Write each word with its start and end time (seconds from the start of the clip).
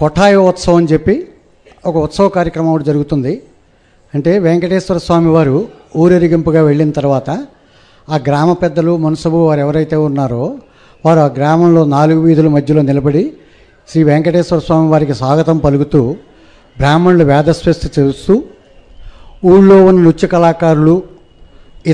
కొఠాయి 0.00 0.38
ఉత్సవం 0.42 0.76
అని 0.76 0.88
చెప్పి 0.92 1.14
ఒక 1.86 1.96
ఉత్సవ 1.98 2.26
కార్యక్రమం 2.28 2.70
ఒకటి 2.72 2.84
జరుగుతుంది 2.84 3.32
అంటే 4.14 4.32
వెంకటేశ్వర 4.38 4.98
స్వామి 4.98 5.30
వారు 5.30 5.56
ఊరేగింపుగా 5.96 6.60
వెళ్ళిన 6.62 6.90
తర్వాత 6.90 7.30
ఆ 8.08 8.16
గ్రామ 8.26 8.50
పెద్దలు 8.54 8.92
మనసబు 8.96 9.38
వారు 9.44 9.60
ఎవరైతే 9.60 9.96
ఉన్నారో 10.08 10.44
వారు 11.04 11.20
ఆ 11.20 11.28
గ్రామంలో 11.36 11.82
నాలుగు 11.86 12.20
వీధుల 12.20 12.48
మధ్యలో 12.48 12.82
నిలబడి 12.82 13.24
శ్రీ 13.88 14.02
వెంకటేశ్వర 14.02 14.60
స్వామి 14.60 14.88
వారికి 14.88 15.14
స్వాగతం 15.14 15.56
పలుకుతూ 15.58 16.02
బ్రాహ్మణులు 16.76 17.24
వేదస్వస్థ 17.24 17.84
చేస్తూ 17.98 18.34
ఊళ్ళో 19.46 19.78
ఉన్న 19.84 19.98
నృత్య 20.00 20.26
కళాకారులు 20.26 20.96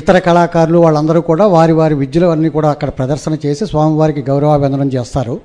ఇతర 0.00 0.17
కళాకారులు 0.19 0.79
వాళ్ళందరూ 0.79 1.19
కూడా 1.23 1.47
వారి 1.47 1.73
వారి 1.73 1.95
విద్యలు 1.95 2.29
అన్నీ 2.31 2.49
కూడా 2.49 2.69
అక్కడ 2.69 2.89
ప్రదర్శన 2.91 3.33
చేసి 3.45 3.63
స్వామివారికి 3.65 4.21
గౌరవాభినందనం 4.29 4.91
చేస్తారు 4.93 5.35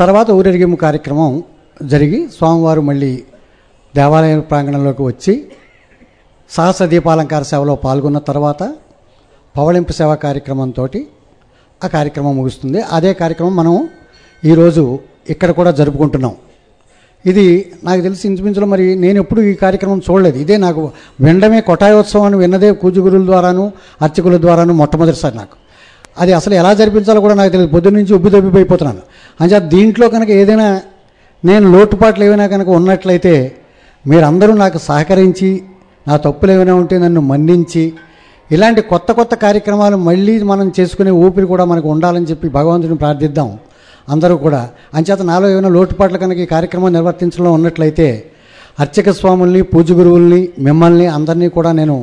తర్వాత 0.00 0.28
ఊరేగింపు 0.30 0.76
కార్యక్రమం 0.76 1.30
జరిగి 1.82 2.18
స్వామివారు 2.36 2.80
మళ్ళీ 2.80 3.12
దేవాలయ 3.94 4.34
ప్రాంగణంలోకి 4.50 5.02
వచ్చి 5.02 5.34
సహస్ర 6.50 6.84
దీపాలంకార 6.84 7.42
సేవలో 7.42 7.74
పాల్గొన్న 7.76 8.18
తర్వాత 8.28 8.62
పవళింపు 9.54 9.92
సేవ 9.92 10.12
కార్యక్రమంతో 10.16 10.84
ఆ 11.80 11.88
కార్యక్రమం 11.88 12.34
ముగుస్తుంది 12.36 12.80
అదే 12.92 13.10
కార్యక్రమం 13.12 13.54
మనం 13.56 13.74
ఈరోజు 14.42 14.82
ఇక్కడ 15.30 15.50
కూడా 15.50 15.70
జరుపుకుంటున్నాం 15.70 16.34
ఇది 17.24 17.44
నాకు 17.84 18.00
తెలిసి 18.02 18.24
ఇంచుమించులో 18.28 18.66
మరి 18.66 18.84
నేను 18.96 19.18
ఎప్పుడు 19.18 19.40
ఈ 19.42 19.52
కార్యక్రమం 19.54 20.00
చూడలేదు 20.06 20.38
ఇదే 20.38 20.56
నాకు 20.56 20.82
వినడమే 21.20 21.60
కొటాయోత్సవం 21.60 22.24
అని 22.24 22.36
విన్నదే 22.36 22.70
కూజుగురుల 22.72 23.24
ద్వారాను 23.26 23.64
అర్చకుల 24.02 24.36
ద్వారాను 24.36 24.74
మొట్టమొదటిసారి 24.74 25.36
నాకు 25.36 25.56
అది 26.16 26.32
అసలు 26.32 26.54
ఎలా 26.54 26.70
జరిపించాలో 26.74 27.20
కూడా 27.20 27.34
నాకు 27.34 27.50
తెలియదు 27.52 27.70
పొద్దున్న 27.72 27.96
నుంచి 27.98 28.14
ఉబ్బి 28.14 28.30
దబ్బిపోయిపోతున్నాను 28.30 29.02
అంచే 29.40 29.58
దీంట్లో 29.72 30.06
కనుక 30.08 30.30
ఏదైనా 30.36 30.68
నేను 31.42 31.66
లోటుపాట్లు 31.72 32.24
ఏమైనా 32.24 32.46
కనుక 32.46 32.68
ఉన్నట్లయితే 32.70 33.34
మీరందరూ 34.04 34.52
నాకు 34.56 34.78
సహకరించి 34.86 35.50
నా 36.06 36.16
తప్పులు 36.24 36.50
ఏమైనా 36.52 36.74
ఉంటే 36.74 36.96
నన్ను 36.98 37.20
మన్నించి 37.22 37.84
ఇలాంటి 38.50 38.80
కొత్త 38.90 39.10
కొత్త 39.12 39.34
కార్యక్రమాలు 39.36 39.96
మళ్ళీ 40.02 40.34
మనం 40.44 40.66
చేసుకునే 40.78 41.12
ఊపిరి 41.20 41.46
కూడా 41.46 41.64
మనకు 41.64 41.88
ఉండాలని 41.88 42.26
చెప్పి 42.26 42.48
భగవంతుని 42.50 42.96
ప్రార్థిద్దాం 42.96 43.48
అందరూ 44.08 44.34
కూడా 44.36 44.60
అంచేత 44.94 45.22
నాలో 45.22 45.46
ఏమైనా 45.48 45.70
లోటుపాట్లు 45.76 46.18
కనుక 46.18 46.38
ఈ 46.38 46.46
కార్యక్రమం 46.46 46.92
నిర్వర్తించడంలో 46.92 47.52
ఉన్నట్లయితే 47.52 48.08
అర్చక 48.78 49.10
స్వాముల్ని 49.10 49.62
పూజ 49.66 49.90
గురువుల్ని 49.92 50.40
మిమ్మల్ని 50.58 51.06
అందరినీ 51.08 51.48
కూడా 51.50 51.70
నేను 51.72 51.96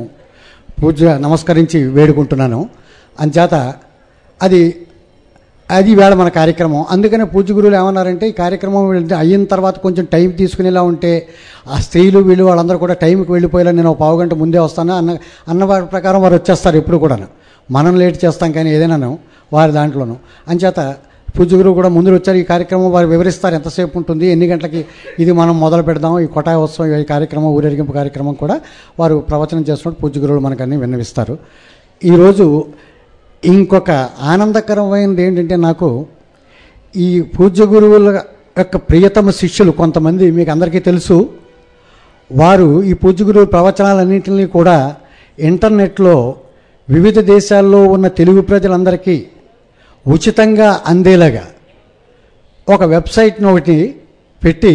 పూజ 0.78 1.04
నమస్కరించి 1.24 1.80
వేడుకుంటున్నాను 1.96 2.60
అంచేత 3.18 3.54
అది 4.40 4.62
అది 5.68 5.92
వేళ 5.94 6.12
మన 6.14 6.28
కార్యక్రమం 6.30 6.80
అందుకనే 6.90 7.24
పూజ 7.24 7.46
గురువులు 7.52 7.76
ఏమన్నారంటే 7.76 8.24
ఈ 8.28 8.34
కార్యక్రమం 8.40 8.82
అయిన 9.18 9.44
తర్వాత 9.44 9.76
కొంచెం 9.78 10.04
టైం 10.06 10.28
తీసుకునేలా 10.32 10.82
ఉంటే 10.90 11.12
ఆ 11.68 11.78
స్త్రీలు 11.80 12.20
వీళ్ళు 12.20 12.44
వాళ్ళందరూ 12.44 12.78
కూడా 12.78 12.94
టైంకి 12.94 13.30
వెళ్ళిపోయేలా 13.32 13.72
నేను 13.72 13.92
పావు 13.94 14.16
గంట 14.20 14.34
ముందే 14.34 14.58
వస్తాను 14.58 14.94
అన్న 14.94 15.16
అన్న 15.48 15.80
ప్రకారం 15.86 16.20
వారు 16.22 16.34
వచ్చేస్తారు 16.34 16.78
ఎప్పుడు 16.78 16.98
కూడాను 16.98 17.28
మనం 17.68 17.94
లేట్ 17.96 18.18
చేస్తాం 18.24 18.50
కానీ 18.52 18.70
ఏదైనాను 18.72 19.10
వారి 19.52 19.72
దాంట్లోనూ 19.72 20.16
అంచేత 20.46 20.80
పూజ 21.28 21.50
గురువు 21.54 21.74
కూడా 21.74 21.88
ముందు 21.88 22.10
వచ్చారు 22.10 22.38
ఈ 22.38 22.44
కార్యక్రమం 22.44 22.88
వారు 22.92 23.06
వివరిస్తారు 23.06 23.54
ఎంతసేపు 23.54 23.96
ఉంటుంది 23.98 24.26
ఎన్ని 24.26 24.46
గంటలకి 24.46 24.80
ఇది 25.18 25.32
మనం 25.32 25.54
మొదలు 25.60 25.82
పెడదాం 25.82 26.12
ఈ 26.18 26.26
కొటాయ 26.26 26.56
ఉత్సవం 26.56 26.92
ఈ 26.96 27.06
కార్యక్రమం 27.08 27.50
ఊరేగింపు 27.56 27.92
కార్యక్రమం 27.92 28.34
కూడా 28.34 28.56
వారు 28.98 29.16
ప్రవచనం 29.30 29.64
చేస్తున్నట్టు 29.68 30.00
పూజ 30.02 30.18
గురువులు 30.18 30.42
మనకన్నీ 30.46 30.76
విన్నవిస్తారు 30.76 31.34
ఈరోజు 32.02 32.46
ఇంకొక 33.44 33.90
ఆనందకరమైనది 34.24 35.22
ఏంటంటే 35.22 35.56
నాకు 35.56 35.88
ఈ 36.94 37.08
పూజ్య 37.36 37.64
గురువుల 37.64 38.08
యొక్క 38.56 38.76
ప్రియతమ 38.88 39.30
శిష్యులు 39.30 39.72
కొంతమంది 39.72 40.26
మీకు 40.30 40.50
అందరికీ 40.50 40.80
తెలుసు 40.80 41.16
వారు 42.30 42.68
ఈ 42.82 42.92
పూజ్య 42.94 43.24
గురువు 43.24 43.46
ప్రవచనాలన్నింటినీ 43.46 44.46
కూడా 44.46 44.76
ఇంటర్నెట్లో 45.38 46.14
వివిధ 46.88 47.18
దేశాల్లో 47.26 47.80
ఉన్న 47.86 48.06
తెలుగు 48.18 48.40
ప్రజలందరికీ 48.42 49.16
ఉచితంగా 50.06 50.68
అందేలాగా 50.86 51.44
ఒక 52.68 52.82
వెబ్సైట్ని 52.84 53.48
ఒకటి 53.48 53.76
పెట్టి 54.44 54.74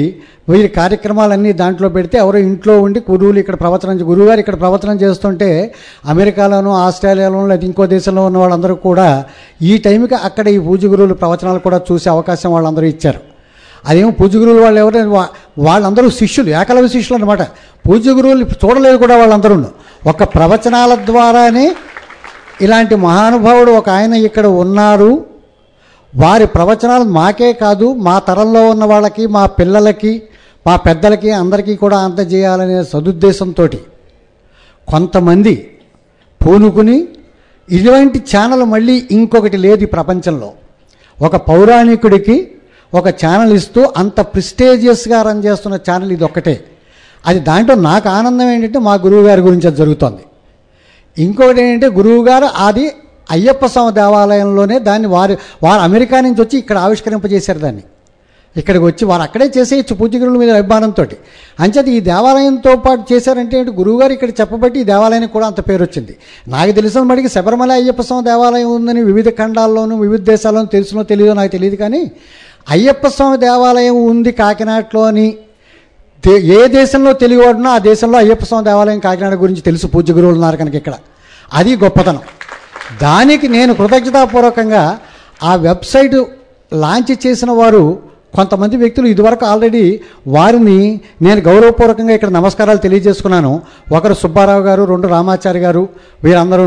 వీరి 0.48 0.70
కార్యక్రమాలన్నీ 0.78 1.52
దాంట్లో 1.60 1.88
పెడితే 1.90 2.16
ఎవరో 2.18 2.38
ఇంట్లో 2.46 2.74
ఉండి 2.86 3.00
గురువులు 3.10 3.40
ఇక్కడ 3.42 3.56
ప్రవచనం 3.62 3.98
గురువుగారు 4.08 4.42
ఇక్కడ 4.44 4.58
ప్రవచనం 4.62 4.98
చేస్తుంటే 5.02 5.50
అమెరికాలోనూ 6.10 6.72
ఆస్ట్రేలియాలో 6.80 7.42
లేదా 7.48 7.66
ఇంకో 7.70 7.86
దేశంలో 7.94 8.24
ఉన్న 8.26 8.38
వాళ్ళందరూ 8.38 8.76
కూడా 8.86 9.08
ఈ 9.64 9.74
టైంకి 9.86 10.18
అక్కడ 10.22 10.48
ఈ 10.50 10.60
పూజ 10.68 10.82
గురువులు 10.86 11.18
ప్రవచనాలు 11.22 11.62
కూడా 11.68 11.80
చూసే 11.90 12.10
అవకాశం 12.10 12.52
వాళ్ళందరూ 12.52 12.88
ఇచ్చారు 12.88 13.22
అదేమో 13.84 14.12
పూజ 14.16 14.32
గురువులు 14.36 14.62
వాళ్ళు 14.64 14.80
ఎవరైనా 14.80 15.24
వాళ్ళందరూ 15.60 16.08
శిష్యులు 16.18 16.50
ఏకలవ 16.56 16.88
శిష్యులు 16.88 17.18
అనమాట 17.20 17.44
పూజ 17.86 18.04
గురువులు 18.18 18.46
చూడలేదు 18.62 18.98
కూడా 18.98 19.16
వాళ్ళందరూ 19.18 19.58
ఒక 20.08 20.24
ప్రవచనాల 20.36 20.94
ద్వారానే 21.08 21.68
ఇలాంటి 22.62 22.96
మహానుభావుడు 23.04 23.72
ఒక 23.72 23.90
ఆయన 23.90 24.14
ఇక్కడ 24.26 24.46
ఉన్నారు 24.62 25.12
వారి 26.14 26.46
ప్రవచనాలు 26.48 27.06
మాకే 27.12 27.50
కాదు 27.62 27.88
మా 28.02 28.16
తరంలో 28.20 28.62
ఉన్న 28.70 28.84
వాళ్ళకి 28.86 29.24
మా 29.28 29.44
పిల్లలకి 29.60 30.14
మా 30.66 30.76
పెద్దలకి 30.78 31.30
అందరికీ 31.34 31.74
కూడా 31.76 31.98
అందజేయాలనే 31.98 32.80
సదుద్దేశంతో 32.84 33.66
కొంతమంది 34.88 35.56
పూనుకుని 36.42 36.98
ఇటువంటి 37.70 38.20
ఛానల్ 38.32 38.66
మళ్ళీ 38.66 38.96
ఇంకొకటి 39.12 39.58
లేదు 39.58 39.84
ఈ 39.84 39.90
ప్రపంచంలో 39.90 40.50
ఒక 41.18 41.36
పౌరాణికుడికి 41.50 42.38
ఒక 42.94 43.08
ఛానల్ 43.22 43.54
ఇస్తూ 43.54 43.82
అంత 43.98 44.20
ప్రిస్టేజియస్గా 44.34 45.18
రన్ 45.22 45.42
చేస్తున్న 45.44 45.76
ఛానల్ 45.88 46.12
ఇది 46.12 46.24
ఒక్కటే 46.24 46.56
అది 47.24 47.40
దాంట్లో 47.40 47.76
నాకు 47.82 48.08
ఆనందం 48.10 48.48
ఏంటంటే 48.50 48.80
మా 48.80 48.94
గురువుగారి 49.04 49.42
గురించి 49.42 49.68
అది 49.68 49.78
జరుగుతుంది 49.78 50.24
ఇంకొకటి 51.18 51.60
ఏంటంటే 51.62 51.90
గురువుగారు 51.98 52.48
అది 52.62 52.86
అయ్యప్ప 53.30 53.66
స్వామి 53.68 53.94
దేవాలయంలోనే 53.94 54.78
దాన్ని 54.86 55.08
వారు 55.10 55.34
వారు 55.64 55.82
అమెరికా 55.82 56.20
నుంచి 56.22 56.42
వచ్చి 56.42 56.58
ఇక్కడ 56.58 56.78
ఆవిష్కరింపజేశారు 56.80 57.60
దాన్ని 57.60 57.84
ఇక్కడికి 58.56 58.84
వచ్చి 58.86 59.04
వారు 59.06 59.24
అక్కడే 59.24 59.48
చేసేయచ్చు 59.56 59.94
పూజగురుల 59.96 60.38
మీద 60.38 60.52
అభిమానంతో 60.56 61.04
అంచేది 61.60 61.92
ఈ 61.92 62.00
దేవాలయంతో 62.08 62.72
పాటు 62.86 63.04
చేశారంటే 63.12 63.56
ఏంటి 63.60 63.72
గురువుగారు 63.72 64.14
ఇక్కడ 64.14 64.32
చెప్పబట్టి 64.40 64.78
ఈ 64.80 64.86
దేవాలయానికి 64.86 65.34
కూడా 65.34 65.48
అంత 65.48 65.62
పేరు 65.70 65.82
వచ్చింది 65.84 66.14
నాకు 66.48 66.72
తెలిసిన 66.72 67.04
మటుకి 67.04 67.30
శబరిమల 67.30 67.74
అయ్యప్ప 67.74 68.04
స్వామి 68.04 68.26
దేవాలయం 68.26 68.72
ఉందని 68.78 69.04
వివిధ 69.04 69.30
ఖండాల్లోనూ 69.38 69.98
వివిధ 69.98 70.22
దేశాల్లోనూ 70.24 70.70
తెలుసునో 70.70 71.04
తెలియదో 71.04 71.34
నాకు 71.34 71.52
తెలియదు 71.52 71.80
కానీ 71.84 72.02
అయ్యప్ప 72.70 73.08
స్వామి 73.10 73.38
దేవాలయం 73.38 73.98
ఉంది 74.06 74.34
కాకినాడలోని 74.40 75.28
ఏ 76.54 76.62
దేశంలో 76.72 77.12
తెలియవాడునో 77.20 77.70
ఆ 77.70 77.80
దేశంలో 77.84 78.18
అయ్యప్ప 78.18 78.44
స్వామి 78.46 78.66
దేవాలయం 78.66 79.00
కాకినాడ 79.00 79.36
గురించి 79.36 79.62
తెలుసు 79.62 79.88
పూజ 79.88 80.12
గురువులు 80.12 80.38
ఉన్నారు 80.38 80.58
కనుక 80.58 80.76
ఇక్కడ 80.76 80.96
అది 81.52 81.72
గొప్పతనం 81.76 82.24
దానికి 83.02 83.48
నేను 83.48 83.72
కృతజ్ఞతాపూర్వకంగా 83.74 84.84
ఆ 85.44 85.54
వెబ్సైట్ 85.56 86.16
లాంచ్ 86.72 87.12
చేసిన 87.26 87.52
వారు 87.52 87.84
కొంతమంది 88.34 88.76
వ్యక్తులు 88.78 89.08
ఇదివరకు 89.08 89.46
ఆల్రెడీ 89.46 89.84
వారిని 90.28 90.80
నేను 91.22 91.42
గౌరవపూర్వకంగా 91.42 92.14
ఇక్కడ 92.14 92.30
నమస్కారాలు 92.30 92.80
తెలియజేసుకున్నాను 92.80 93.52
ఒకరు 93.92 94.14
సుబ్బారావు 94.14 94.64
గారు 94.64 94.84
రెండు 94.84 95.08
రామాచారి 95.08 95.60
గారు 95.60 95.84
వీరందరూ 96.24 96.66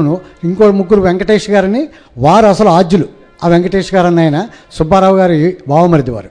ఇంకో 0.44 0.71
ముగ్గురు 0.72 1.00
వెంకటేష్ 1.00 1.50
గారిని 1.50 1.83
వారు 2.16 2.47
అసలు 2.47 2.69
ఆద్యులు 2.69 3.06
ఆ 3.44 3.49
వెంకటేష్ 3.49 3.94
గారు 3.94 4.06
అన్న 4.06 4.21
ఆయన 4.21 4.38
సుబ్బారావు 4.72 5.16
గారి 5.16 5.38
బావమరిది 5.69 6.10
వారు 6.10 6.31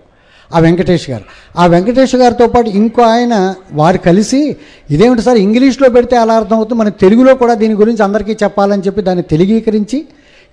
ఆ 0.54 0.60
వెంకటేష్ 0.60 1.08
గారు 1.10 1.26
ఆ 1.58 1.66
వెంకటేష్ 1.66 2.16
గారితో 2.16 2.46
పాటు 2.48 2.70
ఇంకో 2.80 3.02
ఆయన 3.10 3.36
వారు 3.74 4.00
కలిసి 4.06 4.42
ఇదేమిటి 4.90 5.24
సార్ 5.28 5.40
ఇంగ్లీష్లో 5.40 5.90
పెడితే 5.90 6.16
అలా 6.16 6.36
అవుతుంది 6.38 6.80
మనం 6.82 6.94
తెలుగులో 7.02 7.34
కూడా 7.36 7.56
దీని 7.56 7.78
గురించి 7.82 8.04
అందరికీ 8.04 8.36
చెప్పాలని 8.44 8.86
చెప్పి 8.88 9.02
దాన్ని 9.02 9.26
తెలుగీకరించి 9.32 10.00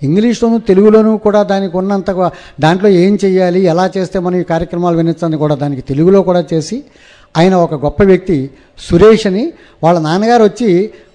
ఇంగ్లీష్లోనూ 0.03 0.57
తెలుగులోనూ 0.69 1.13
కూడా 1.19 1.41
దానికి 1.45 1.75
ఉన్నంత 1.77 2.11
దాంట్లో 2.61 2.89
ఏం 3.01 3.15
చేయాలి 3.25 3.61
ఎలా 3.65 3.87
చేస్తే 3.97 4.19
మనం 4.19 4.37
ఈ 4.39 4.45
కార్యక్రమాలు 4.45 4.97
వినొచ్చని 4.97 5.39
కూడా 5.39 5.55
దానికి 5.55 5.83
తెలుగులో 5.83 6.21
కూడా 6.23 6.43
చేసి 6.53 6.77
ఆయన 7.35 7.55
ఒక 7.57 7.75
గొప్ప 7.83 8.03
వ్యక్తి 8.03 8.37
సురేష్ 8.79 9.27
అని 9.27 9.43
వాళ్ళ 9.83 9.97
నాన్నగారు 9.99 10.45
వచ్చి 10.45 10.69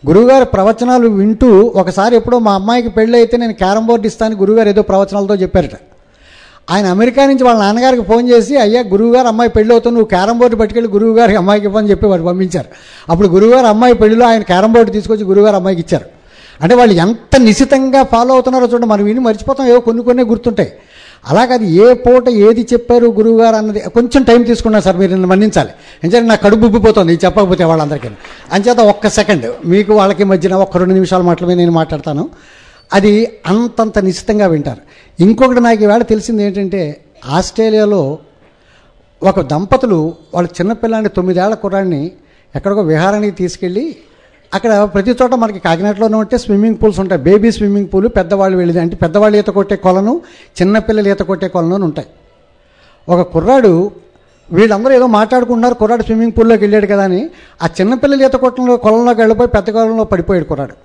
గురువుగారి 0.07 0.45
ప్రవచనాలు 0.53 1.07
వింటూ 1.13 1.49
ఒకసారి 1.75 2.13
ఎప్పుడో 2.15 2.37
మా 2.39 2.53
అమ్మాయికి 2.53 2.89
పెళ్ళి 2.89 3.15
అయితే 3.17 3.35
నేను 3.37 3.55
క్యారం 3.61 3.83
బోర్డు 3.87 4.07
ఇస్తాను 4.07 4.35
గురువుగారు 4.37 4.69
ఏదో 4.69 4.81
ప్రవచనాలతో 4.81 5.35
చెప్పారట 5.35 5.77
ఆయన 6.67 6.85
అమెరికా 6.87 7.21
నుంచి 7.25 7.43
వాళ్ళ 7.43 7.59
నాన్నగారికి 7.59 8.03
ఫోన్ 8.03 8.25
చేసి 8.29 8.53
అయ్యా 8.57 8.81
గురువుగారు 8.91 9.27
అమ్మాయి 9.27 9.51
పెళ్ళి 9.55 9.71
అవుతుంది 9.73 9.95
నువ్వు 9.95 10.09
క్యారం 10.09 10.35
బోర్డు 10.39 10.57
పట్టుకెళ్ళి 10.61 10.89
గురువుగారికి 10.89 11.37
అమ్మాయికి 11.37 11.67
ఇవ్వని 11.69 11.89
చెప్పి 11.89 12.05
వాడు 12.07 12.23
పంపించారు 12.23 12.69
అప్పుడు 13.09 13.27
గురువుగారు 13.27 13.67
అమ్మాయి 13.67 13.95
పెళ్లిలో 14.01 14.25
ఆయన 14.25 14.43
క్యారం 14.43 14.71
బోర్డు 14.75 14.91
తీసుకొచ్చి 14.91 15.25
గురువుగారు 15.25 15.57
అమ్మాయికి 15.57 15.83
ఇచ్చారు 15.85 16.07
అంటే 16.59 16.73
వాళ్ళు 16.75 16.95
ఎంత 17.03 17.35
నిశితంగా 17.41 18.01
ఫాలో 18.11 18.31
అవుతున్నారో 18.33 18.65
చూడండి 18.65 18.87
మనం 18.87 19.05
విని 19.05 19.21
మర్చిపోతాం 19.27 19.67
ఏవో 19.67 19.79
కొన్ని 19.79 20.01
కొన్ని 20.03 20.23
గుర్తుంటాయి 20.23 20.71
అలాగే 21.25 21.53
అది 21.53 21.67
ఏ 21.77 21.85
పూట 22.03 22.25
ఏది 22.43 22.63
చెప్పారు 22.71 23.07
గురువుగారు 23.17 23.55
అన్నది 23.55 23.81
కొంచెం 23.95 24.21
టైం 24.23 24.41
తీసుకున్నారు 24.43 24.83
సార్ 24.83 24.97
మీరు 24.97 25.27
మన్నించాలి 25.31 25.71
ఎందుకంటే 26.03 26.27
నా 26.27 26.35
కడుపు 26.43 26.65
ఉబ్బిపోతుంది 26.65 27.13
చెప్పకపోతే 27.23 27.63
వాళ్ళందరికీ 27.63 28.09
అంచేత 28.53 28.79
ఒక్క 28.87 29.09
సెకండ్ 29.09 29.47
మీకు 29.65 29.91
వాళ్ళకి 29.93 30.23
మధ్యన 30.23 30.57
ఒక్క 30.61 30.77
రెండు 30.77 30.95
నిమిషాలు 30.95 31.25
మాటలు 31.29 31.55
నేను 31.55 31.75
మాట్లాడతాను 31.75 32.25
అది 32.93 33.13
అంతంత 33.45 33.97
నిశ్చితంగా 33.99 34.47
వింటారు 34.47 34.81
ఇంకొకటి 35.19 35.61
నాకు 35.61 35.81
ఈవేళ 35.83 36.03
తెలిసింది 36.09 36.41
ఏంటంటే 36.43 36.81
ఆస్ట్రేలియాలో 37.37 38.01
ఒక 39.21 39.39
దంపతులు 39.51 39.99
వాళ్ళ 40.33 40.47
చిన్నపిల్లాన్ని 40.57 41.09
తొమ్మిదేళ్ల 41.09 41.55
కుర్రాన్ని 41.55 42.01
ఎక్కడికో 42.53 42.81
విహారానికి 42.83 43.35
తీసుకెళ్ళి 43.37 43.85
అక్కడ 44.51 44.71
ప్రతి 44.93 45.11
చోట 45.11 45.33
మనకి 45.33 45.59
కాకినాడలోనే 45.59 46.17
ఉంటే 46.17 46.37
స్విమ్మింగ్ 46.37 46.77
పూల్స్ 46.81 46.99
ఉంటాయి 46.99 47.21
బేబీ 47.21 47.49
స్విమ్మింగ్ 47.51 47.89
పూల్ 47.93 48.07
పెద్దవాళ్ళు 48.17 48.57
వెళ్ళి 48.57 48.79
అంటే 48.79 48.95
పెద్దవాళ్ళు 48.95 49.37
ఈత 49.37 49.49
కొట్టే 49.49 49.77
కొలను 49.77 50.13
చిన్నపిల్లలు 50.57 51.09
ఈత 51.09 51.23
కొట్టే 51.23 51.47
కొలను 51.47 51.85
ఉంటాయి 51.85 52.09
ఒక 53.07 53.21
కుర్రాడు 53.31 53.71
వీళ్ళందరూ 54.49 54.93
ఏదో 54.93 55.07
మాట్లాడుకుంటున్నారు 55.15 55.75
కుర్రాడు 55.75 56.03
స్విమ్మింగ్ 56.03 56.33
పూల్లోకి 56.37 56.61
వెళ్ళాడు 56.61 56.87
కదా 56.87 57.03
అని 57.03 57.21
ఆ 57.61 57.67
చిన్నపిల్లలు 57.79 58.23
ఈత 58.23 58.35
కొట్టడంలో 58.35 58.75
కొలంలోకి 58.77 59.19
వెళ్ళిపోయి 59.19 59.49
పెద్ద 59.49 59.67
కొలంలో 59.71 60.03
పడిపోయాడు 60.03 60.47
కుర్రాడు 60.47 60.75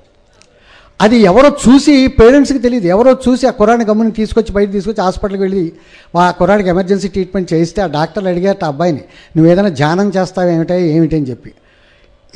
అది 1.00 1.16
ఎవరో 1.22 1.48
చూసి 1.62 1.94
పేరెంట్స్కి 2.18 2.60
తెలియదు 2.62 2.86
ఎవరో 2.86 3.10
చూసి 3.24 3.44
ఆ 3.46 3.52
కురాన్ని 3.58 3.84
గమ్ముని 3.84 4.12
తీసుకొచ్చి 4.12 4.52
బయట 4.52 4.68
తీసుకొచ్చి 4.72 5.00
హాస్పిటల్కి 5.00 5.42
వెళ్ళి 5.42 5.62
ఆ 6.18 6.24
కురానికి 6.38 6.68
ఎమర్జెన్సీ 6.68 7.08
ట్రీట్మెంట్ 7.08 7.48
చేస్తే 7.52 7.80
ఆ 7.82 7.88
డాక్టర్లు 7.92 8.28
అడిగారు 8.28 8.58
ఆ 8.64 8.68
అబ్బాయిని 8.68 9.02
నువ్వు 9.36 9.48
ఏదైనా 9.52 9.72
ధ్యానం 9.78 10.08
చేస్తావు 10.16 10.50
ఏమిటే 10.50 10.76
ఏమిటి 10.88 11.16
అని 11.16 11.28
చెప్పి 11.30 11.50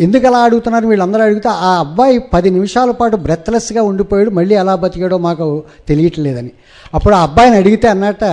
ఎందుకు 0.00 0.26
అలా 0.26 0.38
అడుగుతున్నారు 0.42 0.86
వీళ్ళందరూ 0.88 1.22
అడిగితే 1.22 1.50
ఆ 1.62 1.70
అబ్బాయి 1.78 2.14
పది 2.32 2.50
నిమిషాల 2.50 2.92
పాటు 2.92 3.16
బ్రెత్లెస్గా 3.24 3.82
ఉండిపోయాడు 3.82 4.30
మళ్ళీ 4.30 4.54
ఎలా 4.54 4.74
బతికాడో 4.76 5.18
మాకు 5.26 5.46
తెలియట్లేదని 5.88 6.52
అప్పుడు 6.94 7.14
ఆ 7.14 7.22
అబ్బాయిని 7.22 7.56
అడిగితే 7.56 7.88
అన్నట్ట 7.88 8.24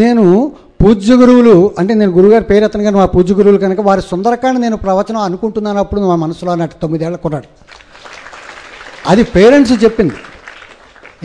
నేను 0.00 0.24
పూజ్య 0.82 1.12
గురువులు 1.14 1.54
అంటే 1.78 1.92
నేను 1.94 2.12
గురుగారు 2.12 2.44
పేరు 2.44 2.64
అతను 2.64 2.84
కానీ 2.84 2.96
మా 2.96 3.06
పూజ్య 3.14 3.34
గురువులు 3.34 3.58
కనుక 3.58 3.80
వారి 3.80 4.02
సుందరకాండ 4.10 4.58
నేను 4.58 4.76
ప్రవచనం 4.76 5.22
అనుకుంటున్నాను 5.22 5.78
అప్పుడు 5.78 6.00
మా 6.04 6.16
మనసులో 6.16 6.50
అన్నట్టు 6.52 6.76
తొమ్మిదేళ్ళ 6.82 7.16
కొన్నాడు 7.16 7.48
అది 9.08 9.22
పేరెంట్స్ 9.34 9.74
చెప్పింది 9.84 10.16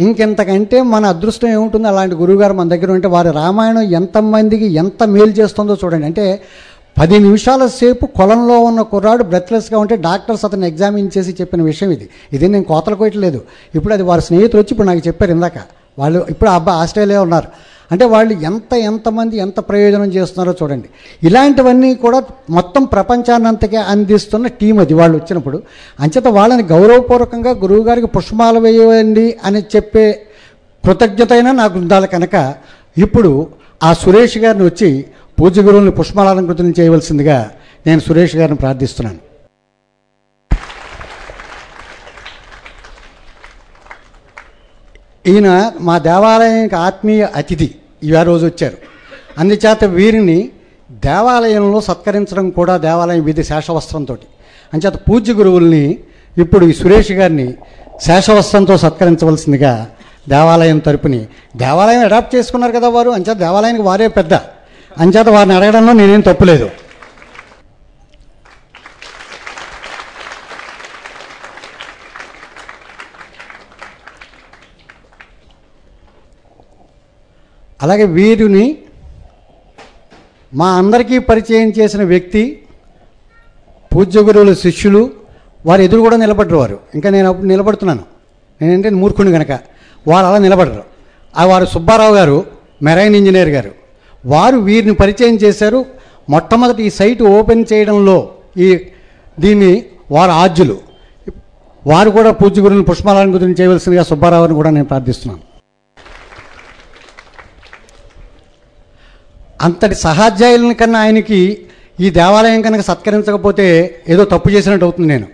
ఇంకెంతకంటే 0.03 0.77
మన 0.91 1.06
అదృష్టం 1.06 1.50
ఏముంటుంది 1.50 1.88
అలాంటి 1.88 2.15
గురువుగారు 2.15 2.53
మన 2.53 2.68
దగ్గర 2.68 2.89
ఉంటే 2.91 3.07
వారి 3.07 3.31
రామాయణం 3.35 3.83
ఎంతమందికి 3.94 4.68
ఎంత 4.75 5.03
మేలు 5.09 5.33
చేస్తుందో 5.39 5.74
చూడండి 5.81 6.06
అంటే 6.06 6.25
పది 6.97 7.18
నిమిషాల 7.19 7.63
సేపు 7.75 8.06
కొలంలో 8.18 8.56
ఉన్న 8.59 8.81
కుర్రాడు 8.89 9.24
బ్రెత్లెస్గా 9.24 9.77
ఉంటే 9.80 9.95
డాక్టర్స్ 10.01 10.44
అతను 10.45 10.65
ఎగ్జామిన్ 10.65 11.07
చేసి 11.15 11.31
చెప్పిన 11.39 11.62
విషయం 11.63 11.91
ఇది 11.91 12.06
ఇది 12.31 12.47
నేను 12.47 12.65
కోతలు 12.65 12.97
కొట్టలేదు 12.97 13.39
ఇప్పుడు 13.74 13.94
అది 13.94 14.03
వారి 14.03 14.24
స్నేహితులు 14.27 14.59
వచ్చి 14.62 14.74
ఇప్పుడు 14.74 14.88
నాకు 14.88 15.03
చెప్పారు 15.07 15.31
ఇందాక 15.31 15.59
వాళ్ళు 15.97 16.19
ఇప్పుడు 16.30 16.50
అబ్బాయి 16.50 16.77
ఆస్ట్రేలియా 16.83 17.21
ఉన్నారు 17.21 17.50
అంటే 17.94 18.06
వాళ్ళు 18.06 18.33
ఎంత 18.41 18.74
ఎంతమంది 18.85 19.35
ఎంత 19.38 19.59
ప్రయోజనం 19.69 20.09
చేస్తున్నారో 20.12 20.53
చూడండి 20.62 20.88
ఇలాంటివన్నీ 21.21 21.89
కూడా 21.95 22.19
మొత్తం 22.50 22.85
ప్రపంచాన్నంతకే 22.85 23.81
అందిస్తున్న 23.94 24.47
టీం 24.62 24.77
అది 24.80 24.94
వాళ్ళు 24.94 25.15
వచ్చినప్పుడు 25.18 25.57
అంచేత 26.00 26.27
వాళ్ళని 26.33 26.65
గౌరవపూర్వకంగా 26.71 27.53
గురువుగారికి 27.63 28.09
పుష్పాలు 28.15 28.59
వేయండి 28.59 29.27
అని 29.45 29.63
చెప్పే 29.75 30.07
కృతజ్ఞత 30.83 31.31
అయినా 31.33 31.51
నాకు 31.51 31.75
ఉండాలి 31.77 32.07
కనుక 32.07 32.38
ఇప్పుడు 32.97 33.33
ఆ 33.81 33.91
సురేష్ 33.94 34.38
గారిని 34.38 34.65
వచ్చి 34.65 34.89
పూజ 35.38 35.59
గురువుని 35.59 35.91
పుష్పాలంకృతం 35.91 36.74
చేయవలసిందిగా 36.80 37.38
నేను 37.85 38.00
సురేష్ 38.00 38.35
గారిని 38.35 38.57
ప్రార్థిస్తున్నాను 38.57 39.21
ఈయన 45.25 45.50
మా 45.80 45.97
దేవాలయానికి 45.97 46.75
ఆత్మీయ 46.80 47.27
అతిథి 47.35 47.69
ఇవే 48.03 48.21
రోజు 48.24 48.45
వచ్చారు 48.45 48.77
అందుచేత 49.39 49.83
వీరిని 49.94 50.39
దేవాలయంలో 51.03 51.80
సత్కరించడం 51.81 52.47
కూడా 52.50 52.74
దేవాలయం 52.77 53.24
వీధి 53.24 53.44
శేషవస్త్రంతో 53.44 54.15
అంచేత 54.74 54.97
పూజ్య 55.07 55.33
గురువుల్ని 55.33 55.85
ఇప్పుడు 56.38 56.63
ఈ 56.65 56.74
సురేష్ 56.74 57.12
గారిని 57.12 57.47
శేషవస్త్రంతో 58.06 58.75
సత్కరించవలసిందిగా 58.77 59.74
దేవాలయం 60.27 60.77
తరపుని 60.80 61.21
దేవాలయం 61.56 62.01
అడాప్ట్ 62.06 62.31
చేసుకున్నారు 62.35 62.74
కదా 62.74 62.89
వారు 62.89 63.12
అంచేత 63.12 63.38
దేవాలయానికి 63.38 63.83
వారే 63.83 64.07
పెద్ద 64.09 64.33
అంచేత 64.97 65.27
వారిని 65.30 65.53
అడగడంలో 65.56 65.94
నేనేం 65.94 66.21
తప్పులేదు 66.21 66.68
అలాగే 77.83 78.06
వీరిని 78.12 78.65
మా 80.51 80.68
అందరికీ 80.77 81.18
పరిచయం 81.19 81.69
చేసిన 81.69 82.03
వ్యక్తి 82.03 82.44
పూజ్య 83.91 84.19
గురువుల 84.19 84.51
శిష్యులు 84.62 85.01
వారు 85.65 85.81
ఎదురు 85.81 86.01
కూడా 86.01 86.18
వారు 86.56 86.77
ఇంకా 86.95 87.09
నేను 87.09 87.27
అప్పుడు 87.30 87.47
నిలబడుతున్నాను 87.47 88.03
నేనంటే 88.62 88.89
మూర్ఖుని 88.95 89.31
కనుక 89.31 89.53
వారు 90.06 90.25
అలా 90.25 90.39
నిలబడరు 90.39 90.83
ఆ 91.33 91.44
వారు 91.45 91.65
సుబ్బారావు 91.65 92.13
గారు 92.15 92.38
మెరైన్ 92.81 93.15
ఇంజనీర్ 93.15 93.50
గారు 93.50 93.71
వారు 94.24 94.57
వీరిని 94.59 94.95
పరిచయం 94.95 95.35
చేశారు 95.35 95.80
మొట్టమొదటి 96.27 96.81
ఈ 96.83 96.89
సైట్ 96.89 97.21
ఓపెన్ 97.30 97.63
చేయడంలో 97.71 98.18
ఈ 98.57 98.68
దీన్ని 99.38 99.71
వారు 100.12 100.33
ఆర్జులు 100.33 100.75
వారు 101.83 102.09
కూడా 102.09 102.31
పూజ్య 102.31 102.62
గురువుని 102.62 102.85
పుష్పాలను 102.85 103.33
గురించి 103.33 103.57
చేయవలసిందిగా 103.59 104.03
సుబ్బారావుని 104.03 104.56
కూడా 104.56 104.69
నేను 104.69 104.88
ప్రార్థిస్తున్నాను 104.88 105.41
అంతటి 109.63 109.95
సహాధ్యాయులని 110.03 110.75
కన్నా 110.75 111.00
ఆయనకి 111.00 111.39
ఈ 112.00 112.09
దేవాలయం 112.12 112.62
కనుక 112.62 112.81
సత్కరించకపోతే 112.81 113.68
ఏదో 114.09 114.24
తప్పు 114.25 114.50
చేసినట్టు 114.50 114.85
అవుతుంది 114.85 115.07
నేను 115.07 115.27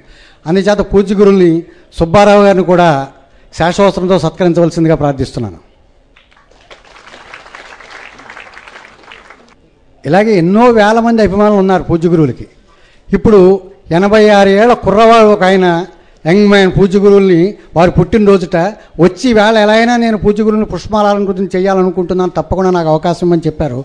అందుచేత 0.46 0.81
పూజ 0.92 1.13
గురుల్ని 1.13 1.51
సుబ్బారావు 1.98 2.44
గారిని 2.44 2.63
కూడా 2.63 2.90
శాశ్వస్త్రంతో 3.54 4.18
సత్కరించవలసిందిగా 4.19 4.96
ప్రార్థిస్తున్నాను 4.96 5.60
ఇలాగే 10.04 10.34
ఎన్నో 10.38 10.66
వేల 10.72 10.98
మంది 11.00 11.22
అభిమానులు 11.24 11.60
ఉన్నారు 11.60 11.84
పూజ్య 11.84 12.10
గురువులకి 12.10 12.46
ఇప్పుడు 13.07 13.40
ఎనభై 13.92 14.22
ఆరు 14.30 14.50
ఏళ్ళ 14.57 14.74
కుర్రవాడు 14.84 15.28
ఒక 15.28 15.44
ఆయన 15.44 15.68
యంగ్ 16.25 16.46
మ్యాన్ 16.48 16.72
గురువుల్ని 16.98 17.42
వారు 17.75 17.92
పుట్టినరోజుట 17.92 18.57
వచ్చి 19.00 19.30
వేళ 19.34 19.56
ఎలా 19.57 19.74
అయినా 19.74 19.94
నేను 19.98 20.18
పూజగురుని 20.18 20.68
పుష్పాలంకృతం 20.74 21.46
చేయాలనుకుంటున్నాను 21.56 22.34
తప్పకుండా 22.36 22.72
నాకు 22.72 22.90
అవకాశం 22.90 23.30
అని 23.31 23.44
చెప్పారు 23.48 23.80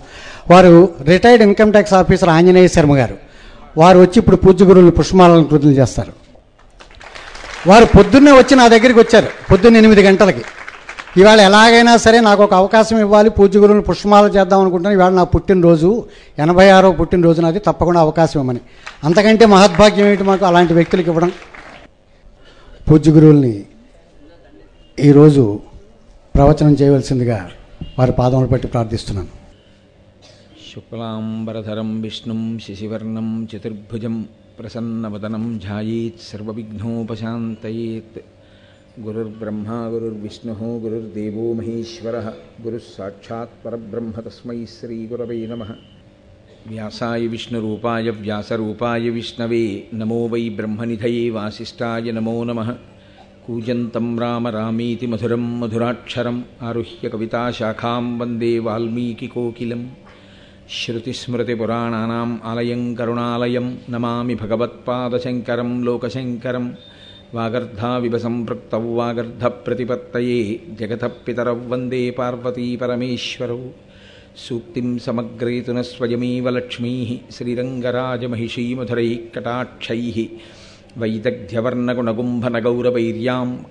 వారు 0.50 0.72
retired 1.08 1.42
income 1.42 1.72
tax 1.72 1.94
officer 1.94 2.30
Anjaneya 2.30 2.70
Sharma 2.74 2.96
గారు 2.96 3.16
వారు 3.76 3.98
వచ్చి 3.98 4.18
ఇప్పుడు 4.18 4.38
పూజగురుల్ని 4.44 4.94
పుష్పాలంకృతం 4.98 5.72
చేస్తారు 5.72 6.12
వారు 7.68 7.86
పొద్దున్నే 7.94 8.32
వచ్చి 8.32 8.54
నా 8.54 8.66
దగ్గరికి 8.68 9.00
వచ్చారు 9.00 9.28
పొద్దున్న 9.50 9.76
ఎనిమిది 9.76 10.02
గంటలకి 10.02 10.42
ఇవాళ 11.16 11.40
ఎలాగైనా 11.40 11.92
సరే 11.96 12.18
నాకు 12.20 12.40
ఒక 12.42 12.54
అవకాశం 12.54 12.96
ఇవ్వాలి 12.98 13.30
పూజ 13.30 13.56
గురువుని 13.56 13.84
పుష్పమాల 13.88 14.26
చేద్దాం 14.36 14.60
అనుకుంటున్నాను 14.60 14.96
ఇవాళ 14.98 15.12
నా 15.12 15.24
పుట్టినరోజు 15.34 15.90
ఎనభై 16.38 16.66
ఆరో 16.70 16.88
పుట్టినరోజు 16.92 17.40
నాది 17.40 17.60
తప్పకుండా 17.68 18.00
అవకాశం 18.00 18.36
ఇవ్వమని 18.38 18.62
అంతకంటే 19.04 19.46
మహద్భాగ్యం 19.46 20.06
ఏమిటి 20.06 20.24
మాకు 20.24 20.44
అలాంటి 20.44 20.74
వ్యక్తులకు 20.74 21.10
ఇవ్వడం 21.10 21.30
పూజ్య 22.86 23.12
గురువుల్ని 23.12 23.64
ఈరోజు 24.98 25.60
ప్రవచనం 26.34 26.72
చేయవలసిందిగా 26.72 27.50
వారి 27.98 28.12
పాదములు 28.18 28.46
పెట్టి 28.46 28.66
ప్రార్థిస్తున్నాను 28.66 29.28
శుక్లాంబరధరం 30.64 32.02
విష్ణుం 32.02 32.58
శిశివర్ణం 32.58 33.44
చతుర్భుజం 33.44 34.28
ప్రసన్నవదనం 34.58 35.60
ఝాయేత్ 35.64 36.20
సర్వవిఘ్నోపశాంతయేత్ 36.20 38.20
గురుర్బ్రహ్మా 39.00 39.86
గురుర్విష్ణుः 39.86 40.82
గురుర్దేవో 40.82 41.52
మహేశ్వరः 41.52 42.32
తస్మై 44.18 44.56
శ్రీ 44.56 44.76
శ్రీగురవై 44.76 45.46
నమః 45.46 45.93
వ్యాసాయ 46.70 47.22
విష్ణురూపాయ 47.26 48.10
వ్యాసరూపాయ 48.18 49.08
విష్ణవే 49.10 49.64
నమో 49.94 50.20
వై 50.26 50.42
బ్రహ్మనిధయే 50.48 51.24
వాసిష్టాయ 51.30 52.12
నమో 52.12 52.44
నమ 52.44 52.60
కూజంతం 53.46 54.06
రామ 54.18 54.48
రామీతి 54.48 55.06
మధురం 55.06 55.60
మధురాక్షరం 55.60 56.36
ఆరుహ్య 56.62 57.08
కవితాశాఖాం 57.08 58.18
వందే 58.18 58.58
వాల్మీకికోకిలం 58.58 59.82
శృతిస్మృతిపురాణానాం 60.78 62.40
ఆలయం 62.44 62.94
కరుణాలయం 62.94 63.66
నమామి 63.90 64.34
భగవత్పాదశంకరం 64.34 65.84
లోకశంకరం 65.84 66.66
వాగర్ధావివ 67.34 68.16
సంపృక్తౌ 68.18 68.84
వాగర్ధ 68.94 69.44
ప్రతిపత్తయే 69.66 70.40
జగతపితరౌ 70.80 71.58
వందే 71.68 72.10
పార్వతీ 72.10 72.66
सूक्तिं 74.42 74.88
समग्रेतुनस्वयमेव 75.04 76.46
लक्ष्मीः 76.56 77.10
श्रीरङ्गराजमहिषीमधुरैः 77.34 79.10
कटाक्षैः 79.34 80.16
वैदग्ध्यवर्णगुणकुम्भनगौरवैर्यां 81.00 83.46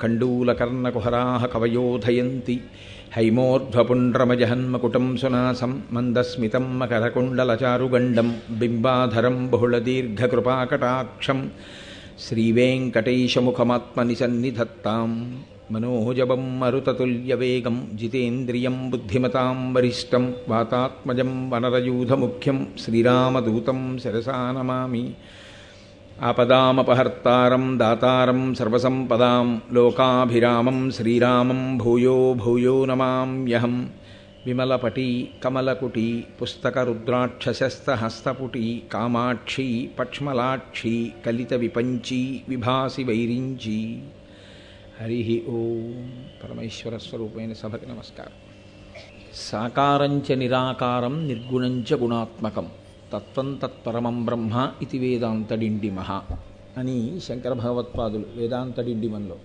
कण्डूलकर्णकुहराः 0.02 1.44
कवयोधयन्ति 1.54 2.56
हैमोर्ध्वपुण्ड्रमजहन्मकुटं 3.16 5.08
सुनासं 5.24 5.74
मन्दस्मितं 5.96 6.68
मकरकुण्डलचारुगण्डं 6.80 8.30
बिम्बाधरं 8.62 9.38
बहुलदीर्घकृपाकटाक्षं 9.54 11.42
श्रीवेङ्कटेशमुखमात्मनि 12.28 14.16
మనోజవం 15.74 16.60
మరుతతుల్యవేగం 16.60 17.90
జితేంద్రియం 17.94 18.90
బుద్ధిమతాం 18.90 19.74
వరిష్టం 19.74 20.34
వాతాత్మజం 20.50 21.50
వనరయూధముఖ్యం 21.50 22.68
శ్రీరామదూతం 22.80 23.98
శిరసానమామి 23.98 25.14
ఆపదామపహర్తారం 26.24 27.78
దాతారం 27.78 28.56
సర్వసంపదాం 28.56 29.62
లోకాభిరామం 29.74 30.92
శ్రీరామం 30.92 31.78
భూయో 31.78 32.34
భూయో 32.34 32.86
నమామ్యహం 32.86 33.90
విమలపటి 34.46 35.30
కమలకుటి 35.44 36.26
పుస్తకరుద్రాక్షశస్తహస్తపుటి 36.40 38.84
కామాక్షి 38.94 39.90
పక్ష్మలాక్షి 40.00 41.12
కలిత 41.26 41.56
విపంచీ 41.56 42.42
విభాసి 42.50 43.04
వైరించీ 43.04 44.02
హరి 44.94 45.20
ఓం 45.50 46.08
పరమేశ్వర 46.42 46.96
స్వరూపమైన 46.98 47.54
సభకి 47.54 47.86
నమస్కారం 47.86 48.36
సాకారంచ 49.42 50.36
నిరాకారం 50.36 51.16
నిర్గుణంచ 51.28 51.98
గుణాత్మకం 52.02 52.68
తత్వం 53.14 53.48
తత్పరమం 53.64 54.18
బ్రహ్మ 54.26 54.54
ఇది 54.82 55.00
వేదాంతడిండి 55.00 55.90
మహా 55.92 56.20
అని 56.78 56.98
శంకర 57.20 57.54
భగవత్పాదులు 57.54 58.28
వేదాంతడిండిమంలో 58.36 59.38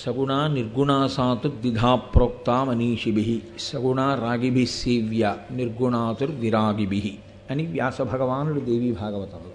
సగుణ 0.00 0.32
నిర్గుణ 0.48 0.92
సాతు 1.08 1.50
ద్విధా 1.56 1.92
ప్రోక్త 2.08 2.50
మనీషిభి 2.68 3.24
సగుణ 3.60 4.00
రాగిభి 4.20 4.66
సేవ్య 4.74 5.22
నిర్గుణాతుర్ 5.52 6.34
విరాగిభి 6.40 7.00
అని 7.50 7.66
వ్యాసభగవానుడు 7.66 8.62
దేవీ 8.66 8.90
భాగవతంలో 8.94 9.54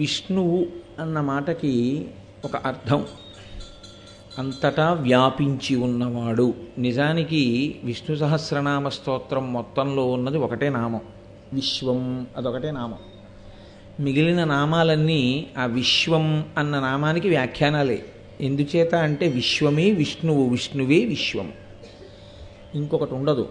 విష్ణువు 0.00 0.58
అన్న 0.98 1.20
మాటకి 1.24 1.74
ఒక 2.44 2.56
అర్థం 2.66 3.00
అంతటా 4.38 4.92
వ్యాపించి 5.00 5.74
ఉన్నవాడు 5.76 6.46
నిజానికి 6.78 7.40
విష్ణు 7.84 8.14
సహస్రనామ 8.16 8.88
స్తోత్రం 8.88 9.52
మొత్తంలో 9.52 10.04
ఉన్నది 10.06 10.38
ఒకటే 10.38 10.68
నామం 10.68 11.02
విశ్వం 11.52 12.00
అదొకటే 12.36 12.70
నామం 12.70 13.00
మిగిలిన 14.00 14.44
నామాలన్నీ 14.44 15.20
ఆ 15.58 15.66
విశ్వం 15.72 16.26
అన్న 16.58 16.78
నామానికి 16.78 17.28
వ్యాఖ్యానాలే 17.28 17.98
ఎందుచేత 18.40 18.94
అంటే 18.94 19.28
విశ్వమే 19.28 19.86
విష్ణువు 19.92 20.44
విష్ణువే 20.48 21.00
విశ్వం 21.04 21.48
ఇంకొకటి 22.74 23.14
ఉండదు 23.14 23.44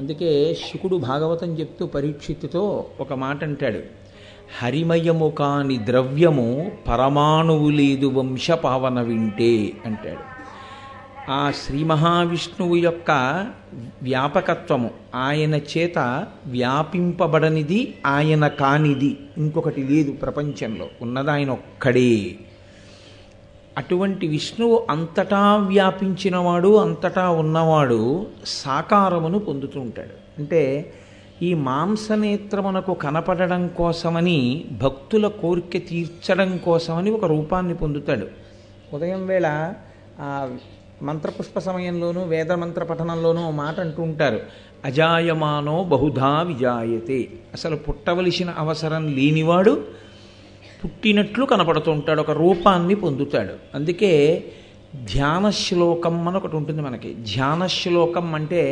అందుకే 0.00 0.30
శుకుడు 0.64 0.96
భాగవతం 1.04 1.52
చెప్తూ 1.60 1.86
పరీక్షిత్తుతో 1.86 2.62
ఒక 3.00 3.12
మాట 3.12 3.42
అంటాడు 3.44 3.80
హరిమయము 4.56 5.28
కాని 5.30 5.76
ద్రవ్యము 5.84 6.48
పరమాణువు 6.88 7.68
లేదు 7.70 8.08
పావన 8.56 9.00
వింటే 9.00 9.54
అంటాడు 9.86 10.24
ఆ 11.30 11.40
శ్రీ 11.50 11.80
మహావిష్ణువు 11.84 12.76
యొక్క 12.76 13.10
వ్యాపకత్వము 14.02 14.90
ఆయన 15.14 15.54
చేత 15.70 15.98
వ్యాపింపబడనిది 16.46 17.80
ఆయన 18.06 18.44
కానిది 18.58 19.10
ఇంకొకటి 19.38 19.82
లేదు 19.88 20.12
ప్రపంచంలో 20.22 20.86
ఉన్నది 21.00 21.30
ఆయన 21.30 21.50
ఒక్కడే 21.50 22.12
అటువంటి 23.76 24.26
విష్ణువు 24.26 24.76
అంతటా 24.90 25.42
వ్యాపించినవాడు 25.66 26.70
అంతటా 26.76 27.26
ఉన్నవాడు 27.38 28.00
సాకారమును 28.54 29.38
పొందుతూ 29.38 29.78
ఉంటాడు 29.80 30.16
అంటే 30.38 30.62
ఈ 31.42 31.50
మాంసనేత్రమునకు 31.62 32.92
కనపడడం 32.94 33.62
కోసమని 33.76 34.38
భక్తుల 34.80 35.26
కోరిక 35.40 35.76
తీర్చడం 35.88 36.50
కోసమని 36.64 37.10
ఒక 37.10 37.24
రూపాన్ని 37.24 37.74
పొందుతాడు 37.74 38.26
ఉదయం 38.94 39.22
వేళ 39.26 39.46
మంత్రపుష్ప 41.02 41.58
సమయంలోనూ 41.58 42.20
వేద 42.24 42.52
మంత్ర 42.52 42.84
పఠనంలోనూ 42.84 43.42
మాట 43.56 43.76
అంటూ 43.80 44.00
ఉంటారు 44.02 44.38
అజాయమానో 44.84 45.76
బహుధా 45.84 46.32
విజాయతే 46.42 47.20
అసలు 47.54 47.76
పుట్టవలసిన 47.76 48.50
అవసరం 48.58 49.04
లేనివాడు 49.14 49.74
పుట్టినట్లు 50.82 51.44
కనపడుతూ 51.46 51.90
ఉంటాడు 51.90 52.20
ఒక 52.20 52.34
రూపాన్ని 52.38 52.94
పొందుతాడు 52.94 53.54
అందుకే 53.74 54.12
ధ్యాన 55.04 55.46
శ్లోకం 55.56 56.16
అని 56.28 56.36
ఒకటి 56.36 56.56
ఉంటుంది 56.56 56.82
మనకి 56.82 57.10
ధ్యాన 57.24 57.62
శ్లోకం 57.72 58.28
అంటే 58.34 58.62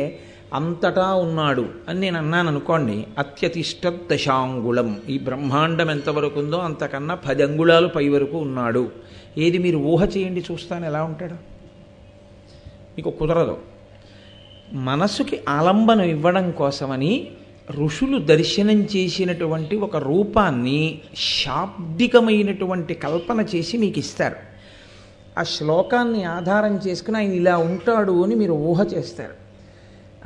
అంతటా 0.53 1.07
ఉన్నాడు 1.15 1.65
అని 1.89 1.99
నేను 1.99 2.17
అన్నాను 2.17 2.47
అనుకోండి 2.47 2.95
అత్యతిష్ట 3.17 3.87
దశాంగుళం 4.11 4.89
ఈ 5.09 5.15
బ్రహ్మాండం 5.17 5.89
ఎంతవరకు 5.89 6.37
ఉందో 6.39 6.57
అంతకన్నా 6.57 7.15
పది 7.25 7.43
అంగుళాలు 7.43 7.87
పై 7.87 8.05
వరకు 8.09 8.37
ఉన్నాడు 8.37 8.83
ఏది 9.37 9.57
మీరు 9.57 9.79
ఊహ 9.85 10.03
చేయండి 10.15 10.43
చూస్తాను 10.51 10.85
ఎలా 10.85 11.01
ఉంటాడు 11.03 11.37
మీకు 12.97 13.09
కుదరదు 13.09 13.55
మనసుకి 14.83 15.37
ఆలంబన 15.49 16.01
ఇవ్వడం 16.09 16.47
కోసమని 16.51 17.11
ఋషులు 17.77 18.17
దర్శనం 18.25 18.79
చేసినటువంటి 18.95 19.75
ఒక 19.75 19.97
రూపాన్ని 20.03 20.79
శాబ్దికమైనటువంటి 21.31 22.93
కల్పన 22.93 23.41
చేసి 23.55 23.77
మీకు 23.77 23.99
ఇస్తారు 23.99 24.39
ఆ 25.37 25.43
శ్లోకాన్ని 25.43 26.23
ఆధారం 26.27 26.75
చేసుకుని 26.87 27.17
ఆయన 27.17 27.33
ఇలా 27.33 27.57
ఉంటాడు 27.67 28.15
అని 28.23 28.35
మీరు 28.35 28.53
ఊహ 28.69 28.81
చేస్తారు 28.93 29.35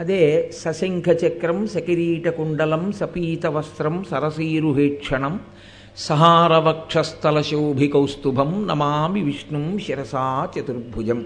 అదే 0.00 0.51
సశంఖచక్రం 0.61 1.67
సకిరీటకుండలం 1.67 2.91
సపీత 2.91 3.47
వస్త్రం 3.47 4.05
సరసీరుహేక్షణం 4.11 5.39
సహారవక్షస్థలశోభికౌస్తుభం 5.97 8.67
నమామి 8.67 9.21
విష్ణుం 9.21 9.79
శిరసా 9.79 10.49
చతుర్భుజం 10.53 11.25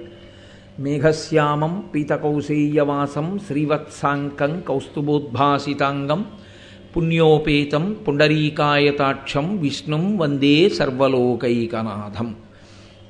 మేఘశ్యామం 0.79 1.83
పీతకౌసేయవాసం 1.93 3.39
శ్రీవత్సాంకం 3.47 4.63
కౌస్తుభోద్భాసితాంగం 4.67 6.25
పుణ్యోపేతం 6.95 7.95
పుండరీకాయతాక్షం 8.07 9.57
విష్ణుం 9.57 10.17
వందే 10.17 10.69
సర్వలోకైకనాథం 10.69 12.35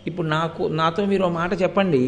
ఇప్పుడు 0.05 0.27
నాకు 0.27 0.72
నాతో 0.72 1.05
మీరు 1.05 1.31
మాట 1.31 1.62
చెప్పండి 1.62 2.08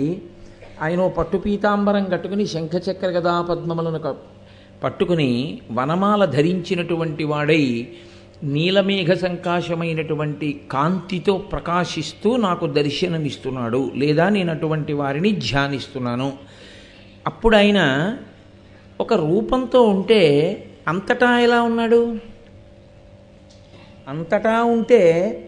ఆయన 0.81 1.07
పట్టు 1.07 1.37
పీతాంబరం 1.37 2.03
కట్టుకుని 2.05 2.45
శంఖచక్ర 2.45 3.07
గదా 3.07 3.33
పద్మములను 3.41 4.01
పట్టుకుని 4.83 5.29
వనమాల 5.71 6.23
ధరించినటువంటి 6.25 7.23
వాడై 7.23 7.63
నీలమేఘ 8.43 9.11
సంకాశమైనటువంటి 9.17 10.49
కాంతితో 10.71 11.33
ప్రకాశిస్తూ 11.51 12.29
నాకు 12.37 12.65
దర్శనమిస్తున్నాడు 12.67 13.81
లేదా 13.95 14.25
నేను 14.29 14.51
అటువంటి 14.51 14.93
వారిని 14.93 15.31
ధ్యానిస్తున్నాను 15.39 16.29
అప్పుడు 17.25 17.55
ఆయన 17.55 17.81
ఒక 18.99 19.13
రూపంతో 19.23 19.79
ఉంటే 19.83 20.21
అంతటా 20.87 21.29
ఎలా 21.39 21.61
ఉన్నాడు 21.61 22.01
అంతటా 24.07 24.53
ఉంటే 24.63 25.01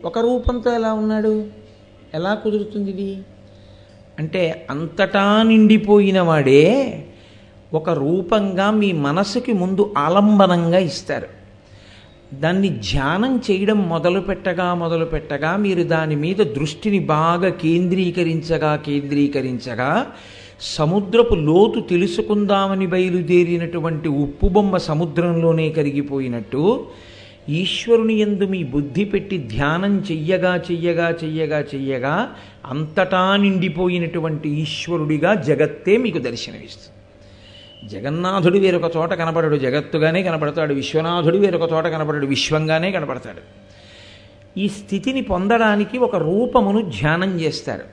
ఒక 0.06 0.20
రూపంతో 0.20 0.70
ఎలా 0.74 0.94
ఉన్నాడు 0.94 1.36
ఎలా 2.14 2.32
కుదురుతుంది 2.34 2.92
ఇది 2.92 3.10
అంటే 4.20 4.44
అంతటా 4.70 5.26
నిండిపోయిన 5.44 6.20
వాడే 6.22 6.64
ఒక 7.74 7.90
రూపంగా 8.00 8.68
మీ 8.72 8.90
మనసుకి 9.02 9.54
ముందు 9.54 9.84
ఆలంబనంగా 9.98 10.80
ఇస్తారు 10.90 11.30
దాన్ని 12.34 12.70
ధ్యానం 12.84 13.34
చేయడం 13.46 13.80
మొదలు 13.90 14.20
పెట్టగా 14.20 14.68
మొదలు 14.74 15.06
పెట్టగా 15.06 15.52
మీరు 15.58 15.84
దాని 15.88 16.16
మీద 16.16 16.42
దృష్టిని 16.56 17.00
బాగా 17.12 17.50
కేంద్రీకరించగా 17.62 18.72
కేంద్రీకరించగా 18.86 19.92
సముద్రపు 20.70 21.36
లోతు 21.42 21.80
తెలుసుకుందామని 21.90 22.88
బయలుదేరినటువంటి 22.88 24.10
ఉప్పు 24.18 24.48
బొమ్మ 24.48 24.78
సముద్రంలోనే 24.88 25.68
కరిగిపోయినట్టు 25.70 26.64
ఈశ్వరుని 27.56 28.16
ఎందు 28.18 28.46
మీ 28.46 28.62
బుద్ధి 28.72 29.04
పెట్టి 29.06 29.38
ధ్యానం 29.48 29.94
చెయ్యగా 30.08 30.54
చెయ్యగా 30.68 31.08
చెయ్యగా 31.22 31.60
చెయ్యగా 31.72 32.16
అంతటా 32.66 33.22
నిండిపోయినటువంటి 33.36 34.50
ఈశ్వరుడిగా 34.64 35.34
జగత్తే 35.44 35.94
మీకు 35.98 36.20
దర్శనమిస్తుంది 36.20 36.96
జగన్నాథుడు 37.90 38.58
వేరొక 38.58 38.88
చోట 38.96 39.12
కనపడడు 39.14 39.58
జగత్తుగానే 39.58 40.22
కనపడతాడు 40.24 40.74
విశ్వనాథుడు 40.74 41.38
వేరొక 41.38 41.68
చోట 41.74 41.86
కనపడడు 41.88 42.28
విశ్వంగానే 42.28 42.90
కనపడతాడు 42.92 43.44
ఈ 44.58 44.68
స్థితిని 44.76 45.22
పొందడానికి 45.24 45.98
ఒక 46.00 46.16
రూపమును 46.24 46.82
ధ్యానం 46.92 47.32
చేస్తారు 47.40 47.86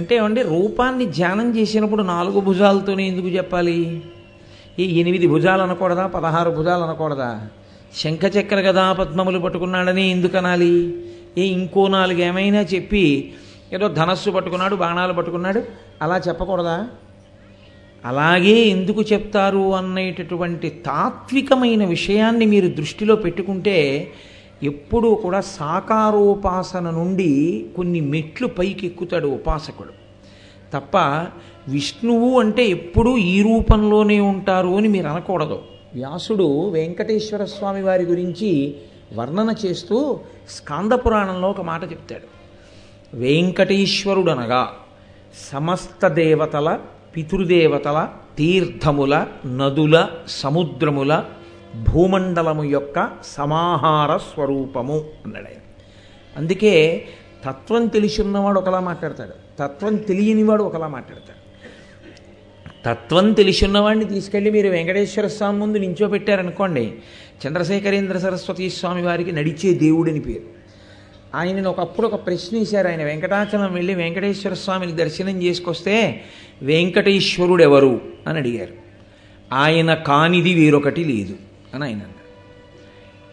అంటే 0.00 0.16
అండి 0.18 0.42
రూపాన్ని 0.48 1.06
ధ్యానం 1.12 1.48
చేసినప్పుడు 1.56 2.02
నాలుగు 2.08 2.40
భుజాలతోనే 2.40 3.04
ఎందుకు 3.06 3.28
చెప్పాలి 3.28 3.76
ఈ 4.78 4.84
ఎనిమిది 5.00 5.26
భుజాలు 5.26 5.62
అనకూడదా 5.62 6.04
పదహారు 6.08 6.50
భుజాలు 6.50 6.82
అనకూడదా 6.82 7.30
శంఖచక్ర 7.92 8.58
గదా 8.60 8.84
పద్మములు 8.92 9.38
పట్టుకున్నాడని 9.38 10.04
ఎందుకనాలి 10.10 10.72
ఏ 11.38 11.44
ఇంకో 11.48 11.82
నాలుగేమైనా 11.88 12.60
చెప్పి 12.74 13.04
ఏదో 13.72 13.86
ధనస్సు 13.88 14.30
పట్టుకున్నాడు 14.30 14.74
బాణాలు 14.76 15.12
పట్టుకున్నాడు 15.12 15.60
అలా 16.02 16.16
చెప్పకూడదా 16.28 16.78
అలాగే 18.04 18.56
ఎందుకు 18.66 19.02
చెప్తారు 19.02 19.62
అనేటటువంటి 19.74 20.68
తాత్వికమైన 20.84 21.84
విషయాన్ని 21.86 22.46
మీరు 22.46 22.68
దృష్టిలో 22.76 23.14
పెట్టుకుంటే 23.16 23.78
ఎప్పుడూ 24.62 25.14
కూడా 25.14 25.40
సాకారోపాసన 25.40 26.86
నుండి 26.90 27.30
కొన్ని 27.76 28.00
మెట్లు 28.00 28.48
పైకి 28.48 28.84
ఎక్కుతాడు 28.86 29.28
ఉపాసకుడు 29.28 29.94
తప్ప 30.72 30.96
విష్ణువు 31.68 32.30
అంటే 32.40 32.62
ఎప్పుడూ 32.68 33.16
ఈ 33.28 33.36
రూపంలోనే 33.42 34.20
ఉంటారు 34.20 34.70
అని 34.76 34.88
మీరు 34.88 35.08
అనకూడదు 35.08 35.58
వ్యాసుడు 35.94 36.46
వెంకటేశ్వర 36.70 37.42
స్వామి 37.44 37.82
వారి 37.82 38.04
గురించి 38.04 38.50
వర్ణన 39.16 39.50
చేస్తూ 39.64 39.96
స్కాంద 40.48 40.92
పురాణంలో 40.92 41.48
ఒక 41.50 41.60
మాట 41.60 41.82
చెప్తాడు 41.92 42.26
వెంకటేశ్వరుడనగా 43.16 44.62
సమస్త 45.50 46.06
దేవతల 46.14 46.68
పితృదేవతల 47.16 47.98
తీర్థముల 48.38 49.14
నదుల 49.46 49.96
సముద్రముల 50.28 51.12
భూమండలము 51.88 52.64
యొక్క 52.64 52.98
సమాహార 53.36 54.10
స్వరూపము 54.16 54.98
అన్నాడు 55.24 55.48
ఆయన 55.48 55.64
అందుకే 56.36 56.74
తత్వం 57.44 57.86
తెలిసి 57.86 58.22
ఉన్నవాడు 58.22 58.58
ఒకలా 58.58 58.80
మాట్లాడతాడు 58.80 59.34
తత్వం 59.58 59.96
తెలియనివాడు 59.96 60.62
ఒకలా 60.62 60.88
మాట్లాడతాడు 60.88 61.37
తత్వం 62.84 63.26
తెలిసిన్నవాడిని 63.32 64.04
తీసుకెళ్ళి 64.04 64.50
మీరు 64.50 64.68
వెంకటేశ్వర 64.68 65.26
స్వామి 65.26 65.58
ముందు 65.58 65.78
నించోబెట్టారనుకోండి 65.78 66.84
చంద్రశేఖరేంద్ర 67.46 68.18
సరస్వతి 68.18 68.70
స్వామి 68.70 69.02
వారికి 69.02 69.32
నడిచే 69.32 69.74
దేవుడని 69.74 70.20
పేరు 70.20 70.46
ఆయన 71.34 71.66
ఒకప్పుడు 71.66 72.06
ఒక 72.06 72.26
ప్రశ్న 72.26 72.58
వేశారు 72.58 72.88
ఆయన 72.88 73.02
వెంకటాచలం 73.02 73.72
వెళ్ళి 73.74 73.94
వెంకటేశ్వర 73.94 74.54
స్వామిని 74.54 74.92
దర్శనం 74.92 75.42
చేసుకొస్తే 75.42 75.96
వెంకటేశ్వరుడు 76.62 77.62
ఎవరు 77.62 78.00
అని 78.26 78.38
అడిగారు 78.38 78.74
ఆయన 79.52 79.94
కానిది 80.06 80.54
వేరొకటి 80.54 81.04
లేదు 81.04 81.34
అని 81.74 81.84
ఆయన 81.84 82.02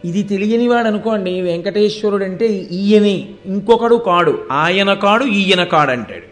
ఇది 0.05 0.23
తెలియనివాడు 0.23 0.87
అనుకోండి 0.87 1.41
వెంకటేశ్వరుడు 1.41 2.25
అంటే 2.25 2.47
ఈయనే 2.71 3.15
ఇంకొకడు 3.45 3.95
కాడు 4.05 4.33
ఆయన 4.51 4.93
కాడు 4.93 5.25
ఈయన 5.35 5.63
కాడు 5.63 5.91
అంటాడు 5.91 6.27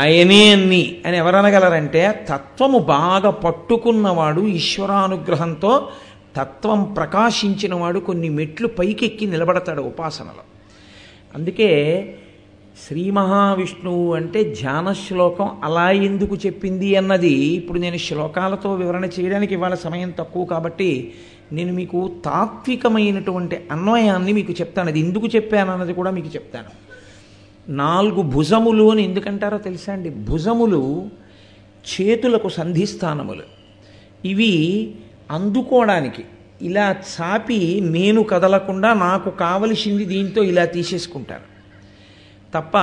ఆయనే 0.00 0.40
అన్ని 0.52 0.82
అని 1.06 1.16
ఎవరనగలరంటే 1.16 2.02
తత్వము 2.28 2.78
బాగా 2.90 3.30
పట్టుకున్నవాడు 3.42 4.42
ఈశ్వరానుగ్రహంతో 4.52 5.72
తత్వం 6.36 6.80
ప్రకాశించినవాడు 6.96 7.98
కొన్ని 8.00 8.28
మెట్లు 8.28 8.68
పైకెక్కి 8.78 9.26
నిలబడతాడు 9.26 9.82
ఉపాసనలో 9.82 10.44
అందుకే 11.34 11.70
శ్రీ 12.82 13.04
మహావిష్ణువు 13.10 14.04
అంటే 14.14 14.40
ధ్యాన 14.52 14.88
శ్లోకం 14.98 15.48
అలా 15.64 15.86
ఎందుకు 16.00 16.34
చెప్పింది 16.36 16.90
అన్నది 16.96 17.32
ఇప్పుడు 17.56 17.78
నేను 17.78 17.98
శ్లోకాలతో 17.98 18.72
వివరణ 18.74 19.04
చేయడానికి 19.16 19.54
ఇవాళ 19.54 19.76
సమయం 19.78 20.10
తక్కువ 20.18 20.44
కాబట్టి 20.44 20.90
నేను 21.52 21.72
మీకు 21.72 22.00
తాత్వికమైనటువంటి 22.24 23.58
అన్వయాన్ని 23.70 24.32
మీకు 24.32 24.52
చెప్తాను 24.52 24.90
అది 24.90 25.00
ఎందుకు 25.00 25.28
చెప్పాను 25.36 25.72
అన్నది 25.72 25.92
కూడా 25.92 26.10
మీకు 26.10 26.30
చెప్తాను 26.34 26.70
నాలుగు 27.68 28.22
భుజములు 28.22 28.84
అని 28.90 29.02
ఎందుకంటారో 29.02 29.58
తెలుసా 29.58 29.92
అండి 29.92 30.10
భుజములు 30.10 30.82
చేతులకు 31.84 32.48
సంధిస్థానములు 32.48 33.44
ఇవి 34.24 34.52
అందుకోవడానికి 35.30 36.22
ఇలా 36.62 36.86
చాపి 37.10 37.60
నేను 37.90 38.20
కదలకుండా 38.22 38.94
నాకు 38.94 39.30
కావలసింది 39.30 40.04
దీంతో 40.04 40.42
ఇలా 40.42 40.64
తీసేసుకుంటాను 40.64 41.46
తప్ప 42.54 42.76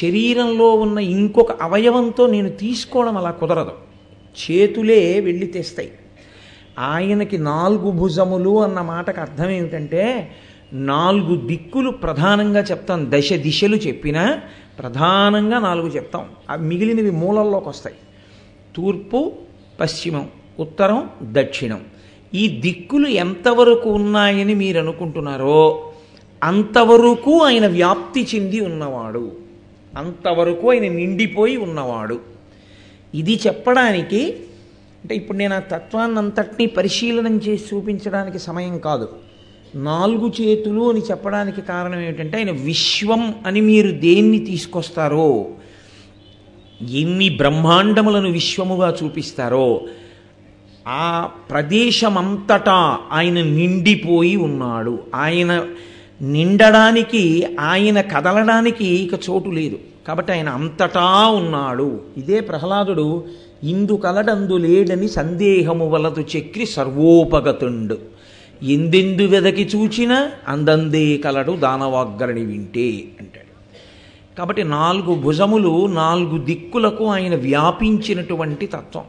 శరీరంలో 0.00 0.68
ఉన్న 0.76 0.98
ఇంకొక 1.14 1.52
అవయవంతో 1.62 2.26
నేను 2.26 2.50
తీసుకోవడం 2.56 3.16
అలా 3.16 3.30
కుదరదు 3.30 3.74
చేతులే 4.36 5.20
వెళ్ళి 5.20 5.46
తెస్తాయి 5.46 5.90
ఆయనకి 6.78 7.38
నాలుగు 7.38 7.90
భుజములు 7.90 8.52
అన్న 8.62 8.80
మాటకు 8.80 9.20
అర్థం 9.20 9.48
ఏమిటంటే 9.50 10.04
నాలుగు 10.86 11.34
దిక్కులు 11.46 11.90
ప్రధానంగా 12.02 12.62
చెప్తాం 12.62 13.00
దశ 13.10 13.32
దిశలు 13.42 13.76
చెప్పినా 13.76 14.24
ప్రధానంగా 14.78 15.58
నాలుగు 15.58 15.88
చెప్తాం 15.88 16.24
అవి 16.50 16.64
మిగిలినవి 16.66 17.10
మూలల్లోకి 17.10 17.68
వస్తాయి 17.68 17.98
తూర్పు 18.76 19.20
పశ్చిమం 19.80 20.26
ఉత్తరం 20.58 20.98
దక్షిణం 21.32 21.80
ఈ 22.32 22.42
దిక్కులు 22.60 23.08
ఎంతవరకు 23.16 23.88
ఉన్నాయని 23.90 24.54
మీరు 24.54 24.78
అనుకుంటున్నారో 24.78 25.60
అంతవరకు 26.42 27.32
ఆయన 27.44 27.66
వ్యాప్తి 27.66 28.22
చెంది 28.34 28.60
ఉన్నవాడు 28.60 29.24
అంతవరకు 29.98 30.66
ఆయన 30.70 30.88
నిండిపోయి 30.92 31.56
ఉన్నవాడు 31.56 32.16
ఇది 33.14 33.40
చెప్పడానికి 33.46 34.20
అంటే 35.02 35.14
ఇప్పుడు 35.14 35.38
నేను 35.38 35.54
ఆ 35.54 35.62
తత్వాన్నంతటినీ 35.72 36.66
పరిశీలనం 36.66 37.36
చేసి 37.36 37.64
చూపించడానికి 37.64 38.38
సమయం 38.38 38.78
కాదు 38.78 39.06
నాలుగు 39.74 40.26
చేతులు 40.30 40.82
అని 40.90 41.00
చెప్పడానికి 41.00 41.60
కారణం 41.62 42.00
ఏమిటంటే 42.00 42.36
ఆయన 42.36 42.52
విశ్వం 42.62 43.22
అని 43.46 43.60
మీరు 43.60 43.90
దేన్ని 44.00 44.38
తీసుకొస్తారో 44.46 45.30
ఎన్ని 46.98 47.28
బ్రహ్మాండములను 47.36 48.30
విశ్వముగా 48.30 48.88
చూపిస్తారో 49.02 49.66
ఆ 50.86 51.06
ప్రదేశమంతటా 51.50 52.78
ఆయన 53.12 53.38
నిండిపోయి 53.52 54.36
ఉన్నాడు 54.36 54.94
ఆయన 55.14 55.52
నిండడానికి 56.20 57.24
ఆయన 57.60 58.00
కదలడానికి 58.00 58.88
ఇక 58.96 59.14
చోటు 59.30 59.50
లేదు 59.50 59.78
కాబట్టి 60.06 60.30
ఆయన 60.32 60.48
అంతటా 60.48 61.08
ఉన్నాడు 61.30 61.88
ఇదే 62.16 62.38
ప్రహ్లాదుడు 62.40 63.24
ఇందు 63.62 63.94
కలడందు 63.94 64.56
లేడని 64.56 65.08
సందేహము 65.08 65.86
వలదు 65.88 66.24
చెక్కి 66.36 66.66
సర్వోపగతుండు 66.66 67.96
ఎందెందు 68.62 69.22
వెదకి 69.22 69.64
చూచిన 69.64 70.12
అందందే 70.48 71.16
కలడు 71.16 71.56
దానవాగ్గరణి 71.56 72.44
వింటే 72.44 72.88
అంటాడు 73.20 73.44
కాబట్టి 74.38 74.64
నాలుగు 74.64 75.14
భుజములు 75.14 75.86
నాలుగు 75.86 76.38
దిక్కులకు 76.38 77.04
ఆయన 77.06 77.34
వ్యాపించినటువంటి 77.34 78.66
తత్వం 78.66 79.04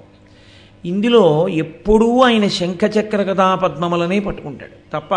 ఇందులో 0.86 1.48
ఎప్పుడూ 1.48 2.22
ఆయన 2.22 2.48
శంఖచక్ర 2.48 3.24
కథా 3.24 3.56
పద్మములనే 3.56 4.20
పట్టుకుంటాడు 4.20 4.78
తప్ప 4.94 5.14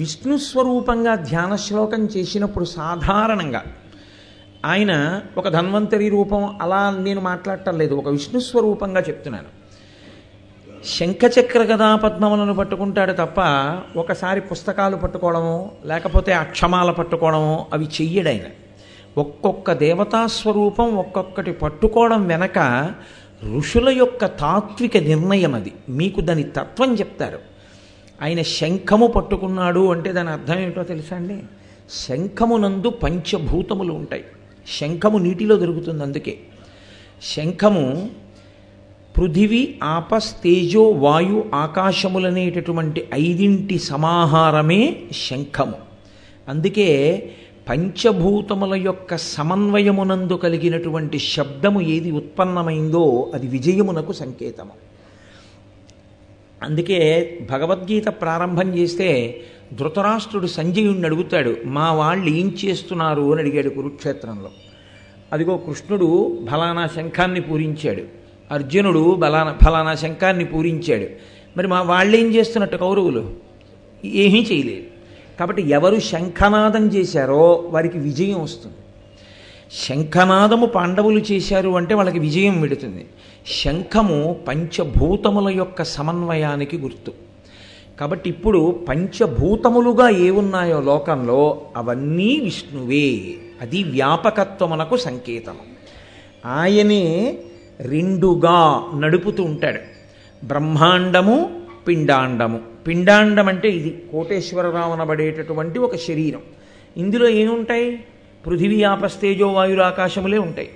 విష్ణు 0.00 0.36
స్వరూపంగా 0.38 1.14
ధ్యాన 1.14 1.56
శ్లోకం 1.56 2.04
చేసినప్పుడు 2.16 2.64
సాధారణంగా 2.64 3.62
ఆయన 4.64 5.22
ఒక 5.36 5.48
ధన్వంతరి 5.48 6.08
రూపం 6.08 6.58
అలా 6.62 6.90
నేను 6.90 7.20
మాట్లాడటం 7.20 7.78
లేదు 7.78 7.94
ఒక 7.94 8.08
విష్ణు 8.08 8.40
స్వరూపంగా 8.40 9.00
చెప్తున్నాను 9.00 9.63
శంఖచక్ర 10.84 11.60
గదా 11.64 11.86
పద్మములను 11.96 12.54
పట్టుకుంటాడు 12.54 13.12
తప్ప 13.12 13.40
ఒకసారి 13.96 14.40
పుస్తకాలు 14.48 14.96
పట్టుకోవడము 14.96 15.54
లేకపోతే 15.84 16.32
అక్షమాల 16.36 16.90
పట్టుకోవడము 16.90 17.54
అవి 17.72 17.86
చెయ్యడైన 17.94 18.46
ఒక్కొక్క 19.16 19.72
దేవతాస్వరూపం 19.78 20.88
ఒక్కొక్కటి 20.96 21.52
పట్టుకోవడం 21.62 22.22
వెనక 22.26 22.58
ఋషుల 23.52 23.88
యొక్క 23.96 24.24
తాత్విక 24.38 24.96
నిర్ణయం 25.06 25.54
అది 25.54 25.72
మీకు 25.92 26.20
దాని 26.20 26.44
తత్వం 26.50 26.92
చెప్తారు 26.94 27.40
ఆయన 28.20 28.42
శంఖము 28.52 29.06
పట్టుకున్నాడు 29.08 29.84
అంటే 29.90 30.10
దాని 30.12 30.30
అర్థం 30.30 30.58
ఏమిటో 30.58 30.84
తెలుసా 30.84 31.16
అండి 31.16 31.38
శంఖమునందు 32.00 32.90
పంచభూతములు 33.02 33.92
ఉంటాయి 33.92 34.24
శంఖము 34.66 35.18
నీటిలో 35.18 35.56
దొరుకుతుంది 35.56 36.02
అందుకే 36.02 36.34
శంఖము 37.22 37.84
పృథివి 39.14 39.60
ఆపస్ 39.88 40.28
తేజో 40.42 40.84
వాయు 40.98 41.38
ఆకాశములనేటటువంటి 41.54 43.00
ఐదింటి 43.20 43.76
సమాహారమే 43.84 44.80
శంఖము 45.18 45.78
అందుకే 46.48 46.88
పంచభూతముల 47.68 48.74
యొక్క 48.84 49.16
సమన్వయమునందు 49.26 50.36
కలిగినటువంటి 50.36 51.18
శబ్దము 51.26 51.82
ఏది 51.88 52.10
ఉత్పన్నమైందో 52.12 53.04
అది 53.34 53.46
విజయమునకు 53.48 54.14
సంకేతము 54.14 54.74
అందుకే 56.60 57.00
భగవద్గీత 57.50 58.08
ప్రారంభం 58.20 58.68
చేస్తే 58.76 59.08
ధృతరాష్ట్రుడు 59.72 60.50
సంజయుణ్ణి 60.54 61.06
అడుగుతాడు 61.06 61.54
మా 61.68 61.86
వాళ్ళు 61.92 62.28
ఏం 62.34 62.50
చేస్తున్నారు 62.60 63.24
అని 63.32 63.40
అడిగాడు 63.40 63.70
కురుక్షేత్రంలో 63.70 64.50
అదిగో 65.32 65.56
కృష్ణుడు 65.66 66.08
ఫలానా 66.50 66.84
శంఖాన్ని 66.88 67.42
పూరించాడు 67.42 68.04
అర్జునుడు 68.50 69.02
బలానా 69.14 69.52
ఫలానా 69.62 69.92
శంఖాన్ని 69.94 70.44
పూరించాడు 70.44 71.08
మరి 71.56 71.66
మా 71.66 71.80
వాళ్ళేం 71.82 72.28
చేస్తున్నట్టు 72.34 72.76
కౌరవులు 72.76 73.22
ఏమీ 74.20 74.40
చేయలేదు 74.42 74.86
కాబట్టి 75.40 75.62
ఎవరు 75.72 75.98
శంఖనాదం 76.08 76.84
చేశారో 76.86 77.44
వారికి 77.70 77.98
విజయం 77.98 78.40
వస్తుంది 78.40 78.80
శంఖనాదము 79.78 80.66
పాండవులు 80.66 81.20
చేశారు 81.30 81.70
అంటే 81.74 81.92
వాళ్ళకి 81.94 82.20
విజయం 82.20 82.56
విడుతుంది 82.60 83.04
శంఖము 83.54 84.18
పంచభూతముల 84.48 85.48
యొక్క 85.56 85.82
సమన్వయానికి 85.92 86.76
గుర్తు 86.78 87.12
కాబట్టి 88.00 88.26
ఇప్పుడు 88.30 88.60
పంచభూతములుగా 88.88 90.06
ఏమున్నాయో 90.18 90.78
లోకంలో 90.80 91.40
అవన్నీ 91.76 92.30
విష్ణువే 92.40 93.08
అది 93.62 93.80
వ్యాపకత్వమునకు 93.90 94.96
సంకేతం 94.98 95.58
ఆయనే 96.54 97.04
రెండుగా 97.80 98.58
నడుపుతూ 98.94 99.42
ఉంటాడు 99.42 99.80
బ్రహ్మాండము 100.42 101.36
పిండాండము 101.86 102.58
పిండాండం 102.86 103.46
అంటే 103.48 103.68
ఇది 103.68 103.90
కోటేశ్వరరావు 104.12 104.92
అనబడేటటువంటి 104.92 105.78
ఒక 105.78 105.96
శరీరం 105.96 106.42
ఇందులో 106.96 107.28
ఏముంటాయి 107.28 107.88
పృథివీ 108.44 108.82
ఆపస్తేజో 108.82 109.48
ఆకాశములే 109.82 110.38
ఉంటాయి 110.38 110.70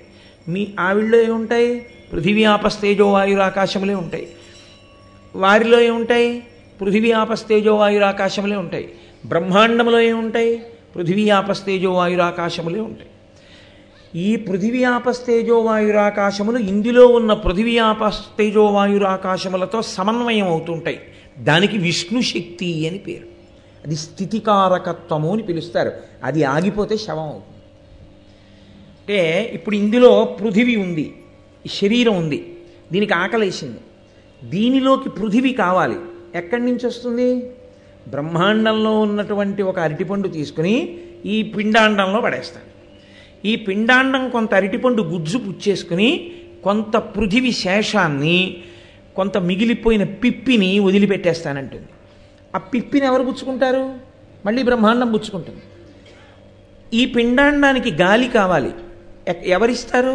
మీ 0.47 0.61
ఆవిడలో 0.79 1.19
ఏముంటాయి 1.23 1.69
పృథివీ 2.11 2.43
ఆపస్తేజో 2.43 3.05
వాయురాకాశములే 3.07 3.95
ఉంటాయి 3.95 4.27
వారిలో 5.35 5.79
ఏముంటాయి 5.79 6.29
పృథివీ 6.81 7.11
ఆపస్తేజో 7.11 7.73
ఆకాశములే 8.03 8.55
ఉంటాయి 8.55 8.87
బ్రహ్మాండములో 9.27 9.99
ఏముంటాయి 10.01 10.53
పృథివీ 10.95 11.29
ఆపస్తేజో 11.29 11.91
ఆకాశములే 12.21 12.79
ఉంటాయి 12.79 13.11
ఈ 14.17 14.35
పృథివీ 14.35 14.83
ఆపస్తేజోవాయురాకాశములు 14.91 16.57
ఇందులో 16.57 17.07
ఉన్న 17.07 17.33
పృథివీ 17.33 17.79
ఆపస్తేజోవాయురాకాశములతో 17.79 19.81
సమన్వయం 19.81 20.45
అవుతుంటాయి 20.45 20.99
దానికి 21.39 21.77
విష్ణు 21.77 22.21
శక్తి 22.21 22.87
అని 22.87 22.97
పేరు 22.97 23.25
అది 23.85 23.95
స్థితికారకత్వము 23.95 25.33
అని 25.33 25.43
పిలుస్తారు 25.43 25.91
అది 26.23 26.43
ఆగిపోతే 26.43 26.97
శవం 26.97 27.27
అవుతుంది 27.27 27.59
అంటే 28.99 29.51
ఇప్పుడు 29.55 29.75
ఇందులో 29.75 30.37
పృథివీ 30.39 30.75
ఉంది 30.75 31.13
శరీరం 31.65 32.15
ఉంది 32.15 32.57
దీనికి 32.91 33.13
ఆకలేసింది 33.13 33.79
దీనిలోకి 34.41 35.09
పృథివీ 35.09 35.53
కావాలి 35.53 35.97
ఎక్కడి 36.35 36.65
నుంచి 36.65 36.85
వస్తుంది 36.85 37.53
బ్రహ్మాండంలో 38.07 38.99
ఉన్నటువంటి 38.99 39.61
ఒక 39.61 39.79
అరటిపండు 39.79 40.27
తీసుకుని 40.27 40.99
ఈ 41.25 41.53
పిండాండంలో 41.53 42.21
పడేస్తాను 42.21 42.78
ఈ 43.43 43.53
పిండాండం 43.65 44.23
కొంత 44.29 44.51
అరటిపండు 44.53 45.01
గుజ్జు 45.11 45.37
పుచ్చేసుకుని 45.37 46.09
కొంత 46.63 46.95
పృథివి 47.11 47.51
శేషాన్ని 47.59 48.39
కొంత 49.15 49.37
మిగిలిపోయిన 49.47 50.03
పిప్పిని 50.23 50.69
వదిలిపెట్టేస్తానంటుంది 50.79 51.89
ఆ 52.53 52.59
పిప్పిని 52.73 53.05
ఎవరు 53.05 53.23
పుచ్చుకుంటారు 53.23 53.83
మళ్ళీ 54.45 54.61
బ్రహ్మాండం 54.63 55.09
పుచ్చుకుంటుంది 55.11 55.63
ఈ 56.93 57.03
పిండాండానికి 57.13 57.89
గాలి 58.01 58.27
కావాలి 58.35 58.71
ఎవరిస్తారు 59.47 60.13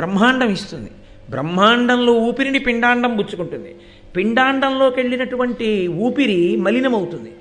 బ్రహ్మాండం 0.00 0.50
ఇస్తుంది 0.50 0.90
బ్రహ్మాండంలో 1.30 2.12
ఊపిరిని 2.26 2.60
పిండాండం 2.60 3.12
పుచ్చుకుంటుంది 3.16 3.72
పిండాండంలోకి 4.16 4.96
వెళ్ళినటువంటి 5.00 5.68
ఊపిరి 5.98 6.40
మలినమవుతుంది 6.56 7.32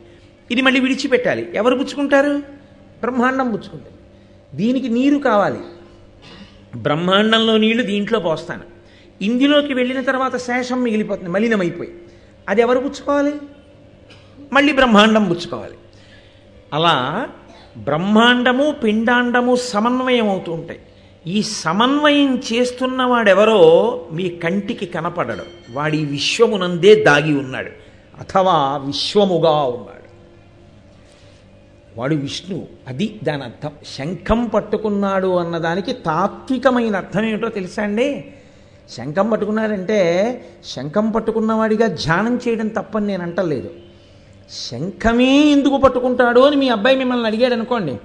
ఇది 0.49 0.62
మళ్ళీ 0.62 0.79
విడిచిపెట్టాలి 0.79 1.43
ఎవరు 1.58 1.75
పుచ్చుకుంటారు 1.75 2.34
బ్రహ్మాండం 3.01 3.47
పుచ్చుకుంటుంది 3.51 3.94
దీనికి 4.55 4.89
నీరు 4.89 5.17
కావాలి 5.27 5.62
బ్రహ్మాండంలో 6.86 7.53
నీళ్లు 7.58 7.84
దీంట్లో 7.84 8.19
పోస్తాను 8.19 8.65
ఇందులోకి 9.21 9.73
వెళ్ళిన 9.73 9.99
తర్వాత 10.01 10.36
శేషం 10.45 10.79
మిగిలిపోతుంది 10.84 11.29
మలినమైపోయి 11.29 11.91
అది 12.47 12.62
ఎవరు 12.62 12.79
పుచ్చుకోవాలి 12.79 13.34
మళ్ళీ 14.51 14.71
బ్రహ్మాండం 14.73 15.23
పుచ్చుకోవాలి 15.29 15.77
అలా 16.73 16.95
బ్రహ్మాండము 17.88 18.65
పిండాండము 18.84 19.53
సమన్వయం 19.65 20.27
అవుతూ 20.29 20.51
ఉంటాయి 20.51 20.81
ఈ 21.25 21.39
సమన్వయం 21.55 22.31
చేస్తున్నవాడెవరో 22.47 23.62
మీ 24.12 24.25
కంటికి 24.43 24.86
కనపడడు 24.88 25.45
వాడి 25.71 25.99
విశ్వమునందే 26.12 26.91
దాగి 27.08 27.34
ఉన్నాడు 27.34 27.71
అథవా 28.19 28.58
విశ్వముగా 28.86 29.55
ఉన్నాడు 29.73 29.94
వాడు 31.95 32.15
విష్ణు 32.15 32.58
అది 32.88 33.05
దాని 33.23 33.43
అర్థం 33.43 33.73
శంఖం 33.91 34.39
పట్టుకున్నాడు 34.47 35.29
అన్నదానికి 35.38 35.91
తాత్వికమైన 36.05 36.95
అర్థం 36.95 37.23
ఏమిటో 37.23 37.49
తెలుసా 37.49 37.84
అండి 37.84 38.08
శంఖం 38.89 39.27
పట్టుకున్నారంటే 39.29 39.99
శంఖం 40.71 41.05
పట్టుకున్నవాడిగా 41.12 41.88
ధ్యానం 41.95 42.34
చేయడం 42.43 42.67
తప్పని 42.69 43.08
నేను 43.08 43.23
అంటలేదు 43.23 43.69
శంఖమే 44.62 45.31
ఎందుకు 45.51 45.77
పట్టుకుంటాడు 45.77 46.41
అని 46.47 46.58
మీ 46.58 46.67
అబ్బాయి 46.69 46.97
మిమ్మల్ని 46.97 47.27
అడిగాడు 47.27 47.55
అనుకోండి 47.55 47.93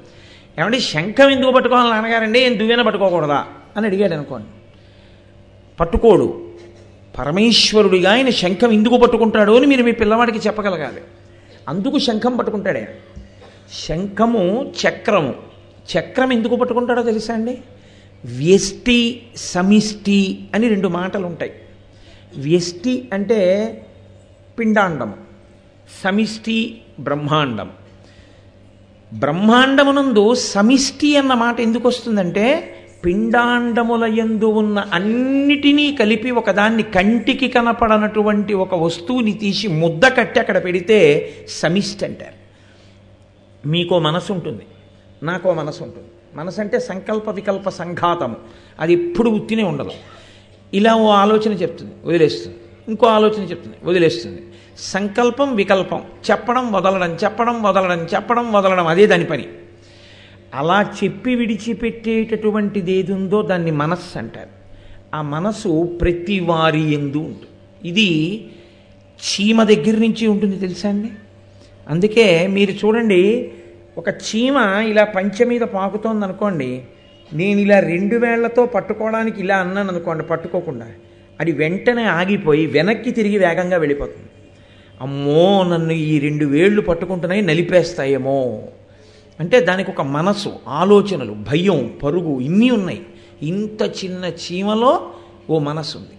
ఏమంటే 0.58 0.78
శంఖం 0.90 1.28
ఎందుకు 1.30 1.52
పట్టుకోవాలి 1.52 1.90
నాన్నగారండి 1.90 2.38
నేను 2.40 2.56
దువ్వెన 2.58 2.82
పట్టుకోకూడదా 2.82 3.40
అని 3.76 3.86
అడిగాడు 3.86 4.14
అనుకోండి 4.14 4.48
పట్టుకోడు 5.78 6.28
పరమేశ్వరుడిగా 7.14 8.10
ఆయన 8.10 8.30
శంఖం 8.40 8.70
ఎందుకు 8.72 8.96
పట్టుకుంటాడు 8.96 9.52
అని 9.58 9.66
మీరు 9.66 9.82
మీ 9.82 9.92
పిల్లవాడికి 9.92 10.40
చెప్పగలగాలి 10.46 11.02
అందుకు 11.66 11.96
శంఖం 11.98 12.32
పట్టుకుంటాడే 12.36 12.82
శంఖము 13.78 14.44
చక్రము 14.80 15.32
చక్రం 15.88 16.30
ఎందుకు 16.32 16.54
పట్టుకుంటాడో 16.56 17.02
తెలుసా 17.02 17.34
అండి 17.34 17.54
వ్యష్టి 18.24 18.98
సమిష్టి 19.44 20.20
అని 20.54 20.66
రెండు 20.68 20.88
మాటలు 20.88 21.24
ఉంటాయి 21.26 21.52
వ్యష్టి 22.38 22.94
అంటే 23.12 23.38
పిండాండం 24.58 25.10
సమిష్టి 26.02 26.58
బ్రహ్మాండం 27.00 27.70
బ్రహ్మాండమునందు 29.12 30.24
సమిష్టి 30.44 31.08
అన్న 31.16 31.34
మాట 31.34 31.56
ఎందుకు 31.60 31.86
వస్తుందంటే 31.88 32.44
పిండాండముల 33.04 34.04
యందు 34.16 34.48
ఉన్న 34.60 34.78
అన్నిటినీ 34.92 35.86
కలిపి 36.00 36.30
ఒకదాన్ని 36.32 36.84
కంటికి 36.96 37.48
కనపడనటువంటి 37.48 38.54
ఒక 38.64 38.74
వస్తువుని 38.82 39.34
తీసి 39.40 39.68
ముద్ద 39.80 40.04
కట్టి 40.18 40.38
అక్కడ 40.38 40.58
పెడితే 40.64 40.98
సమిష్టి 41.60 42.04
అంటారు 42.04 42.39
మీకో 43.64 43.96
మనసు 44.00 44.30
ఉంటుంది 44.32 44.64
నాకో 45.22 45.52
మనసు 45.54 45.80
ఉంటుంది 45.82 46.08
మనసు 46.34 46.58
అంటే 46.60 46.78
సంకల్ప 46.80 47.30
వికల్ప 47.30 47.68
సంఘాతము 47.70 48.36
అది 48.80 48.92
ఎప్పుడు 48.92 49.30
ఉత్తినే 49.30 49.62
ఉండదు 49.62 49.94
ఇలా 50.72 50.92
ఓ 50.96 51.08
ఆలోచన 51.14 51.52
చెప్తుంది 51.52 51.94
వదిలేస్తుంది 52.04 52.56
ఇంకో 52.88 53.06
ఆలోచన 53.08 53.42
చెప్తుంది 53.42 53.76
వదిలేస్తుంది 53.84 54.40
సంకల్పం 54.92 55.48
వికల్పం 55.54 56.02
చెప్పడం 56.30 56.66
వదలడం 56.72 57.12
చెప్పడం 57.14 57.56
వదలడం 57.62 58.02
చెప్పడం 58.04 58.46
వదలడం 58.52 58.86
అదే 58.86 59.04
దాని 59.06 59.24
పని 59.24 59.46
అలా 60.54 60.78
చెప్పి 60.98 61.32
విడిచిపెట్టేటటువంటిది 61.34 62.92
ఏది 62.92 63.12
ఉందో 63.12 63.42
దాన్ని 63.42 63.70
మనస్సు 63.72 64.14
అంటారు 64.18 64.54
ఆ 65.14 65.20
మనస్సు 65.22 65.70
ప్రతి 66.00 66.40
వారి 66.40 66.82
ఎందు 66.94 67.20
ఉంటుంది 67.20 67.48
ఇది 67.88 68.08
చీమ 69.20 69.62
దగ్గర 69.62 69.96
నుంచి 69.96 70.24
ఉంటుంది 70.26 70.56
తెలుసా 70.58 70.88
అండి 70.88 71.10
అందుకే 71.90 72.26
మీరు 72.48 72.72
చూడండి 72.80 73.22
ఒక 73.98 74.08
చీమ 74.24 74.56
ఇలా 74.90 75.04
పంచె 75.14 75.44
మీద 75.44 75.64
పాకుతోంది 75.72 76.24
అనుకోండి 76.24 76.70
నేను 77.32 77.58
ఇలా 77.60 77.78
రెండు 77.86 78.16
వేళ్లతో 78.16 78.62
పట్టుకోవడానికి 78.66 79.38
ఇలా 79.40 79.56
అన్నాను 79.56 79.90
అనుకోండి 79.92 80.24
పట్టుకోకుండా 80.24 80.88
అది 81.40 81.52
వెంటనే 81.52 82.04
ఆగిపోయి 82.14 82.64
వెనక్కి 82.66 83.10
తిరిగి 83.10 83.38
వేగంగా 83.38 83.76
వెళ్ళిపోతుంది 83.76 84.28
అమ్మో 85.00 85.44
నన్ను 85.62 85.94
ఈ 86.04 86.14
రెండు 86.18 86.46
వేళ్ళు 86.46 86.80
పట్టుకుంటున్నాయి 86.80 87.42
నలిపేస్తాయేమో 87.42 88.38
అంటే 89.38 89.58
దానికి 89.60 89.90
ఒక 89.90 90.02
మనసు 90.10 90.50
ఆలోచనలు 90.78 91.34
భయం 91.46 91.78
పరుగు 92.02 92.32
ఇన్ని 92.40 92.68
ఉన్నాయి 92.70 93.00
ఇంత 93.42 93.82
చిన్న 93.98 94.24
చీమలో 94.42 94.92
ఓ 95.50 95.58
మనసు 95.60 95.94
ఉంది 95.98 96.16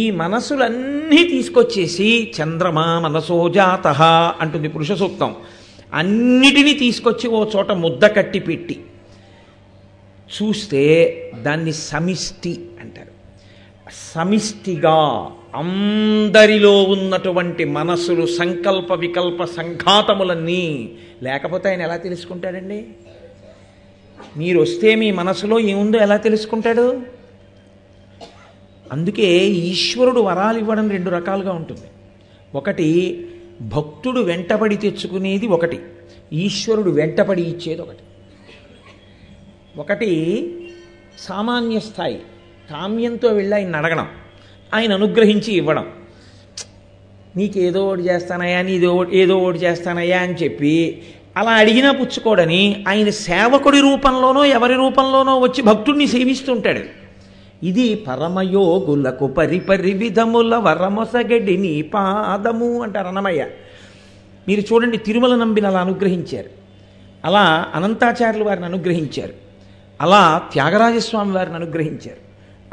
ఈ 0.00 0.04
మనసులన్నీ 0.10 1.20
తీసుకొచ్చేసి 1.28 2.08
చంద్రమా 2.36 2.86
మనసోజాత 2.98 3.86
అంటుంది 4.40 4.68
పురుష 4.68 4.92
సూక్తం 4.92 5.30
అన్నిటినీ 5.92 6.72
తీసుకొచ్చి 6.78 7.26
ఓ 7.28 7.40
చోట 7.46 7.70
ముద్ద 7.78 8.04
కట్టి 8.06 8.40
పెట్టి 8.40 8.76
చూస్తే 10.30 10.82
దాన్ని 11.42 11.72
సమిష్టి 11.82 12.52
అంటారు 12.80 13.12
సమిష్టిగా 14.12 14.98
అందరిలో 15.54 16.74
ఉన్నటువంటి 16.84 17.64
మనసులు 17.70 18.24
సంకల్ప 18.36 18.92
వికల్ప 18.98 19.44
సంఘాతములన్నీ 19.52 20.62
లేకపోతే 21.22 21.68
ఆయన 21.68 21.82
ఎలా 21.82 21.96
తెలుసుకుంటాడండి 21.96 22.80
మీరు 24.36 24.58
వస్తే 24.60 24.88
మీ 24.94 25.10
మనసులో 25.12 25.58
ఏముందో 25.68 25.98
ఎలా 25.98 26.16
తెలుసుకుంటాడు 26.16 26.86
అందుకే 28.92 29.28
ఈశ్వరుడు 29.64 30.20
వరాలు 30.20 30.58
ఇవ్వడం 30.58 30.86
రెండు 30.90 31.10
రకాలుగా 31.10 31.52
ఉంటుంది 31.52 31.88
ఒకటి 32.54 32.88
భక్తుడు 33.68 34.20
వెంటబడి 34.20 34.76
తెచ్చుకునేది 34.76 35.46
ఒకటి 35.46 35.78
ఈశ్వరుడు 36.36 36.90
వెంటపడి 36.90 37.42
ఇచ్చేది 37.42 37.80
ఒకటి 37.80 38.04
ఒకటి 39.78 40.10
సామాన్య 41.18 41.78
స్థాయి 41.80 42.18
కామ్యంతో 42.68 43.28
వెళ్ళి 43.28 43.54
ఆయన 43.54 43.76
అడగడం 43.76 44.08
ఆయన 44.72 44.92
అనుగ్రహించి 44.92 45.50
ఇవ్వడం 45.52 45.86
నీకేదో 47.36 47.80
ఒకటి 47.88 48.02
చేస్తానయ్యా 48.02 48.60
నీదో 48.62 48.90
ఏదో 49.12 49.34
ఒకటి 49.38 49.58
చేస్తానయ్యా 49.58 50.18
అని 50.18 50.34
చెప్పి 50.34 50.74
అలా 51.36 51.52
అడిగినా 51.52 51.90
పుచ్చుకోడని 51.92 52.60
ఆయన 52.88 53.10
సేవకుడి 53.22 53.80
రూపంలోనో 53.80 54.42
ఎవరి 54.50 54.74
రూపంలోనో 54.74 55.34
వచ్చి 55.40 55.62
భక్తుడిని 55.62 56.06
సేవిస్తుంటాడు 56.06 56.82
ఇది 57.62 57.86
పరమయోగులకు 58.06 59.26
పరిపరి 59.36 59.92
విధముల 59.94 60.54
వరమొసగడి 60.66 61.54
నీ 61.56 61.72
పాదము 61.94 62.68
అంటారు 62.82 63.08
అన్నమయ్య 63.08 63.42
మీరు 64.46 64.62
చూడండి 64.68 64.98
తిరుమల 64.98 65.34
నంబిని 65.34 65.66
అలా 65.66 65.80
అనుగ్రహించారు 65.80 66.50
అలా 67.24 67.44
అనంతాచార్యులు 67.74 68.44
వారిని 68.44 68.66
అనుగ్రహించారు 68.66 69.34
అలా 70.00 70.20
త్యాగరాజస్వామి 70.52 71.32
వారిని 71.32 71.56
అనుగ్రహించారు 71.56 72.22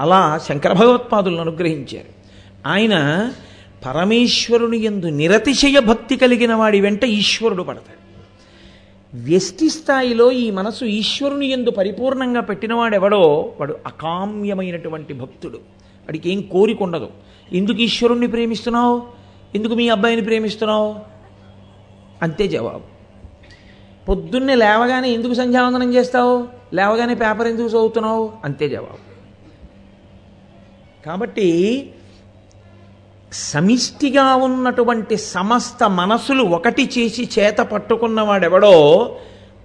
అలా 0.00 0.21
శంకర 0.47 0.71
భగవత్పాదులను 0.73 1.41
అనుగ్రహించారు 1.41 2.11
ఆయన 2.67 2.95
పరమేశ్వరుని 3.85 4.77
ఎందు 4.85 5.07
నిరతిశయ 5.17 5.77
భక్తి 5.85 6.15
కలిగిన 6.17 6.53
వాడి 6.53 6.77
వెంట 6.81 7.03
ఈశ్వరుడు 7.15 7.63
పడతాడు 7.63 8.02
వ్యష్టి 9.13 9.67
స్థాయిలో 9.69 10.27
ఈ 10.33 10.45
మనసు 10.51 10.83
ఈశ్వరుని 10.91 11.47
ఎందు 11.47 11.71
పరిపూర్ణంగా 11.71 12.41
పెట్టినవాడెవడో 12.41 13.19
వాడు 13.59 13.73
అకామ్యమైనటువంటి 13.85 15.13
భక్తుడు 15.13 15.59
వాడికి 16.07 16.27
ఏం 16.29 16.39
కోరిక 16.51 16.81
ఉండదు 16.83 17.09
ఎందుకు 17.51 17.79
ఈశ్వరుణ్ణి 17.79 18.27
ప్రేమిస్తున్నావు 18.27 18.95
ఎందుకు 19.55 19.75
మీ 19.75 19.85
అబ్బాయిని 19.89 20.23
ప్రేమిస్తున్నావు 20.25 20.89
అంతే 22.23 22.47
జవాబు 22.47 22.85
పొద్దున్నే 24.07 24.55
లేవగానే 24.55 25.09
ఎందుకు 25.09 25.33
సంధ్యావందనం 25.33 25.91
చేస్తావు 25.93 26.33
లేవగానే 26.73 27.15
పేపర్ 27.15 27.47
ఎందుకు 27.47 27.67
చదువుతున్నావు 27.67 28.23
అంతే 28.43 28.67
జవాబు 28.69 28.99
కాబట్టి 31.05 31.47
సమిష్టిగా 33.41 34.25
ఉన్నటువంటి 34.45 35.15
సమస్త 35.27 35.83
మనసులు 35.99 36.43
ఒకటి 36.57 36.83
చేసి 36.97 37.23
చేత 37.35 37.59
పట్టుకున్నవాడెవడో 37.71 38.73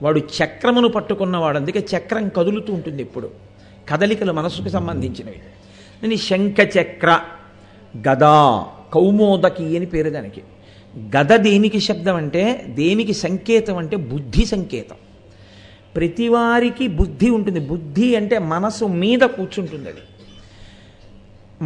వాడు 0.03 0.21
చక్రమును 0.37 0.89
పట్టుకున్నవాడు 0.89 1.59
అందుకే 1.59 1.81
చక్రం 1.93 2.29
కదులుతూ 2.29 2.71
ఉంటుంది 2.73 3.03
ఎప్పుడు 3.03 3.29
కదలికలు 3.89 4.33
మనసుకు 4.33 4.69
సంబంధించినవి 4.69 5.41
నేను 6.03 6.19
శంఖచక్ర 6.29 7.11
గదా 7.95 8.37
కౌమోదకి 8.95 9.65
అని 9.77 9.87
పేరు 9.87 10.11
దానికి 10.11 10.43
గద 11.15 11.33
దేనికి 11.41 11.81
శబ్దం 11.81 12.17
అంటే 12.17 12.45
దేనికి 12.77 13.15
సంకేతం 13.17 13.77
అంటే 13.77 13.97
బుద్ధి 14.11 14.45
సంకేతం 14.45 14.99
ప్రతివారికి 15.95 16.87
బుద్ధి 17.01 17.29
ఉంటుంది 17.31 17.61
బుద్ధి 17.67 18.09
అంటే 18.17 18.37
మనసు 18.45 18.85
మీద 18.85 19.23
కూర్చుంటుంది 19.37 19.89
అది 19.89 20.03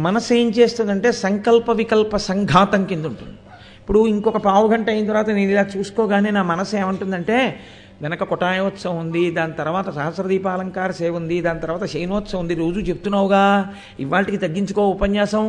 మనసు 0.00 0.33
ఏం 0.33 0.47
చేస్తుందంటే 0.49 1.11
సంకల్ప 1.11 1.71
వికల్ప 1.71 2.15
సంఘాతం 2.17 2.83
కింద 2.85 3.05
ఉంటుంది 3.05 3.35
ఇప్పుడు 3.79 3.99
ఇంకొక 4.07 4.37
పావు 4.37 4.67
గంట 4.67 4.87
అయిన 4.89 5.05
తర్వాత 5.07 5.29
నేను 5.29 5.51
ఇలా 5.51 5.63
చూసుకోగానే 5.73 6.29
నా 6.31 6.41
మనసు 6.41 6.73
ఏమంటుందంటే 6.75 7.37
వెనక 8.01 8.23
కొటాయోత్సవం 8.23 8.97
ఉంది 8.97 9.31
దాని 9.31 9.53
తర్వాత 9.53 9.89
సహస్రదీపాలంకార 9.89 10.91
సేవ 10.91 11.13
ఉంది 11.15 11.41
దాని 11.41 11.59
తర్వాత 11.59 11.85
శయనోత్సవం 11.85 12.41
ఉంది 12.41 12.55
రోజు 12.55 12.79
చెప్తున్నావుగా 12.79 13.43
ఇవాటికి 13.99 14.37
తగ్గించుకో 14.37 14.83
ఉపన్యాసం 14.89 15.43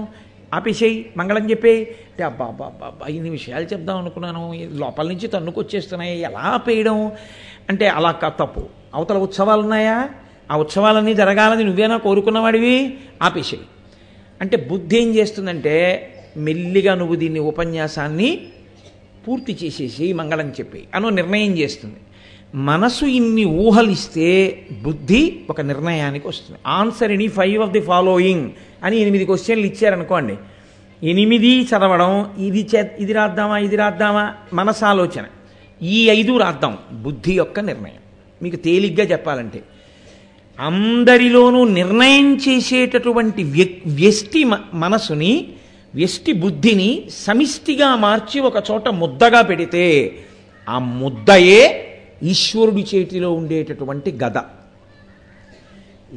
ఆపేసేయి 0.52 1.12
మంగళం 1.16 1.50
చెప్పే 1.50 1.74
అంటే 2.08 2.22
అబ్బా 2.22 2.44
అబ్బా 2.46 2.66
అబ్బా 2.86 3.06
ఇన్ని 3.06 3.30
విషయాలు 3.30 3.64
చెప్దాం 3.64 3.96
అనుకున్నాను 3.98 4.42
లోపల 4.72 5.06
నుంచి 5.08 5.28
తన్నుకొచ్చేస్తున్నాయి 5.28 6.20
ఎలా 6.20 6.56
పేయడం 6.66 6.98
అంటే 7.70 7.88
అలా 7.88 8.12
తప్పు 8.38 8.64
అవతల 8.94 9.16
ఉత్సవాలు 9.18 9.62
ఉన్నాయా 9.62 9.96
ఆ 10.50 10.56
ఉత్సవాలన్నీ 10.56 11.14
జరగాలని 11.14 11.64
నువ్వేనా 11.64 11.96
కోరుకున్నవాడివి 11.96 12.98
ఆపేసేయి 13.22 13.64
అంటే 14.40 14.56
బుద్ధి 14.68 14.96
ఏం 14.96 15.08
చేస్తుందంటే 15.14 15.76
మెల్లిగా 16.36 16.94
నువ్వు 16.94 17.14
దీన్ని 17.14 17.40
ఉపన్యాసాన్ని 17.40 18.30
పూర్తి 19.26 19.52
చేసేసి 19.64 20.06
మంగళం 20.12 20.48
చెప్పి 20.58 20.80
అను 20.94 21.10
నిర్ణయం 21.10 21.52
చేస్తుంది 21.58 22.00
మనసు 22.66 23.04
ఇన్ని 23.10 23.44
ఊహలిస్తే 23.44 24.26
బుద్ధి 24.82 25.22
ఒక 25.50 25.60
నిర్ణయానికి 25.60 26.26
వస్తుంది 26.28 26.58
answer 26.70 27.12
any 27.12 27.28
five 27.28 27.62
of 27.62 27.72
the 27.72 27.80
following 27.80 28.46
అని 28.84 28.96
ఎనిమిది 28.96 29.24
క్వశ్చన్లు 29.24 29.66
ఇచ్చారనుకోండి 29.66 30.36
ఎనిమిది 31.02 31.50
చదవడం 31.62 32.12
ఇది 32.38 32.62
చే 32.74 32.82
ఇది 32.98 33.12
రాద్దామా 33.12 33.56
ఇది 33.58 33.76
రాద్దామా 33.76 34.24
ఆలోచన 34.88 35.24
ఈ 35.80 36.10
ఐదు 36.10 36.32
రాద్దాం 36.36 36.74
బుద్ధి 36.92 37.32
యొక్క 37.32 37.60
నిర్ణయం 37.60 38.02
మీకు 38.40 38.56
తేలిగ్గా 38.56 39.04
చెప్పాలంటే 39.04 39.62
అందరిలోనూ 40.58 41.60
నిర్ణయం 41.76 42.26
చేసేటటువంటి 42.38 43.42
వ్యష్టి 43.96 44.42
మనసుని 44.74 45.32
వ్యష్టి 45.94 46.32
బుద్ధిని 46.42 46.90
సమిష్టిగా 47.24 47.88
మార్చి 47.96 48.38
ఒక 48.40 48.58
చోట 48.70 48.88
ముద్దగా 49.00 49.40
పెడితే 49.42 49.84
ఆ 50.66 50.78
ముద్దయే 51.00 51.62
ఈశ్వరుడి 52.24 52.84
చేతిలో 52.90 53.30
ఉండేటటువంటి 53.32 54.10
గద 54.22 54.38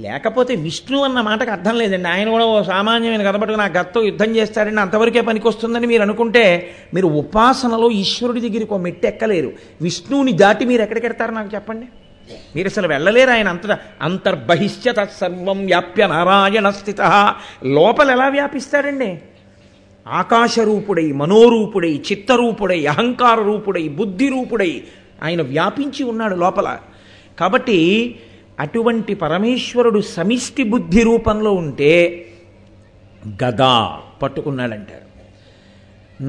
లేకపోతే 0.00 0.54
విష్ణు 0.56 0.98
అన్న 1.04 1.20
మాటకు 1.22 1.52
అర్థం 1.52 1.76
లేదండి 1.78 2.08
ఆయన 2.08 2.28
కూడా 2.30 2.46
ఓ 2.46 2.58
సామాన్యమైన 2.64 3.32
పట్టుకుని 3.34 3.62
నా 3.62 3.70
గత్తో 3.78 4.00
యుద్ధం 4.04 4.30
చేస్తారండి 4.36 4.82
అంతవరకే 4.82 5.22
పనికొస్తుందని 5.22 5.88
మీరు 5.88 6.04
అనుకుంటే 6.04 6.44
మీరు 6.94 7.08
ఉపాసనలో 7.22 7.88
ఈశ్వరుడి 7.98 8.42
దగ్గరికి 8.42 8.72
ఒక 8.72 8.82
మెట్టు 8.82 9.08
ఎక్కలేరు 9.08 9.50
విష్ణువుని 9.82 10.34
దాటి 10.38 10.66
మీరు 10.66 10.84
ఎక్కడికెడతారు 10.84 11.32
నాకు 11.32 11.52
చెప్పండి 11.56 11.88
మీరు 12.56 12.68
అసలు 12.68 12.88
వెళ్ళలేరు 12.88 13.32
ఆయన 13.32 13.48
అంత 13.48 13.78
అంతర్బహిష్ట 14.02 14.90
తత్సర్వం 14.90 15.60
వ్యాప్య 15.66 16.06
నారాయణ 16.08 16.70
స్థిత 16.70 17.02
లోపల 17.78 18.10
ఎలా 18.12 18.28
వ్యాపిస్తాడండి 18.30 19.10
ఆకాశరూపుడై 20.06 21.08
మనోరూపుడై 21.12 21.94
చిత్తరూపుడై 22.10 22.80
అహంకార 22.86 23.38
రూపుడై 23.42 23.86
బుద్ధి 23.98 24.28
రూపుడై 24.30 24.72
ఆయన 25.24 25.42
వ్యాపించి 25.48 26.02
ఉన్నాడు 26.04 26.36
లోపల 26.36 26.70
కాబట్టి 27.38 27.80
అటువంటి 28.60 29.14
పరమేశ్వరుడు 29.16 30.00
సమిష్టి 30.14 30.64
బుద్ధి 30.64 31.02
రూపంలో 31.04 31.52
ఉంటే 31.56 31.92
గదా 33.42 33.74
పట్టుకున్నాడంటారు 34.22 35.06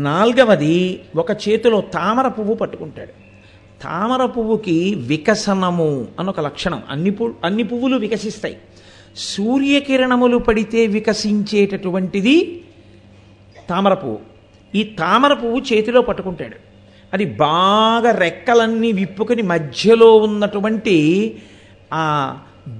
నాల్గవది 0.00 0.74
ఒక 1.16 1.30
చేతిలో 1.44 1.78
తామర 1.94 2.26
పువ్వు 2.28 2.54
పట్టుకుంటాడు 2.54 3.14
తామర 3.80 4.22
పువ్వుకి 4.26 4.76
వికసనము 5.06 5.90
అనొక 6.18 6.40
లక్షణం 6.40 6.80
అన్ని 6.90 7.10
పు 7.10 7.24
అన్ని 7.44 7.64
పువ్వులు 7.64 7.96
వికసిస్తాయి 7.96 8.56
సూర్యకిరణములు 9.26 10.38
పడితే 10.38 10.86
వికసించేటటువంటిది 10.86 12.36
తామర 13.68 13.94
పువ్వు 13.94 14.18
ఈ 14.74 14.82
తామర 14.98 15.32
పువ్వు 15.34 15.60
చేతిలో 15.60 16.00
పట్టుకుంటాడు 16.00 16.56
అది 17.12 17.24
బాగా 17.36 18.10
రెక్కలన్నీ 18.18 18.92
విప్పుకొని 18.92 19.42
మధ్యలో 19.42 20.16
ఉన్నటువంటి 20.18 20.96
ఆ 21.92 22.02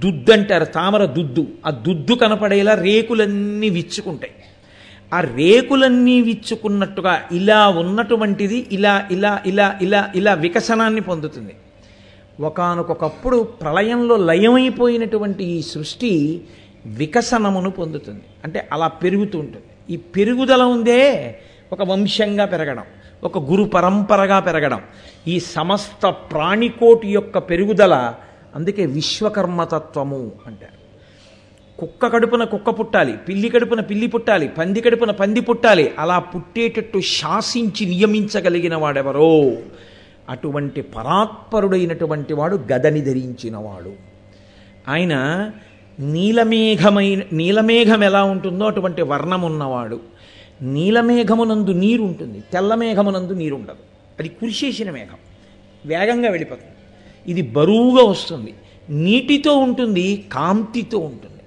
దుద్దు 0.00 0.31
అంటారు 0.31 0.65
తామర 0.73 1.03
దుద్దు 1.05 1.43
ఆ 1.65 1.69
దుద్దు 1.85 2.13
కనపడేలా 2.13 2.73
రేకులన్నీ 2.81 3.69
విచ్చుకుంటాయి 3.69 4.33
ఆ 5.11 5.19
రేకులన్నీ 5.37 6.15
విచ్చుకున్నట్టుగా 6.21 7.13
ఇలా 7.31 7.59
ఉన్నటువంటిది 7.81 8.59
ఇలా 8.71 8.93
ఇలా 9.11 9.31
ఇలా 9.45 9.67
ఇలా 9.81 10.01
ఇలా 10.15 10.33
వికసనాన్ని 10.43 11.01
పొందుతుంది 11.01 11.53
ఒకనకొకప్పుడు 12.41 13.37
ప్రళయంలో 13.61 14.15
లయమైపోయినటువంటి 14.29 15.43
ఈ 15.55 15.59
సృష్టి 15.71 16.11
వికసనమును 16.99 17.71
పొందుతుంది 17.71 18.25
అంటే 18.45 18.59
అలా 18.71 18.87
పెరుగుతూ 19.01 19.37
ఉంటుంది 19.39 19.65
ఈ 19.89 19.97
పెరుగుదల 20.15 20.63
ఉందే 20.75 21.01
ఒక 21.71 21.81
వంశంగా 21.83 22.45
పెరగడం 22.45 22.85
ఒక 23.23 23.37
గురు 23.49 23.63
పరంపరగా 23.73 24.37
పెరగడం 24.39 24.81
ఈ 25.27 25.35
సమస్త 25.55 26.05
ప్రాణికోటి 26.31 27.07
యొక్క 27.09 27.37
పెరుగుదల 27.49 27.95
అందుకే 28.55 28.83
విశ్వకర్మతత్వము 28.93 30.21
అంటారు 30.47 30.78
కుక్క 31.79 32.07
కడుపున 32.07 32.43
కుక్క 32.45 32.69
పుట్టాలి 32.79 33.13
పిల్లి 33.27 33.49
కడుపున 33.49 33.81
పిల్లి 33.89 34.07
పుట్టాలి 34.07 34.47
పంది 34.57 34.79
కడుపున 34.81 35.11
పంది 35.19 35.41
పుట్టాలి 35.41 35.85
అలా 35.99 36.17
పుట్టేటట్టు 36.31 36.99
శాసించి 37.11 37.83
నియమించగలిగిన 37.85 38.75
వాడెవరో 38.75 39.31
అటువంటి 40.29 40.81
పరాత్పరుడైనటువంటి 40.93 42.33
వాడు 42.33 42.55
గదని 42.71 43.01
ధరించినవాడు 43.01 43.93
ఆయన 44.89 45.13
నీలమేఘమైన 45.97 47.21
నీలమేఘం 47.33 48.03
ఎలా 48.03 48.21
ఉంటుందో 48.33 48.65
అటువంటి 48.65 49.01
వర్ణం 49.03 49.41
ఉన్నవాడు 49.41 49.97
నీలమేఘమునందు 50.69 51.73
నీరు 51.81 52.03
ఉంటుంది 52.03 52.39
తెల్లమేఘమునందు 52.53 53.33
నీరు 53.33 53.55
ఉండదు 53.55 53.83
అది 54.19 54.29
కురిసేసిన 54.37 54.89
మేఘం 54.91 55.19
వేగంగా 55.83 56.29
వెళ్ళిపోతుంది 56.29 56.75
ఇది 57.25 57.43
బరువుగా 57.55 58.03
వస్తుంది 58.09 58.51
నీటితో 59.01 59.53
ఉంటుంది 59.59 60.07
కాంతితో 60.33 60.99
ఉంటుంది 61.09 61.38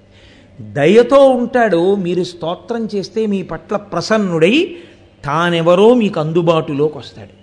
దయతో 0.59 1.19
ఉంటాడు 1.35 1.81
మీరు 1.97 2.23
స్తోత్రం 2.23 2.83
చేస్తే 2.85 3.21
మీ 3.25 3.39
పట్ల 3.43 3.75
ప్రసన్నుడై 3.91 4.55
తానెవరో 5.23 5.87
మీకు 5.93 6.17
అందుబాటులోకి 6.19 6.97
వస్తాడు 6.97 7.33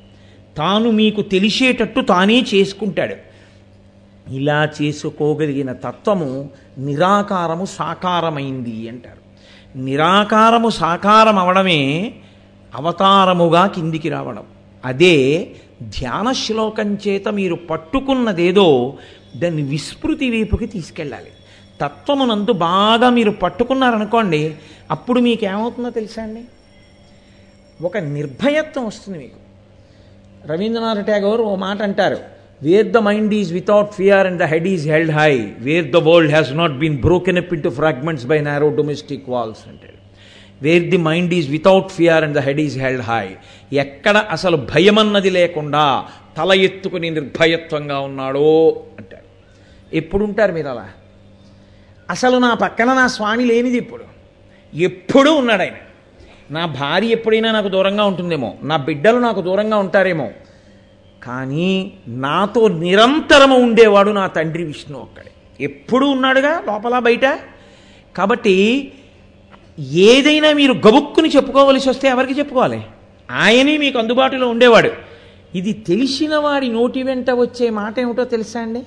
తాను 0.56 0.88
మీకు 0.90 1.20
తెలిసేటట్టు 1.32 2.00
తానే 2.04 2.38
చేసుకుంటాడు 2.52 3.16
ఇలా 4.32 4.58
చేసుకోగలిగిన 4.76 5.70
తత్వము 5.84 6.30
నిరాకారము 6.78 7.66
సాకారమైంది 7.72 8.76
అంటారు 8.88 9.18
నిరాకారము 9.80 10.68
సాకారం 10.78 11.38
అవడమే 11.38 11.80
అవతారముగా 12.72 13.64
కిందికి 13.66 14.08
రావడం 14.08 14.44
అదే 14.84 15.16
ధ్యాన 15.90 16.28
శ్లోకం 16.40 16.88
చేత 17.04 17.28
మీరు 17.30 17.56
పట్టుకున్నదేదో 17.70 18.68
దాన్ని 19.36 19.62
విస్మృతి 19.62 20.26
వైపుకి 20.30 20.66
తీసుకెళ్ళాలి 20.66 21.30
తత్వమునందు 21.80 22.52
బాగా 22.64 23.08
మీరు 23.10 23.32
పట్టుకున్నారనుకోండి 23.42 24.42
అప్పుడు 24.90 25.20
మీకు 25.20 25.44
ఏమవుతుందో 25.44 25.90
తెలుసా 25.90 26.22
అండి 26.22 26.42
ఒక 27.80 27.96
నిర్భయత్వం 28.10 28.84
వస్తుంది 28.86 29.18
మీకు 29.18 29.38
రవీంద్రనాథ్ 30.50 31.02
ట్యాగోర్ 31.06 31.42
ఓ 31.42 31.54
మాట 31.58 31.80
అంటారు 31.82 32.18
where 32.62 32.88
the 32.88 33.00
mind 33.06 33.32
is 33.34 33.50
without 33.52 33.90
fear 33.92 34.26
and 34.26 34.38
the 34.42 34.46
head 34.46 34.68
is 34.68 34.84
held 34.88 35.12
high 35.12 35.32
where 35.60 35.86
the 35.90 36.00
world 36.08 36.32
has 36.32 36.50
not 36.54 36.74
been 36.78 36.98
broken 36.98 37.38
up 37.38 37.54
to 37.62 37.72
fragments 37.78 38.26
by 38.26 38.38
narrow 38.40 38.68
domestic 38.76 39.26
walls 39.28 39.62
అంటే 39.68 39.90
where 40.60 40.86
the 40.90 41.00
mind 41.08 41.32
is 41.34 41.48
without 41.50 41.90
fear 41.90 42.24
and 42.24 42.36
the 42.38 42.42
head 42.48 42.60
is 42.60 42.76
held 42.78 43.04
high 43.06 43.24
ఎక్కడ 43.78 44.16
అసలు 44.30 44.56
భయమన్నది 44.72 45.30
లేకుండా 45.30 45.84
తల 46.36 46.52
ఎత్తుకుని 46.60 47.08
నిర్భయత్వంగా 47.10 47.98
ఉన్నాడో 48.00 48.48
అంటాడు 48.98 49.26
ఎప్పుడుంటారు 49.92 50.52
మీరు 50.52 50.68
అలా 50.68 50.86
అసలు 52.10 52.36
నా 52.38 52.50
పక్కన 52.56 52.90
నా 52.92 53.06
స్వామి 53.08 53.44
లేనిది 53.44 53.78
ఇప్పుడు 53.78 54.04
ఎప్పుడూ 54.72 55.30
ఉన్నాడు 55.34 55.62
ఆయన 55.62 55.78
నా 56.50 56.62
భార్య 56.76 57.16
ఎప్పుడైనా 57.16 57.50
నాకు 57.52 57.68
దూరంగా 57.68 58.04
ఉంటుందేమో 58.04 58.50
నా 58.62 58.76
బిడ్డలు 58.86 59.18
నాకు 59.18 59.40
దూరంగా 59.40 59.76
ఉంటారేమో 59.76 60.28
కానీ 61.22 61.70
నాతో 62.22 62.62
నిరంతరము 62.82 63.56
ఉండేవాడు 63.58 64.10
నా 64.10 64.24
తండ్రి 64.36 64.64
విష్ణు 64.64 64.96
ఒక్కడే 64.98 65.32
ఎప్పుడూ 65.60 66.06
ఉన్నాడుగా 66.10 66.52
లోపల 66.66 66.98
బయట 66.98 67.26
కాబట్టి 68.14 68.54
ఏదైనా 70.06 70.48
మీరు 70.52 70.74
గబుక్కుని 70.86 71.28
చెప్పుకోవలసి 71.28 71.86
వస్తే 71.88 72.06
ఎవరికి 72.08 72.34
చెప్పుకోవాలి 72.38 72.80
ఆయనే 73.28 73.74
మీకు 73.76 73.96
అందుబాటులో 73.98 74.46
ఉండేవాడు 74.48 74.90
ఇది 75.54 75.72
తెలిసిన 75.86 76.34
వారి 76.38 76.68
నోటి 76.70 77.00
వెంట 77.02 77.30
వచ్చే 77.38 77.66
మాట 77.78 77.94
ఏమిటో 77.98 78.24
తెలుసా 78.24 78.60
అండి 78.62 78.82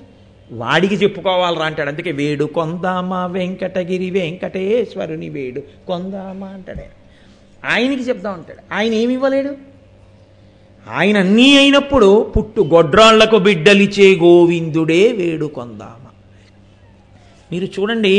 వాడికి 0.54 0.96
చెప్పుకోవాలరా 0.96 1.66
అంటాడు 1.66 1.90
అందుకే 1.90 2.12
వేడు 2.12 2.44
కొందామా 2.54 3.20
వెంకటగిరి 3.26 4.08
వెంకటేశ్వరుని 4.10 5.28
వేడు 5.28 5.60
కొందామా 5.86 6.48
అంటాడు 6.48 6.84
ఆయనకి 7.66 8.04
చెప్దాం 8.08 8.32
అంటాడు 8.32 8.62
ఆయన 8.74 8.92
ఏమి 8.94 9.14
ఇవ్వలేడు 9.14 9.52
ఆయన 10.86 11.16
అన్నీ 11.16 11.48
అయినప్పుడు 11.56 12.08
పుట్టు 12.36 12.62
గొడ్రాళ్లకు 12.72 13.36
బిడ్డలిచే 13.38 14.08
గోవిందుడే 14.16 15.02
వేడు 15.12 15.46
కొందామా 15.54 16.10
మీరు 17.50 17.68
చూడండి 17.74 18.16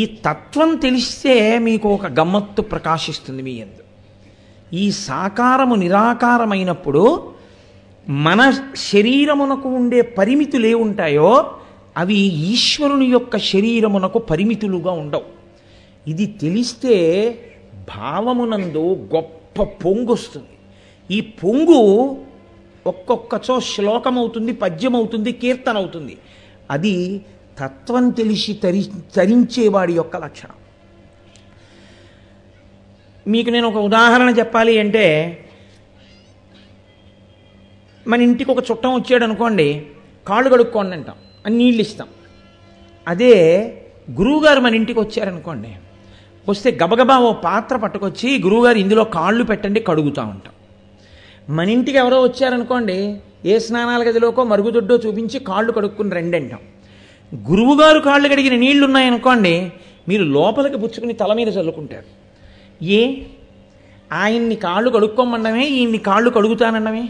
ఈ 0.00 0.02
తత్వం 0.26 0.70
తెలిస్తే 0.76 1.34
మీకు 1.58 1.88
ఒక 1.88 2.06
గమ్మత్తు 2.18 2.62
ప్రకాశిస్తుంది 2.62 3.42
మీ 3.42 3.54
ఎందు 3.56 3.82
ఈ 4.72 4.84
సాకారము 5.00 5.76
నిరాకారమైనప్పుడు 5.76 7.02
మన 8.06 8.40
శరీరమునకు 8.84 9.68
ఉండే 9.70 10.00
పరిమితులు 10.18 10.66
ఏ 10.66 10.74
ఉంటాయో 10.84 11.32
అవి 11.96 12.16
ఈశ్వరుని 12.46 13.06
యొక్క 13.06 13.36
శరీరమునకు 13.46 14.18
పరిమితులుగా 14.30 14.92
ఉండవు 15.02 15.26
ఇది 16.06 16.26
తెలిస్తే 16.40 16.94
భావమునందు 17.88 18.84
గొప్ప 19.14 19.62
పొంగు 19.82 20.12
వస్తుంది 20.12 20.54
ఈ 21.10 21.20
పొంగు 21.42 21.80
ఒక్కొక్కచో 22.86 23.56
శ్లోకమవుతుంది 23.70 24.52
పద్యమవుతుంది 24.56 25.32
కీర్తన 25.32 25.76
అవుతుంది 25.76 26.14
అది 26.70 26.94
తత్వం 27.58 28.04
తెలిసి 28.10 28.52
తరి 28.54 28.82
తరించేవాడి 29.14 29.92
యొక్క 29.92 30.16
లక్షణం 30.16 30.56
మీకు 33.26 33.50
నేను 33.50 33.66
ఒక 33.68 33.80
ఉదాహరణ 33.84 34.30
చెప్పాలి 34.38 34.74
అంటే 34.78 35.06
మన 38.10 38.20
ఇంటికి 38.22 38.50
ఒక 38.50 38.62
చుట్టం 38.68 38.92
వచ్చాడు 38.94 39.24
అనుకోండి 39.24 39.68
కాళ్ళు 40.26 40.48
కడుక్కోండి 40.50 40.94
అంటాం 40.96 41.16
అని 41.46 41.54
నీళ్ళు 41.58 41.82
ఇస్తాం 41.86 42.08
అదే 43.06 43.34
గురువుగారు 44.10 44.60
మన 44.60 44.74
ఇంటికి 44.74 45.00
వచ్చారనుకోండి 45.00 45.70
వస్తే 46.46 46.68
గబగబా 46.82 47.16
ఓ 47.24 47.30
పాత్ర 47.44 47.74
పట్టుకొచ్చి 47.76 48.28
గురువుగారు 48.44 48.78
ఇందులో 48.78 49.02
కాళ్ళు 49.16 49.44
పెట్టండి 49.44 49.80
కడుగుతూ 49.88 50.22
ఉంటాం 50.32 50.54
మన 51.48 51.68
ఇంటికి 51.68 51.98
ఎవరో 51.98 52.18
వచ్చారనుకోండి 52.22 52.96
ఏ 53.46 53.54
స్నానాల 53.58 54.02
గదిలోకో 54.02 54.42
మరుగుదొడ్డో 54.44 54.96
చూపించి 55.04 55.38
కాళ్ళు 55.46 55.70
కడుక్కుని 55.72 56.14
రండి 56.16 56.36
అంటాం 56.36 56.62
గురువుగారు 57.32 58.00
కాళ్ళు 58.00 58.26
కడిగిన 58.28 58.54
నీళ్లు 58.56 58.84
ఉన్నాయనుకోండి 58.86 59.54
మీరు 60.08 60.24
లోపలికి 60.34 60.78
పుచ్చుకుని 60.78 61.14
తల 61.14 61.32
మీద 61.32 61.48
చల్లుకుంటారు 61.48 62.08
ఏ 62.92 63.00
ఆయన్ని 64.10 64.56
కాళ్ళు 64.64 64.88
కడుక్కోమండమే 64.90 65.64
ఈయన్ని 65.70 66.00
కాళ్ళు 66.06 66.30
కడుగుతానడమే 66.30 67.04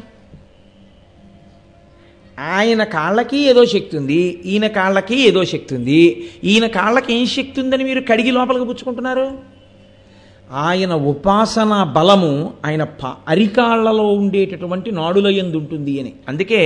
ఆయన 2.40 2.82
కాళ్ళకి 2.92 3.38
ఏదో 3.50 3.62
శక్తి 3.66 3.94
ఉంది 3.96 4.20
ఈయన 4.44 4.66
కాళ్ళకి 4.74 5.16
ఏదో 5.28 5.40
శక్తి 5.44 5.72
ఉంది 5.74 6.00
ఈయన 6.44 6.66
కాళ్ళకి 6.74 7.10
ఏం 7.14 7.24
శక్తి 7.28 7.58
ఉందని 7.60 7.84
మీరు 7.84 8.02
కడిగి 8.10 8.32
లోపలికి 8.32 8.66
పుచ్చుకుంటున్నారు 8.66 9.26
ఆయన 10.60 10.92
ఉపాసన 11.04 11.72
బలము 11.92 12.32
ఆయన 12.64 12.84
ప 13.00 13.12
అరికాళ్లలో 13.28 14.06
ఉండేటటువంటి 14.14 14.90
నాడుల 14.90 15.28
ఎందు 15.36 15.56
ఉంటుంది 15.56 15.94
అని 16.00 16.12
అందుకే 16.28 16.62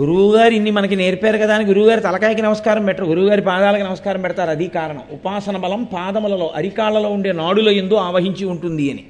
గురువుగారు 0.00 0.54
ఇన్ని 0.54 0.70
మనకి 0.70 0.96
నేర్పారు 0.96 1.38
కదా 1.38 1.54
అని 1.54 1.64
గురువుగారి 1.64 2.00
తలకాయకి 2.00 2.42
నమస్కారం 2.42 2.84
పెట్టరు 2.84 3.06
గురువుగారి 3.06 3.42
పాదాలకి 3.42 3.84
నమస్కారం 3.84 4.20
పెడతారు 4.22 4.50
అది 4.50 4.66
కారణం 4.74 5.02
ఉపాసన 5.12 5.56
బలం 5.56 5.82
పాదములలో 5.92 6.46
అరికాళ్లలో 6.56 7.08
ఉండే 7.08 7.32
నాడుల 7.32 7.70
ఎందు 7.76 7.96
ఆవహించి 8.04 8.44
ఉంటుంది 8.44 8.86
అని 8.90 9.04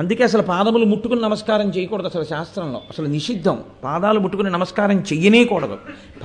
అందుకే 0.00 0.22
అసలు 0.24 0.42
పాదములు 0.42 0.84
ముట్టుకుని 0.84 1.20
నమస్కారం 1.20 1.68
చేయకూడదు 1.68 2.08
అసలు 2.08 2.24
శాస్త్రంలో 2.24 2.80
అసలు 2.90 3.06
నిషిద్ధం 3.06 3.56
పాదాలు 3.84 4.18
ముట్టుకుని 4.20 4.50
నమస్కారం 4.50 4.98
చెయ్యనేకూడదు 5.10 5.76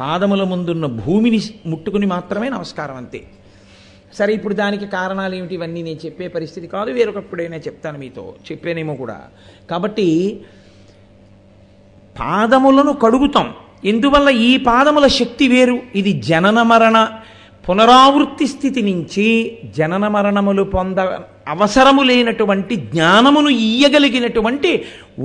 పాదముల 0.00 0.44
ముందున్న 0.44 0.88
భూమిని 1.00 1.40
ముట్టుకుని 1.66 2.06
మాత్రమే 2.06 2.50
నమస్కారం 2.50 2.96
అంతే 2.96 3.22
సరే 4.14 4.34
ఇప్పుడు 4.34 4.56
దానికి 4.56 4.86
కారణాలు 4.88 5.34
ఏమిటి 5.36 5.56
ఇవన్నీ 5.56 5.82
నేను 5.82 6.00
చెప్పే 6.06 6.28
పరిస్థితి 6.28 6.68
కాదు 6.68 6.92
వేరొకప్పుడైనా 6.92 7.58
చెప్తాను 7.58 7.98
మీతో 8.00 8.26
చెప్పానేమో 8.52 8.94
కూడా 8.96 9.18
కాబట్టి 9.70 10.08
పాదములను 12.16 12.94
కడుగుతాం 13.02 13.48
ఎందువల్ల 13.84 14.30
ఈ 14.44 14.52
పాదముల 14.68 15.08
శక్తి 15.14 15.46
వేరు 15.48 15.76
ఇది 15.96 16.12
జనన 16.22 16.60
మరణ 16.62 16.98
పునరావృత్తి 17.66 18.46
స్థితి 18.48 18.82
నుంచి 18.82 19.28
జనన 19.78 20.06
మరణములు 20.08 20.64
పొంద 20.64 21.00
అవసరము 21.48 22.04
లేనటువంటి 22.04 22.76
జ్ఞానమును 22.86 23.50
ఇయ్యగలిగినటువంటి 23.62 24.72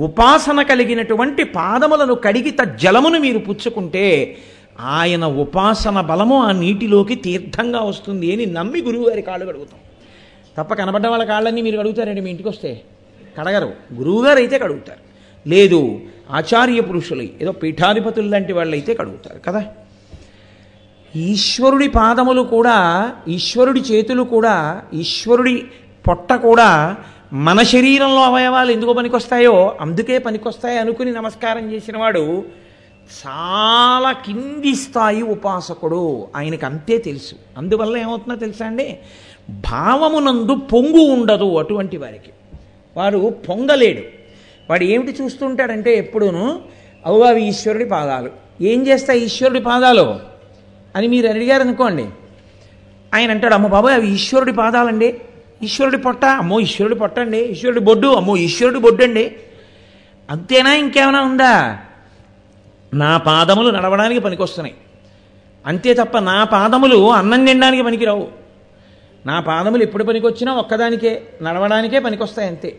ఉపాసన 0.00 0.61
కలిగినటువంటి 0.61 1.43
పాదములను 1.55 2.15
కడిగి 2.25 2.53
జలమును 2.79 3.19
మీరు 3.19 3.39
పుచ్చుకుంటే 3.39 4.05
ఆయన 4.93 5.25
ఉపాసన 5.35 5.99
బలము 6.01 6.37
ఆ 6.41 6.51
నీటిలోకి 6.53 7.15
తీర్థంగా 7.15 7.81
వస్తుంది 7.81 8.27
అని 8.33 8.45
నమ్మి 8.45 8.79
గురువుగారి 8.81 9.21
కాళ్ళు 9.21 9.45
కడుగుతాం 9.45 9.79
తప్ప 10.57 10.73
కనబడ్డ 10.73 11.07
వాళ్ళ 11.07 11.23
కాళ్ళన్నీ 11.23 11.61
మీరు 11.61 11.77
కడుగుతారండి 11.77 12.21
మీ 12.21 12.29
ఇంటికి 12.29 12.49
వస్తే 12.49 12.71
కడగరు 13.37 13.69
గురువుగారు 13.93 14.39
అయితే 14.39 14.55
కడుగుతారు 14.59 15.01
లేదు 15.45 15.81
ఆచార్య 16.31 16.81
పురుషులు 16.81 17.25
ఏదో 17.41 17.51
పీఠాధిపతులు 17.61 18.29
లాంటి 18.29 18.53
వాళ్ళు 18.53 18.73
అయితే 18.73 18.91
కడుగుతారు 18.93 19.39
కదా 19.39 19.61
ఈశ్వరుడి 21.15 21.87
పాదములు 21.91 22.43
కూడా 22.47 22.75
ఈశ్వరుడి 23.27 23.81
చేతులు 23.81 24.23
కూడా 24.23 24.55
ఈశ్వరుడి 24.93 25.55
పొట్ట 26.05 26.33
కూడా 26.41 26.69
మన 27.39 27.59
శరీరంలో 27.63 28.21
అవయవాలు 28.21 28.71
ఎందుకు 28.71 28.93
పనికొస్తాయో 28.93 29.55
అందుకే 29.81 30.15
పనికొస్తాయి 30.17 30.77
అనుకుని 30.77 31.11
నమస్కారం 31.11 31.65
చేసినవాడు 31.71 32.23
చాలా 33.09 34.11
కింది 34.25 34.73
స్థాయి 34.75 35.21
ఉపాసకుడు 35.21 36.01
ఆయనకు 36.35 36.65
అంతే 36.65 36.97
తెలుసు 36.97 37.35
అందువల్ల 37.57 37.95
ఏమవుతుందో 37.97 38.35
తెలుసా 38.35 38.65
అండి 38.65 38.87
భావమునందు 39.63 40.53
పొంగు 40.71 41.03
ఉండదు 41.15 41.47
అటువంటి 41.59 41.97
వారికి 41.97 42.31
వాడు 42.95 43.19
పొంగలేడు 43.49 44.03
వాడు 44.69 44.85
ఏమిటి 44.85 45.13
చూస్తుంటాడంటే 45.21 45.93
ఎప్పుడూను 45.97 46.45
అవి 47.05 47.41
ఈశ్వరుడి 47.47 47.85
పాదాలు 47.85 48.31
ఏం 48.63 48.87
చేస్తాయి 48.87 49.21
ఈశ్వరుడి 49.23 49.61
పాదాలు 49.61 50.30
అని 50.95 51.07
మీరు 51.07 51.27
అడిగారు 51.27 51.63
అనుకోండి 51.63 52.05
ఆయన 53.13 53.29
అంటాడు 53.31 53.53
అమ్మ 53.53 53.67
బాబాయ్ 53.67 53.95
అవి 53.95 54.07
ఈశ్వరుడి 54.07 54.51
పాదాలండి 54.51 55.09
ఈశ్వరుడి 55.63 55.97
పొట్ట 55.97 56.25
అమ్మో 56.25 56.59
ఈశ్వరుడి 56.59 56.95
పొట్ట 56.95 57.19
అండి 57.19 57.41
ఈశ్వరుడి 57.45 57.79
బొడ్డు 57.79 58.07
అమ్మో 58.07 58.37
ఈశ్వరుడి 58.37 58.79
బొడ్డు 58.79 59.03
అండి 59.03 59.25
అంతేనా 60.29 60.73
ఇంకేమైనా 60.73 61.21
ఉందా 61.21 61.53
నా 62.93 63.17
పాదములు 63.17 63.69
నడవడానికి 63.69 64.19
పనికొస్తున్నాయి 64.19 64.75
అంతే 65.65 65.93
తప్ప 65.93 66.17
నా 66.17 66.43
పాదములు 66.43 67.11
అన్నం 67.11 67.45
తినడానికి 67.45 67.83
పనికిరావు 67.83 68.25
నా 69.25 69.39
పాదములు 69.39 69.83
ఎప్పుడు 69.83 70.03
పనికొచ్చినా 70.03 70.53
ఒక్కదానికే 70.53 71.11
నడవడానికే 71.41 71.99
పనికొస్తాయి 71.99 72.47
అంతే 72.47 72.69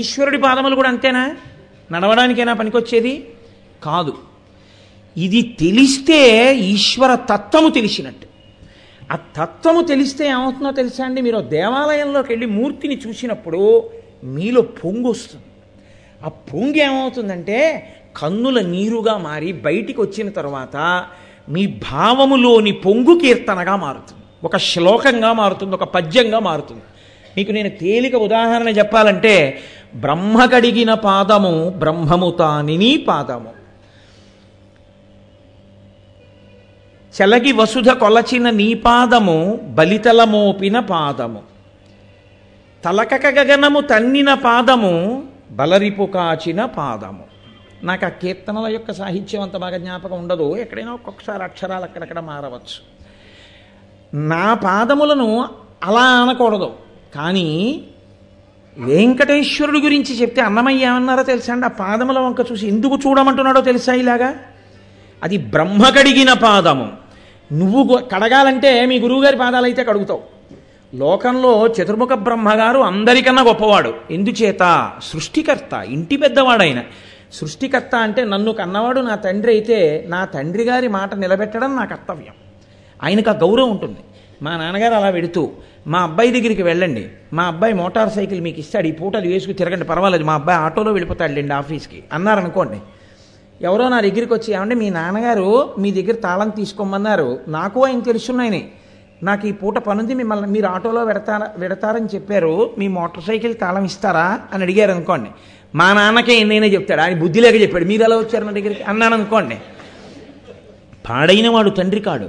ఈశ్వరుడి 0.00 0.38
పాదములు 0.38 0.74
కూడా 0.74 0.88
అంతేనా 0.88 1.22
పనికి 1.90 2.44
పనికొచ్చేది 2.58 3.14
కాదు 3.82 4.12
ఇది 5.20 5.40
తెలిస్తే 5.60 6.18
ఈశ్వర 6.70 7.12
తత్వము 7.30 7.70
తెలిసినట్టు 7.70 8.26
ఆ 9.10 9.16
తత్వము 9.36 9.80
తెలిస్తే 9.82 10.24
ఏమవుతుందో 10.28 10.70
తెలుసా 10.72 11.04
అండి 11.04 11.20
మీరు 11.22 11.38
దేవాలయంలోకి 11.54 12.30
వెళ్ళి 12.32 12.48
మూర్తిని 12.56 12.96
చూసినప్పుడు 13.04 13.62
మీలో 14.34 14.62
పొంగు 14.78 15.08
వస్తుంది 15.10 15.48
ఆ 16.20 16.30
పొంగు 16.50 16.78
ఏమవుతుందంటే 16.80 17.58
కన్నుల 18.16 18.58
నీరుగా 18.66 19.14
మారి 19.20 19.50
బయటికి 19.64 19.98
వచ్చిన 20.00 20.28
తర్వాత 20.30 20.76
మీ 21.48 21.62
భావములోని 21.84 22.72
పొంగు 22.84 23.14
కీర్తనగా 23.20 23.74
మారుతుంది 23.76 24.18
ఒక 24.42 24.56
శ్లోకంగా 24.64 25.30
మారుతుంది 25.32 25.74
ఒక 25.74 25.86
పద్యంగా 25.94 26.40
మారుతుంది 26.40 26.84
మీకు 27.36 27.52
నేను 27.52 27.70
తేలిక 27.80 28.14
ఉదాహరణ 28.26 28.68
చెప్పాలంటే 28.78 29.34
బ్రహ్మ 29.96 30.38
కడిగిన 30.46 30.92
పాదము 31.04 31.52
బ్రహ్మము 31.78 32.30
తానిని 32.38 32.92
పాదము 33.08 33.50
చెలగి 37.14 37.52
వసుధ 37.52 37.90
కొలచిన 38.00 38.48
నీ 38.50 38.68
పాదము 38.82 39.38
బలితలమోపిన 39.76 40.78
పాదము 40.90 41.40
తలకక 42.84 43.26
గగనము 43.38 43.80
తన్నిన 43.90 44.30
పాదము 44.44 44.92
బలరిపు 45.50 46.04
కాచిన 46.14 46.60
పాదము 46.76 47.24
నాకు 47.84 48.04
ఆ 48.06 48.10
కీర్తనల 48.20 48.66
యొక్క 48.66 48.90
సాహిత్యం 48.92 49.42
అంత 49.42 49.56
బాగా 49.56 49.78
జ్ఞాపకం 49.78 50.16
ఉండదు 50.18 50.46
ఎక్కడైనా 50.56 50.92
ఒక్కొక్కసారి 50.92 51.42
అక్షరాలు 51.42 51.84
అక్కడక్కడ 51.84 52.20
మారవచ్చు 52.24 52.78
నా 54.30 54.46
పాదములను 54.62 55.28
అలా 55.82 56.06
అనకూడదు 56.20 56.70
కానీ 57.14 57.48
వెంకటేశ్వరుడు 58.76 59.78
గురించి 59.78 60.12
చెప్తే 60.20 60.40
అన్నమయ్య 60.40 60.86
ఏమన్నారో 60.86 61.22
తెలుసా 61.24 61.52
అండి 61.52 61.66
ఆ 61.66 61.72
పాదముల 61.80 62.18
వంక 62.18 62.44
చూసి 62.50 62.64
ఎందుకు 62.66 62.96
చూడమంటున్నాడో 62.96 63.60
తెలుసా 63.60 63.94
ఇలాగా 63.94 64.28
అది 65.22 65.36
బ్రహ్మ 65.52 65.84
కడిగిన 65.90 66.32
పాదము 66.42 66.86
నువ్వు 67.50 67.96
కడగాలంటే 68.12 68.70
మీ 68.86 68.96
గురువుగారి 68.98 69.36
పాదాలు 69.36 69.66
అయితే 69.66 69.82
కడుగుతావు 69.84 70.22
లోకంలో 70.92 71.52
చతుర్ముఖ 71.68 72.12
బ్రహ్మగారు 72.22 72.80
అందరికన్నా 72.82 73.42
గొప్పవాడు 73.42 73.90
ఎందుచేత 74.10 74.62
సృష్టికర్త 75.02 75.74
ఇంటి 75.90 76.16
పెద్దవాడైన 76.16 76.80
సృష్టికర్త 77.32 77.94
అంటే 78.02 78.22
నన్ను 78.24 78.52
కన్నవాడు 78.52 79.00
నా 79.00 79.14
తండ్రి 79.24 79.50
అయితే 79.52 79.78
నా 80.08 80.20
తండ్రి 80.34 80.64
గారి 80.64 80.88
మాట 80.88 81.14
నిలబెట్టడం 81.14 81.70
నా 81.76 81.84
కర్తవ్యం 81.84 82.36
ఆయనకు 83.00 83.30
ఆ 83.30 83.34
గౌరవం 83.42 83.70
ఉంటుంది 83.70 84.00
మా 84.42 84.52
నాన్నగారు 84.56 84.94
అలా 84.94 85.10
పెడుతూ 85.10 85.42
మా 85.86 85.98
అబ్బాయి 86.02 86.30
దగ్గరికి 86.30 86.62
వెళ్ళండి 86.62 87.04
మా 87.32 87.44
అబ్బాయి 87.44 87.74
మోటార్ 87.74 88.10
సైకిల్ 88.10 88.40
మీకు 88.40 88.58
ఇస్తాడు 88.60 88.86
ఈ 88.86 88.92
పూటలు 88.92 89.28
వేసుకుని 89.28 89.58
తిరగండి 89.58 89.86
పర్వాలేదు 89.86 90.24
మా 90.24 90.34
అబ్బాయి 90.34 90.58
ఆటోలో 90.60 90.92
వెళ్ళిపోతాడు 90.92 91.32
లేండి 91.32 91.54
ఆఫీస్కి 91.54 91.98
అన్నారనుకోండి 92.12 92.78
ఎవరో 93.60 93.86
నా 93.88 93.98
దగ్గరికి 94.00 94.32
వచ్చి 94.34 94.50
ఏమంటే 94.54 94.74
మీ 94.74 94.86
నాన్నగారు 94.90 95.48
మీ 95.78 95.88
దగ్గర 95.90 96.16
తాళం 96.22 96.50
తీసుకోమన్నారు 96.50 97.26
నాకు 97.48 97.78
ఆయన 97.86 98.00
తెలుసున్నాయని 98.00 98.60
నాకు 99.22 99.44
ఈ 99.46 99.52
పూట 99.52 99.78
పనుంది 99.78 100.14
మిమ్మల్ని 100.14 100.48
మీరు 100.48 100.66
ఆటోలో 100.66 101.00
పెడతారా 101.04 101.46
పెడతారని 101.60 102.08
చెప్పారు 102.14 102.52
మీ 102.78 102.86
మోటార్ 102.88 103.24
సైకిల్ 103.24 103.54
తాళం 103.54 103.84
ఇస్తారా 103.84 104.26
అని 104.52 104.62
అడిగారు 104.62 104.92
అనుకోండి 104.92 105.30
మా 105.74 105.88
నాన్నకే 105.92 106.34
ఎన్నైనా 106.38 106.66
చెప్తాడు 106.66 107.00
ఆయన 107.00 107.16
బుద్ధి 107.18 107.40
లేక 107.40 107.56
చెప్పాడు 107.62 107.84
మీరు 107.84 108.04
ఎలా 108.04 108.16
వచ్చారు 108.16 108.44
నా 108.44 108.52
దగ్గరికి 108.52 108.82
అన్నాను 108.82 109.14
అనుకోండి 109.14 109.56
పాడైన 111.04 111.48
వాడు 111.48 111.70
తండ్రి 111.70 112.00
కాడు 112.00 112.28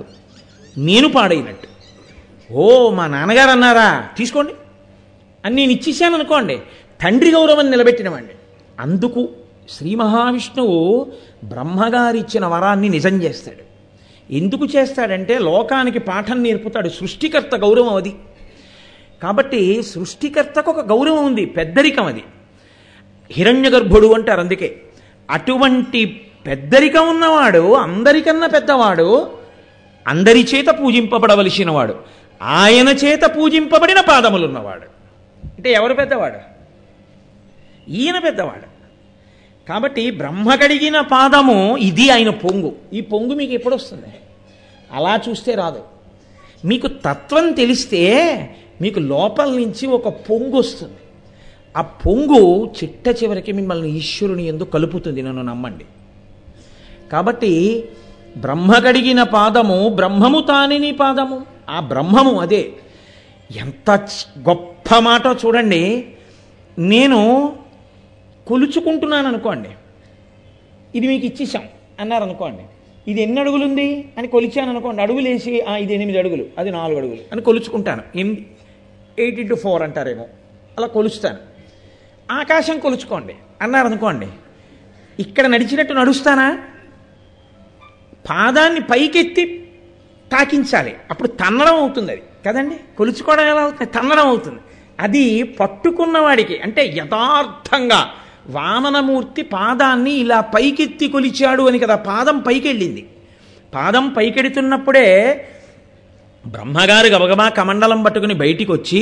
నేను 0.78 1.07
పాడైనట్టు 1.07 1.68
ఓ 2.49 2.66
మా 2.89 3.05
నాన్నగారు 3.07 3.51
అన్నారా 3.51 3.89
తీసుకోండి 4.18 4.53
అని 5.43 5.55
నేను 5.55 5.72
ఇచ్చేసాను 5.72 6.16
అనుకోండి 6.16 6.55
తండ్రి 6.99 7.30
గౌరవం 7.32 7.68
నిలబెట్టినవండి 7.72 8.36
అందుకు 8.80 9.22
శ్రీ 9.72 9.91
మహావిష్ణువు 9.95 10.78
బ్రహ్మగారిచ్చిన 11.43 12.45
వరాన్ని 12.45 12.89
నిజం 12.89 13.16
చేస్తాడు 13.22 13.64
ఎందుకు 14.30 14.66
చేస్తాడంటే 14.66 15.36
లోకానికి 15.39 15.99
పాఠం 15.99 16.38
నేర్పుతాడు 16.43 16.89
సృష్టికర్త 16.89 17.55
గౌరవం 17.55 17.95
అది 17.95 18.14
కాబట్టి 19.22 19.62
సృష్టికర్తకు 19.89 20.70
ఒక 20.72 20.84
గౌరవం 20.86 21.24
ఉంది 21.26 21.43
పెద్దరికం 21.57 22.05
అది 22.05 22.24
హిరణ్య 23.32 23.70
గర్భుడు 23.70 24.07
అంటారు 24.14 24.41
అందుకే 24.41 24.70
అటువంటి 25.30 26.01
పెద్దరికం 26.45 27.05
ఉన్నవాడు 27.07 27.64
అందరికన్నా 27.78 28.47
పెద్దవాడు 28.47 29.07
అందరి 30.05 30.41
చేత 30.43 30.70
పూజింపబడవలసిన 30.80 31.72
వాడు 31.72 31.95
ఆయన 32.41 32.89
చేత 33.03 33.24
పూజింపబడిన 33.36 33.99
పాదములున్నవాడు 34.01 34.88
అంటే 35.43 35.70
ఎవరు 35.72 35.93
పెద్దవాడు 35.93 36.39
ఈయన 37.93 38.18
పెద్దవాడు 38.20 38.68
కాబట్టి 39.68 40.03
బ్రహ్మ 40.12 40.55
కడిగిన 40.55 40.97
పాదము 41.12 41.57
ఇది 41.82 42.05
ఆయన 42.09 42.32
పొంగు 42.43 42.72
ఈ 42.93 43.01
పొంగు 43.12 43.34
మీకు 43.34 43.53
ఎప్పుడు 43.53 43.76
వస్తుంది 43.76 44.12
అలా 44.89 45.14
చూస్తే 45.28 45.51
రాదు 45.55 45.82
మీకు 46.64 46.88
తత్వం 47.05 47.45
తెలిస్తే 47.53 48.01
మీకు 48.82 48.99
లోపల 49.12 49.49
నుంచి 49.55 49.86
ఒక 49.88 50.09
పొంగు 50.28 50.55
వస్తుంది 50.57 50.99
ఆ 51.76 51.82
పొంగు 52.03 52.41
చిట్ట 52.78 53.07
చివరికి 53.20 53.51
మిమ్మల్ని 53.53 53.89
ఈశ్వరుని 53.97 54.43
ఎందు 54.47 54.66
కలుపుతుంది 54.74 55.22
నన్ను 55.22 55.43
నమ్మండి 55.43 55.86
కాబట్టి 57.12 57.53
బ్రహ్మ 58.36 58.74
కడిగిన 58.80 59.22
పాదము 59.32 59.78
బ్రహ్మము 59.95 60.39
తానిని 60.41 60.91
పాదము 60.93 61.38
ఆ 61.70 61.80
బ్రహ్మము 61.88 62.34
అదే 62.39 62.62
ఎంత 63.49 63.89
గొప్ప 64.47 64.97
మాట 64.99 65.26
చూడండి 65.41 65.84
నేను 66.78 67.20
కొలుచుకుంటున్నాను 68.47 69.28
అనుకోండి 69.28 69.72
ఇది 70.95 71.05
మీకు 71.07 71.26
ఇచ్చేసాం 71.26 71.66
అన్నారు 71.99 72.24
అనుకోండి 72.24 72.64
ఇది 73.07 73.20
ఎన్ని 73.22 73.39
అడుగులు 73.39 73.64
ఉంది 73.66 73.88
అని 74.18 74.28
కొలిచాను 74.28 74.70
అనుకోండి 74.70 75.01
అడుగులేసి 75.01 75.53
ఇది 75.82 75.93
ఎనిమిది 75.93 76.18
అడుగులు 76.18 76.43
అది 76.57 76.70
నాలుగు 76.72 76.97
అడుగులు 76.97 77.22
అని 77.32 77.41
కొలుచుకుంటాను 77.41 78.03
ఎనిమిది 78.16 78.41
ఎయిట్ 79.18 79.39
ఇంటూ 79.39 79.55
ఫోర్ 79.55 79.84
అంటారేమో 79.84 80.26
అలా 80.78 80.88
కొలుస్తాను 80.88 81.39
ఆకాశం 82.30 82.78
కొలుచుకోండి 82.80 83.36
అన్నారు 83.62 83.88
అనుకోండి 83.88 84.30
ఇక్కడ 85.20 85.45
నడిచినట్టు 85.45 85.93
నడుస్తానా 85.93 86.47
పాదాన్ని 88.26 88.82
పైకెత్తి 88.91 89.43
తాకించాలి 90.32 90.93
అప్పుడు 91.12 91.30
తన్నడం 91.41 91.76
అవుతుంది 91.76 92.12
అది 92.12 92.24
కదండి 92.45 92.76
కొలుచుకోవడం 92.97 93.47
ఎలా 93.47 93.62
అవుతుంది 93.62 93.91
తన్నడం 93.91 94.28
అవుతుంది 94.28 94.62
అది 94.99 95.24
పట్టుకున్నవాడికి 95.59 96.55
అంటే 96.62 96.82
యథార్థంగా 96.97 97.99
వామనమూర్తి 98.51 99.41
పాదాన్ని 99.51 100.14
ఇలా 100.16 100.39
పైకెత్తి 100.55 101.07
కొలిచాడు 101.07 101.64
అని 101.64 101.80
కదా 101.80 101.95
పాదం 102.07 102.38
పైకెళ్ళింది 102.39 103.03
పాదం 103.74 104.05
పైకెడుతున్నప్పుడే 104.09 105.07
బ్రహ్మగారు 106.45 107.07
గబగబా 107.07 107.47
కమండలం 107.49 107.99
పట్టుకుని 108.03 108.34
బయటికి 108.34 108.72
వచ్చి 108.72 109.01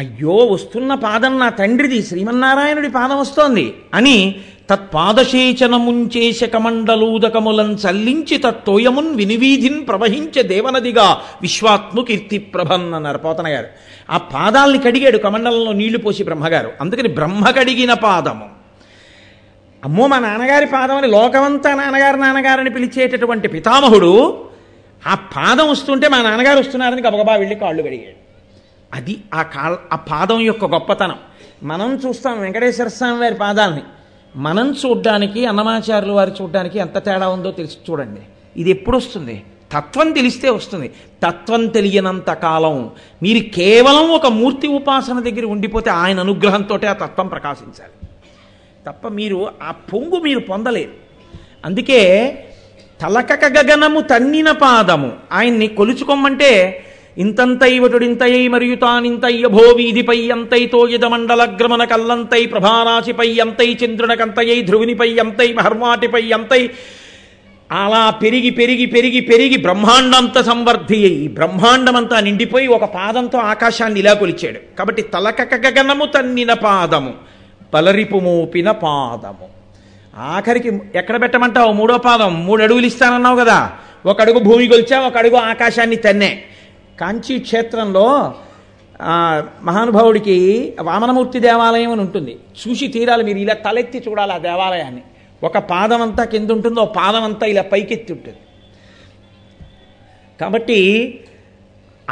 అయ్యో 0.00 0.36
వస్తున్న 0.46 0.92
పాదం 1.02 1.34
నా 1.38 1.48
తండ్రిది 1.58 1.98
శ్రీమన్నారాయణుడి 2.02 2.90
పాదం 2.90 3.18
వస్తోంది 3.18 3.66
అని 3.94 4.16
తత్పాదశేచనముంచేశకమండలూదకములం 4.70 7.68
చల్లించి 7.74 8.38
తత్తోయమున్ 8.38 9.16
వినివీధిన్ 9.16 9.88
ప్రవహించే 9.88 10.42
దేవనదిగా 10.42 11.22
విశ్వాత్ము 11.42 12.02
కీర్తి 12.02 12.50
ప్రభన్నన్నారు 12.54 13.18
పోతనగారు 13.18 13.66
ఆ 14.10 14.20
పాదాల్ని 14.32 14.78
కడిగాడు 14.78 15.18
కమండలంలో 15.18 15.72
నీళ్లు 15.72 15.98
పోసి 15.98 16.24
బ్రహ్మగారు 16.24 16.70
అందుకని 16.80 17.08
బ్రహ్మ 17.08 17.50
కడిగిన 17.50 17.94
పాదము 18.02 18.56
అమ్మో 19.82 20.06
మా 20.06 20.18
నాన్నగారి 20.18 20.66
పాదమని 20.66 21.08
లోకమంతా 21.08 21.74
నాన్నగారు 21.74 22.16
నాన్నగారని 22.16 22.70
పిలిచేటటువంటి 22.70 23.48
పితామహుడు 23.48 24.46
ఆ 25.02 25.18
పాదం 25.34 25.70
వస్తుంటే 25.70 26.08
మా 26.08 26.20
నాన్నగారు 26.20 26.58
వస్తున్నారని 26.58 27.02
గబగబా 27.02 27.34
వెళ్ళి 27.34 27.54
కాళ్ళు 27.54 27.82
కడిగాడు 27.82 28.16
అది 28.90 29.18
ఆ 29.34 29.44
కాళ్ళ 29.54 29.76
ఆ 29.92 29.98
పాదం 30.10 30.40
యొక్క 30.40 30.66
గొప్పతనం 30.66 31.18
మనం 31.62 31.96
చూస్తాం 31.96 32.40
వెంకటేశ్వర 32.40 32.88
స్వామి 32.88 33.20
వారి 33.20 33.34
పాదాలని 33.34 33.95
మనం 34.36 34.66
చూడ్డానికి 34.80 35.42
అన్నమాచారులు 35.46 36.12
వారు 36.12 36.32
చూడడానికి 36.40 36.78
ఎంత 36.78 36.98
తేడా 37.04 37.26
ఉందో 37.28 37.50
తెలిసి 37.50 37.78
చూడండి 37.90 38.22
ఇది 38.56 38.70
ఎప్పుడు 38.70 38.96
వస్తుంది 38.96 39.36
తత్వం 39.72 40.08
తెలిస్తే 40.12 40.48
వస్తుంది 40.50 40.88
తత్వం 41.22 41.62
తెలియనంత 41.68 42.30
కాలం 42.42 42.76
మీరు 43.22 43.40
కేవలం 43.50 44.06
ఒక 44.08 44.26
మూర్తి 44.32 44.66
ఉపాసన 44.68 45.20
దగ్గర 45.20 45.46
ఉండిపోతే 45.46 45.90
ఆయన 45.90 46.20
అనుగ్రహంతో 46.20 46.76
ఆ 46.86 46.94
తత్వం 46.94 47.28
ప్రకాశించాలి 47.28 47.94
తప్ప 48.86 49.08
మీరు 49.08 49.38
ఆ 49.62 49.70
పొంగు 49.92 50.18
మీరు 50.20 50.40
పొందలేరు 50.40 50.94
అందుకే 51.64 52.00
తలకక 53.00 53.44
గగనము 53.56 54.00
తన్నిన 54.00 54.50
పాదము 54.60 55.08
ఆయన్ని 55.32 55.68
కొలుచుకోమంటే 55.68 56.50
ఇంతంతై 57.16 57.72
వటుడింతయై 57.78 58.42
మరియు 58.48 58.74
తానింతయ్య 58.74 59.48
అంతై 59.48 59.68
వీధిపై 59.76 60.18
మండల 61.06 61.42
గ్రమణ 61.54 61.82
కల్లంతై 61.84 62.40
ప్రభారాశిపై 62.46 63.28
అంతై 63.40 63.68
చంద్రునకంతయై 63.74 64.58
ధ్రువునిపై 64.62 65.10
అంతై 65.18 65.48
మహర్వాటిపై 65.52 66.24
అంతై 66.32 66.62
అలా 67.70 68.02
పెరిగి 68.18 68.50
పెరిగి 68.50 68.86
పెరిగి 68.86 69.20
పెరిగి 69.20 69.56
బ్రహ్మాండంత 69.56 70.38
సంవర్ధి 70.40 70.98
అయి 71.04 71.22
బ్రహ్మాండమంతా 71.28 72.18
నిండిపోయి 72.20 72.68
ఒక 72.68 72.84
పాదంతో 72.94 73.38
ఆకాశాన్ని 73.44 73.98
ఇలా 74.00 74.12
కొలిచాడు 74.14 74.60
కాబట్టి 74.78 75.04
తలకక 75.14 75.54
గగనము 75.64 76.06
తన్నిన 76.06 76.52
పాదము 76.62 77.12
పలరిపు 77.72 78.18
మోపిన 78.18 78.68
పాదము 78.82 79.48
ఆఖరికి 80.28 80.70
ఎక్కడ 80.94 81.16
పెట్టమంటావు 81.20 81.72
మూడో 81.72 81.96
పాదం 82.04 82.34
మూడు 82.44 82.60
అడుగులు 82.62 82.86
ఇస్తానన్నావు 82.86 83.38
కదా 83.40 83.58
ఒక 84.06 84.18
అడుగు 84.20 84.40
భూమి 84.40 84.68
కొలిచా 84.68 84.98
ఒక 85.00 85.16
అడుగు 85.16 85.38
ఆకాశాన్ని 85.44 85.98
తన్నే 85.98 86.30
కాంచీ 86.98 87.34
క్షేత్రంలో 87.38 88.06
మహానుభావుడికి 89.66 90.36
వామనమూర్తి 90.80 91.38
దేవాలయం 91.40 91.90
అని 91.92 92.02
ఉంటుంది 92.02 92.34
చూసి 92.60 92.86
తీరాలి 92.88 93.24
మీరు 93.24 93.38
ఇలా 93.38 93.54
తలెత్తి 93.66 93.98
చూడాలి 93.98 94.32
ఆ 94.32 94.38
దేవాలయాన్ని 94.38 95.02
ఒక 95.42 95.58
పాదం 95.70 96.02
అంతా 96.02 96.24
కింద 96.24 96.50
ఉంటుంది 96.50 96.78
ఒక 96.80 96.92
పాదం 96.96 97.24
అంతా 97.24 97.46
ఇలా 97.46 97.64
పైకెత్తి 97.72 98.10
ఉంటుంది 98.12 98.40
కాబట్టి 100.40 100.78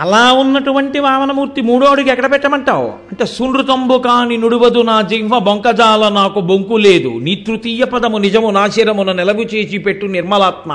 అలా 0.00 0.22
ఉన్నటువంటి 0.34 0.98
వామనమూర్తి 0.98 1.60
మూడోడికి 1.62 2.10
ఎక్కడ 2.10 2.28
పెట్టమంటావు 2.30 2.86
అంటే 3.10 3.24
సునృతంబు 3.26 3.96
కాని 3.98 4.36
నుడువదు 4.36 4.80
నా 4.82 4.96
జింహ 5.02 5.38
బొంకజాల 5.38 6.04
నాకు 6.12 6.40
బొంకు 6.40 6.76
లేదు 6.86 7.12
నీ 7.26 7.34
తృతీయ 7.46 7.84
పదము 7.84 8.18
నిజము 8.18 8.50
నాశీరమున 8.50 9.12
నిలవు 9.12 9.44
చేసి 9.54 9.78
పెట్టు 9.78 10.08
నిర్మలాత్మ 10.14 10.72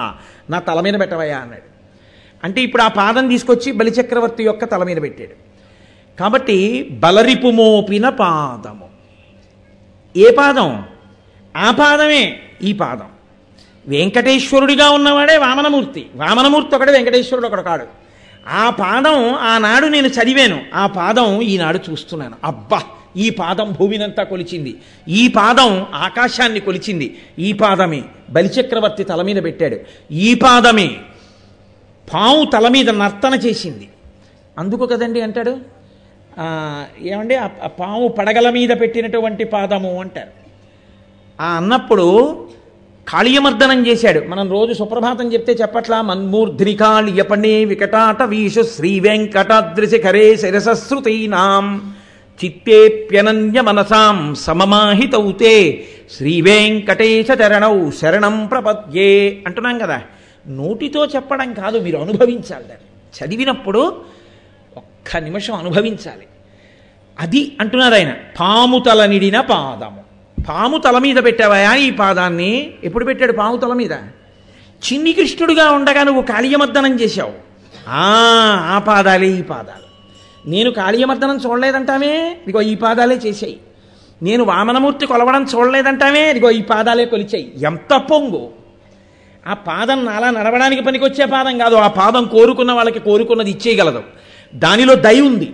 నా 0.50 0.60
తల 0.60 0.80
మీద 0.80 0.96
పెట్టవయ్యా 1.00 1.40
అన్నాడు 1.42 1.68
అంటే 2.44 2.60
ఇప్పుడు 2.62 2.84
ఆ 2.84 2.90
పాదం 2.98 3.26
తీసుకొచ్చి 3.30 3.70
బలిచక్రవర్తి 3.72 4.44
యొక్క 4.44 4.66
తల 4.66 4.84
మీద 4.84 5.00
పెట్టాడు 5.02 5.36
కాబట్టి 6.18 6.58
బలరిపు 7.04 7.50
మోపిన 7.52 8.10
పాదము 8.20 8.88
ఏ 10.16 10.30
పాదం 10.32 10.70
ఆ 11.56 11.70
పాదమే 11.72 12.24
ఈ 12.62 12.74
పాదం 12.74 13.10
వెంకటేశ్వరుడిగా 13.88 14.88
ఉన్నవాడే 14.90 15.36
వామనమూర్తి 15.38 16.02
వామనమూర్తి 16.16 16.76
ఒకడు 16.76 16.92
వెంకటేశ్వరుడు 16.92 17.48
ఒకడు 17.48 17.62
కాడు 17.62 17.86
ఆ 18.58 18.66
పాదం 18.80 19.18
ఆనాడు 19.44 19.88
నేను 19.88 20.08
చదివాను 20.08 20.58
ఆ 20.74 20.84
పాదం 20.96 21.30
ఈనాడు 21.42 21.80
చూస్తున్నాను 21.88 22.36
అబ్బా 22.44 22.80
ఈ 23.18 23.28
పాదం 23.32 23.68
భూమినంతా 23.72 24.24
కొలిచింది 24.24 24.72
ఈ 25.12 25.24
పాదం 25.30 25.70
ఆకాశాన్ని 26.00 26.60
కొలిచింది 26.60 27.08
ఈ 27.40 27.52
పాదమే 27.54 28.02
బలిచక్రవర్తి 28.32 29.04
తల 29.04 29.22
మీద 29.22 29.40
పెట్టాడు 29.44 29.78
ఈ 30.20 30.30
పాదమే 30.36 30.88
పావు 32.14 32.42
తల 32.46 32.68
మీద 32.68 32.90
నర్తన 32.96 33.36
చేసింది 33.46 33.88
అందుకు 34.58 34.86
కదండి 34.86 35.20
అంటాడు 35.22 35.54
ఏమండి 37.06 37.36
ఆ 37.36 37.70
పాము 37.80 38.06
పడగల 38.08 38.48
మీద 38.50 38.72
పెట్టినటువంటి 38.80 39.44
పాదము 39.46 39.92
అంటారు 40.00 40.34
ఆ 41.40 41.50
అన్నప్పుడు 41.56 42.08
కాళీయమర్దనం 43.08 43.80
చేశాడు 43.88 44.20
మనం 44.28 44.46
రోజు 44.50 44.74
సుప్రభాతం 44.74 45.28
చెప్తే 45.34 45.54
చెప్పట్లా 45.54 45.98
మన్మూర్ధ్రికాళీయపణే 46.02 47.56
వికటాట 47.66 48.22
వీషు 48.24 48.64
శ్రీ 48.76 48.92
కరే 50.00 50.26
శిరసశ్రుతీనాం 50.36 51.66
చిత్తేప్యనన్య 52.40 53.60
మనసాం 53.62 54.18
సమమాహితౌతే 54.36 55.56
శ్రీ 56.18 56.36
చరణౌ 57.34 57.76
శరణం 57.92 58.36
ప్రపద్యే 58.48 59.12
అంటున్నాం 59.48 59.78
కదా 59.80 60.00
నోటితో 60.58 61.06
చెప్పడం 61.06 61.50
కాదు 61.54 61.78
మీరు 61.80 61.98
అనుభవించాలి 61.98 62.66
దాన్ని 62.68 62.88
చదివినప్పుడు 63.14 63.82
ఒక్క 64.76 65.18
నిమిషం 65.18 65.54
అనుభవించాలి 65.54 66.26
అది 67.18 67.42
అంటున్నారు 67.60 67.96
ఆయన 67.96 68.12
పాము 68.40 68.78
తల 68.80 69.06
నిడిన 69.06 69.40
పాదము 69.50 70.02
పాము 70.38 70.78
తల 70.78 70.98
మీద 70.98 71.20
పెట్టావా 71.24 71.74
ఈ 71.78 71.90
పాదాన్ని 71.92 72.52
ఎప్పుడు 72.84 73.06
పెట్టాడు 73.06 73.34
పాము 73.34 73.58
తల 73.58 73.74
మీద 73.74 73.96
చిన్ని 74.82 75.14
కృష్ణుడుగా 75.14 75.66
ఉండగా 75.72 76.04
నువ్వు 76.04 76.22
కాళీయమర్దనం 76.22 76.94
చేశావు 77.00 77.36
ఆ 77.98 78.78
పాదాలే 78.88 79.30
ఈ 79.40 79.42
పాదాలు 79.42 79.88
నేను 80.46 80.70
కాళీయమర్దనం 80.72 81.38
చూడలేదంటామే 81.38 82.14
ఇదిగో 82.44 82.62
ఈ 82.62 82.76
పాదాలే 82.76 83.18
చేశాయి 83.26 83.58
నేను 84.22 84.44
వామనమూర్తి 84.44 85.06
కొలవడం 85.06 85.44
చూడలేదంటామే 85.44 86.30
ఇదిగో 86.30 86.50
ఈ 86.52 86.62
పాదాలే 86.62 87.06
కొలిచాయి 87.06 87.46
ఎంత 87.66 87.94
పొంగు 87.94 88.42
ఆ 89.46 89.54
పాదం 89.54 90.08
అలా 90.08 90.30
నడవడానికి 90.30 90.82
పనికొచ్చే 90.82 91.26
పాదం 91.26 91.58
కాదు 91.58 91.76
ఆ 91.76 91.88
పాదం 91.88 92.26
కోరుకున్న 92.26 92.72
వాళ్ళకి 92.72 93.00
కోరుకున్నది 93.00 93.50
ఇచ్చేయగలదు 93.50 94.04
దానిలో 94.54 94.96
దయ 94.96 95.20
ఉంది 95.22 95.54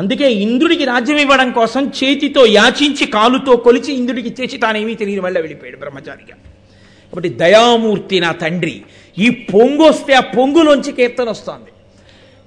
అందుకే 0.00 0.32
ఇంద్రుడికి 0.34 0.84
రాజ్యం 0.84 1.18
ఇవ్వడం 1.18 1.52
కోసం 1.52 1.84
చేతితో 1.86 2.46
యాచించి 2.46 3.06
కాలుతో 3.06 3.56
కొలిచి 3.56 3.94
ఇంద్రుడికి 3.94 4.28
ఇచ్చేసి 4.28 4.56
తానేమీ 4.58 4.94
తెలియని 4.94 5.20
వల్ల 5.20 5.38
వెళ్ళిపోయాడు 5.38 5.76
బ్రహ్మచారిగా 5.76 6.36
కాబట్టి 7.12 7.28
దయామూర్తి 7.28 8.20
నా 8.20 8.32
తండ్రి 8.32 8.82
ఈ 9.16 9.30
పొంగు 9.30 9.84
వస్తే 9.88 10.14
ఆ 10.14 10.20
పొంగులోంచి 10.36 10.92
కీర్తన 10.92 11.28
వస్తుంది 11.28 11.70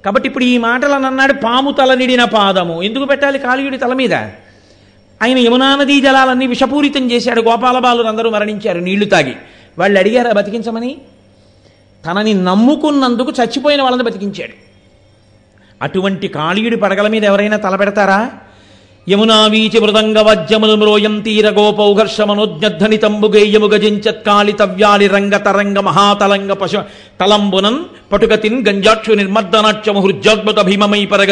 కాబట్టి 0.03 0.27
ఇప్పుడు 0.27 0.45
ఈ 0.45 0.57
మాటలను 0.57 1.07
అన్నాడు 1.07 1.33
పాము 1.33 1.71
తలనిడిన 1.71 2.23
పాదము 2.23 2.83
ఎందుకు 2.83 3.05
పెట్టాలి 3.05 3.39
కాళీయుడి 3.39 3.77
తల 3.77 3.93
మీద 3.93 4.15
ఆయన 5.21 5.37
యమునా 5.37 5.75
నదీ 5.75 6.01
జలాలన్నీ 6.01 6.47
విషపూరితం 6.47 7.11
చేశాడు 7.11 7.49
అందరూ 8.07 8.29
మరణించారు 8.29 8.79
నీళ్లు 8.79 9.05
తాగి 9.05 9.35
వాళ్ళు 9.79 9.97
అడిగారా 9.99 10.31
బతికించమని 10.31 10.91
తనని 12.03 12.33
నమ్ముకున్నందుకు 12.43 13.31
చచ్చిపోయిన 13.31 13.81
వాళ్ళని 13.81 14.03
బతికించాడు 14.03 14.55
అటువంటి 15.81 16.27
కాళీయుడి 16.27 16.77
పడగల 16.77 17.07
మీద 17.07 17.23
ఎవరైనా 17.23 17.57
తలపెడతారా 17.57 18.19
యమునా 19.07 19.37
వీచి 19.47 19.79
మృదంగ 19.79 20.17
వజ్యములు 20.19 20.73
మ్రోయం 20.75 21.13
తీర 21.21 21.47
గోపౌఘర్ష 21.49 22.21
మనోజ్ఞధ్వని 22.21 22.97
తంబుగేయము 22.97 23.67
గజించత్ 23.67 24.27
రంగ 25.07 25.37
తరంగ 25.37 25.79
మహాతలంగ 25.79 26.51
పశు 26.53 26.81
తలంబునన్ 27.19 27.79
పటుకతిన్ 28.11 28.59
గంజాక్షు 28.67 29.13
నిర్మర్దనాట్యము 29.13 29.99
హృజ్జాగ్మత 29.99 30.59
భీమమై 30.61 30.99
పరగ 31.05 31.31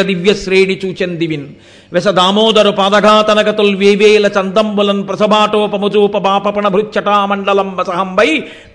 చూచెన్ 0.82 1.16
దివిన్ 1.16 1.46
వెస 1.92 2.08
దామోదరు 2.08 2.72
పాదఘాతనగతుల్ 2.72 3.72
వేవేల 3.76 4.26
చందంబులన్ 4.36 5.02
ప్రసభాటోపముజూప 5.08 6.18
బాపపణ 6.18 6.68
భృచ్చటామండలం 6.68 7.70
వసహంబై 7.76 8.28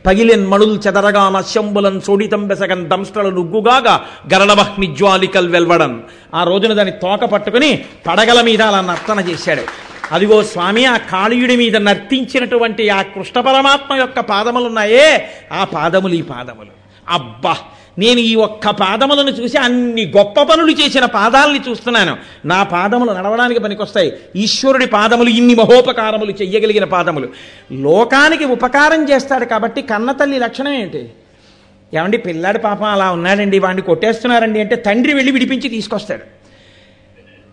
పగిలిన్ 0.06 0.48
మణుల్ 0.48 0.76
చదరగా 0.80 1.26
నశ్యంబులన్ 1.30 2.02
సోడితం 2.02 2.44
వెసగన్ 2.48 2.86
దంస్టలు 2.90 3.30
నుగ్గుగాగా 3.30 3.96
గరళవహ్ని 4.34 4.90
జ్వాలికల్ 4.96 5.50
వెల్వడన్ 5.50 5.98
ఆ 6.34 6.44
రోజున 6.44 6.74
దాన్ని 6.74 6.96
తోక 7.00 7.26
పట్టుకుని 7.32 7.72
పడగల 8.08 8.42
మీద 8.42 8.62
అలా 8.64 8.82
నర్తన 8.82 9.20
చేశాడు 9.30 9.66
అదిగో 10.12 10.38
స్వామి 10.44 10.84
ఆ 10.86 10.98
కాళీయుడి 11.12 11.56
మీద 11.56 11.76
నర్తించినటువంటి 11.84 12.86
ఆ 12.90 13.02
కృష్ణ 13.14 13.40
పరమాత్మ 13.40 13.94
యొక్క 13.96 14.20
పాదములున్నాయే 14.30 15.08
ఆ 15.52 15.64
పాదములు 15.74 16.16
ఈ 16.16 16.24
పాదములు 16.30 16.74
అబ్బా 17.10 17.54
నేను 17.98 18.20
ఈ 18.22 18.32
ఒక్క 18.36 18.68
పాదములను 18.78 19.32
చూసి 19.32 19.58
అన్ని 19.58 20.04
గొప్ప 20.16 20.42
పనులు 20.42 20.74
చేసిన 20.80 21.06
పాదాలని 21.16 21.60
చూస్తున్నాను 21.68 22.14
నా 22.46 22.60
పాదములు 22.64 23.12
నడవడానికి 23.14 23.60
పనికొస్తాయి 23.60 24.10
ఈశ్వరుడి 24.36 24.88
పాదములు 24.88 25.30
ఇన్ని 25.30 25.56
మహోపకారములు 25.56 26.34
చెయ్యగలిగిన 26.42 26.86
పాదములు 26.86 27.28
లోకానికి 27.82 28.48
ఉపకారం 28.48 29.04
చేస్తాడు 29.10 29.46
కాబట్టి 29.46 29.84
కన్నతల్లి 29.84 30.40
లక్షణం 30.40 30.74
ఏంటి 30.74 31.04
ఏమండి 31.94 32.18
పిల్లాడి 32.18 32.60
పాపం 32.60 32.88
అలా 32.88 33.08
ఉన్నాడండి 33.12 33.58
వాడిని 33.60 33.82
కొట్టేస్తున్నారండి 33.82 34.60
అంటే 34.62 34.76
తండ్రి 34.86 35.14
వెళ్ళి 35.14 35.32
విడిపించి 35.32 35.68
తీసుకొస్తాడు 35.70 36.26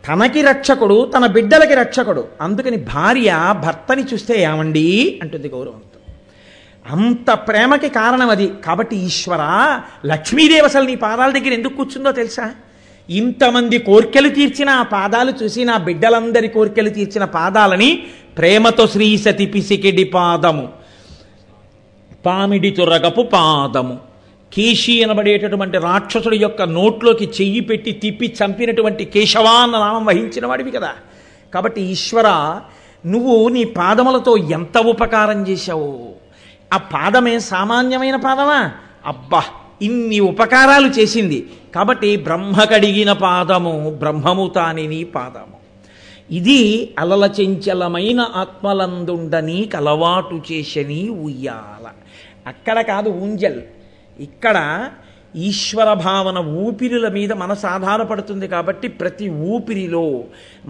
తనకి 0.05 0.41
రక్షకుడు 0.43 0.97
తన 1.15 1.25
బిడ్డలకి 1.27 1.75
రక్షకుడు 1.75 2.23
అందుకని 2.41 2.79
భార్య 2.93 3.31
భర్తని 3.65 4.05
చూస్తే 4.13 4.35
ఏమండి 4.43 4.87
అంటుంది 5.23 5.49
గౌరవంతో 5.49 6.00
అంత 6.91 7.31
ప్రేమకి 7.47 7.89
కారణం 7.97 8.29
అది 8.31 8.47
కాబట్టి 8.65 8.97
ఈశ్వర 9.07 9.43
లక్ష్మీదేవి 10.07 10.67
అసలు 10.67 10.87
నీ 10.87 10.97
పాదాల 11.03 11.31
దగ్గర 11.31 11.53
ఎందుకు 11.53 11.77
కూర్చుందో 11.77 12.13
తెలుసా 12.13 12.47
ఇంతమంది 13.09 13.77
కోర్కెలు 13.87 14.31
తీర్చిన 14.31 14.71
ఆ 14.81 14.85
పాదాలు 14.93 15.33
చూసి 15.41 15.61
నా 15.65 15.77
బిడ్డలందరి 15.87 16.49
కోర్కెలు 16.49 16.91
తీర్చిన 16.91 17.25
పాదాలని 17.35 17.91
ప్రేమతో 18.39 18.85
శ్రీ 18.87 19.09
సతి 19.17 19.47
పిసికిడి 19.47 20.05
పాదము 20.13 20.67
పామిడి 22.25 22.71
తురగపు 22.71 23.23
పాదము 23.33 23.97
కేశీ 24.53 24.95
అనబడేటటువంటి 25.03 25.79
రాక్షసుడి 25.79 26.37
యొక్క 26.37 26.63
నోట్లోకి 26.71 27.27
చెయ్యి 27.37 27.61
పెట్టి 27.61 27.93
తిప్పి 28.03 28.29
చంపినటువంటి 28.39 29.05
కేశవాన్న 29.05 29.63
అన్న 29.65 29.85
నామం 29.85 30.05
వహించిన 30.05 30.45
వాడివి 30.47 30.71
కదా 30.71 30.91
కాబట్టి 31.53 31.81
ఈశ్వర 31.91 32.29
నువ్వు 33.05 33.37
నీ 33.49 33.63
పాదములతో 33.77 34.33
ఎంత 34.53 34.79
ఉపకారం 34.87 35.39
చేశావు 35.49 35.93
ఆ 36.71 36.79
పాదమే 36.93 37.35
సామాన్యమైన 37.45 38.17
పాదమా 38.17 38.61
అబ్బా 39.07 39.43
ఇన్ని 39.83 40.19
ఉపకారాలు 40.23 40.89
చేసింది 40.89 41.39
కాబట్టి 41.75 42.11
బ్రహ్మ 42.17 42.65
కడిగిన 42.65 43.11
పాదము 43.21 43.75
బ్రహ్మము 43.99 44.47
తానిని 44.49 45.01
పాదము 45.15 45.57
ఇది 46.31 46.61
అలలచంచలమైన 46.99 48.21
ఆత్మలందుండని 48.37 49.59
కలవాటు 49.67 50.37
చేసని 50.51 51.03
ఉయ్యాల 51.21 51.87
అక్కడ 52.47 52.81
కాదు 52.83 53.09
ఊంజల్ 53.21 53.61
ఇక్కడ 54.19 54.59
ఈశ్వర 55.41 55.89
భావన 56.01 56.39
ఊపిరిల 56.61 57.07
మీద 57.09 57.33
మనసు 57.33 57.67
ఆధారపడుతుంది 57.67 58.47
కాబట్టి 58.49 58.89
ప్రతి 59.01 59.27
ఊపిరిలో 59.49 60.07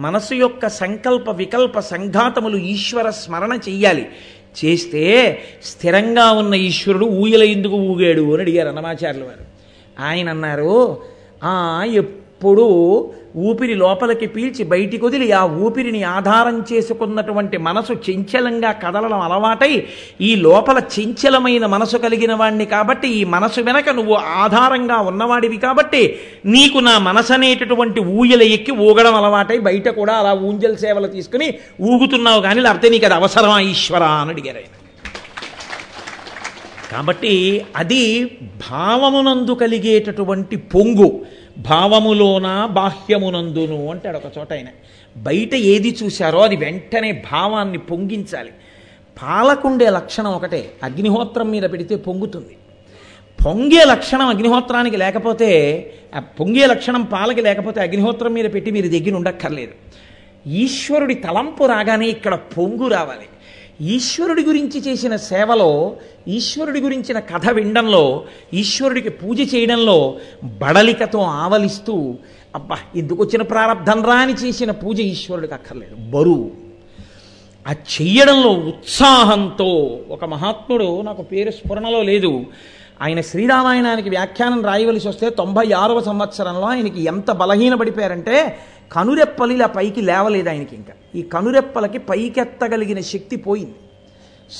మనసు 0.00 0.33
యొక్క 0.33 0.67
సంకల్ప 0.75 1.29
వికల్ప 1.35 1.79
సంఘాతములు 1.87 2.57
ఈశ్వర 2.67 3.09
స్మరణ 3.19 3.53
చెయ్యాలి 3.67 4.05
చేస్తే 4.55 5.03
స్థిరంగా 5.63 6.31
ఉన్న 6.31 6.53
ఈశ్వరుడు 6.55 7.05
ఊయల 7.05 7.43
ఎందుకు 7.43 7.75
ఊగాడు 7.75 8.33
అని 8.33 8.41
అడిగారు 8.41 8.69
అన్నమాచార్యులు 8.69 9.25
వారు 9.25 9.45
ఆయన 9.97 10.29
అన్నారు 10.29 10.73
ఎప్పుడు 11.95 12.19
ఎప్పుడు 12.41 12.63
ఊపిరి 13.41 13.75
లోపలికి 13.75 14.27
పీల్చి 14.27 14.63
బయటికి 14.65 15.03
వదిలి 15.03 15.27
ఆ 15.31 15.41
ఊపిరిని 15.59 15.99
ఆధారం 16.11 16.55
చేసుకున్నటువంటి 16.69 17.57
మనసు 17.59 17.93
చంచలంగా 18.05 18.71
కదలడం 18.81 19.21
అలవాటై 19.21 19.69
ఈ 20.21 20.31
లోపల 20.41 20.77
చంచలమైన 20.95 21.65
మనసు 21.65 21.97
కలిగిన 21.97 22.33
వాణ్ణి 22.33 22.65
కాబట్టి 22.65 23.09
ఈ 23.11 23.21
మనసు 23.31 23.61
వెనక 23.61 23.89
నువ్వు 23.91 24.15
ఆధారంగా 24.37 24.97
ఉన్నవాడివి 25.07 25.59
కాబట్టి 25.59 26.01
నీకు 26.47 26.79
నా 26.79 26.95
మనసు 27.01 27.33
అనేటటువంటి 27.33 28.01
ఊయల 28.15 28.45
ఎక్కి 28.51 28.75
ఊగడం 28.81 29.15
అలవాటై 29.15 29.57
బయట 29.61 29.89
కూడా 29.95 30.15
అలా 30.15 30.33
ఊంజల 30.45 30.75
సేవలు 30.81 31.09
తీసుకుని 31.09 31.49
ఊగుతున్నావు 31.87 32.41
కానీ 32.41 32.61
లేకపోతే 32.61 32.89
నీకు 32.89 33.07
అది 33.07 33.17
అవసరమా 33.17 33.59
ఈశ్వర 33.69 34.05
అని 34.15 34.33
అడిగారు 34.35 34.59
ఆయన 34.59 34.77
కాబట్టి 36.91 37.35
అది 37.75 38.03
భావమునందు 38.63 39.53
కలిగేటటువంటి 39.59 40.55
పొంగు 40.73 41.07
భావములోన 41.57 42.47
బాహ్యమునందును 42.71 43.79
అంటాడు 43.91 44.17
ఒక 44.17 44.29
చోట 44.37 44.51
ఆయన 44.53 44.69
బయట 45.15 45.53
ఏది 45.65 45.89
చూశారో 46.03 46.39
అది 46.39 46.55
వెంటనే 46.55 47.11
భావాన్ని 47.31 47.77
పొంగించాలి 47.77 48.51
పాలకుండే 49.17 49.87
లక్షణం 49.89 50.31
ఒకటే 50.31 50.61
అగ్నిహోత్రం 50.83 51.47
మీద 51.51 51.63
పెడితే 51.63 51.95
పొంగుతుంది 51.95 52.55
పొంగే 53.39 53.83
లక్షణం 53.85 54.27
అగ్నిహోత్రానికి 54.27 54.97
లేకపోతే 54.97 55.49
ఆ 56.15 56.19
పొంగే 56.39 56.65
లక్షణం 56.65 57.03
పాలకి 57.11 57.41
లేకపోతే 57.41 57.79
అగ్నిహోత్రం 57.81 58.33
మీద 58.33 58.47
పెట్టి 58.53 58.71
మీరు 58.71 58.87
దగ్గర 58.87 59.13
ఉండక్కర్లేదు 59.15 59.75
ఈశ్వరుడి 60.45 61.15
తలంపు 61.15 61.63
రాగానే 61.65 62.07
ఇక్కడ 62.07 62.35
పొంగు 62.57 62.87
రావాలి 62.87 63.27
ఈశ్వరుడి 63.89 64.43
గురించి 64.43 64.79
చేసిన 64.79 65.13
సేవలో 65.25 65.69
ఈశ్వరుడి 66.27 66.79
గురించిన 66.79 67.19
కథ 67.29 67.49
వినడంలో 67.49 68.03
ఈశ్వరుడికి 68.53 69.09
పూజ 69.09 69.39
చేయడంలో 69.53 69.97
బడలికతో 70.59 71.21
ఆవలిస్తూ 71.37 71.95
అబ్బా 72.55 72.77
వచ్చిన 73.19 73.43
ప్రారంధం 73.43 74.01
రాని 74.03 74.33
చేసిన 74.33 74.71
పూజ 74.71 74.99
ఈశ్వరుడికి 75.07 75.53
అక్కర్లేదు 75.53 75.95
బరువు 76.09 76.45
ఆ 77.65 77.73
చెయ్యడంలో 77.95 78.51
ఉత్సాహంతో 78.67 79.69
ఒక 80.09 80.25
మహాత్ముడు 80.25 80.87
నాకు 81.01 81.23
పేరు 81.23 81.51
స్ఫురణలో 81.51 82.01
లేదు 82.03 82.31
ఆయన 83.01 83.19
శ్రీరామాయణానికి 83.21 84.09
వ్యాఖ్యానం 84.09 84.59
రాయవలసి 84.65 85.07
వస్తే 85.07 85.27
తొంభై 85.29 85.65
ఆరవ 85.73 85.99
సంవత్సరంలో 86.01 86.65
ఆయనకి 86.67 86.99
ఎంత 87.03 87.31
బలహీనపడిపోయారంటే 87.31 88.37
కనురెప్పలు 88.91 89.53
ఇలా 89.53 89.67
పైకి 89.75 90.01
లేవలేదు 90.01 90.49
ఆయనకి 90.49 90.73
ఇంకా 90.75 90.93
ఈ 91.15 91.21
కనురెప్పలకి 91.31 91.99
పైకెత్తగలిగిన 92.07 92.99
శక్తి 93.11 93.35
పోయింది 93.45 93.77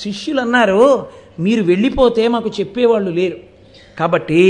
శిష్యులు 0.00 0.41
అన్నారు 0.41 0.81
మీరు 1.39 1.63
వెళ్ళిపోతే 1.63 2.23
మాకు 2.27 2.49
చెప్పేవాళ్ళు 2.59 3.11
లేరు 3.11 3.39
కాబట్టి 3.97 4.41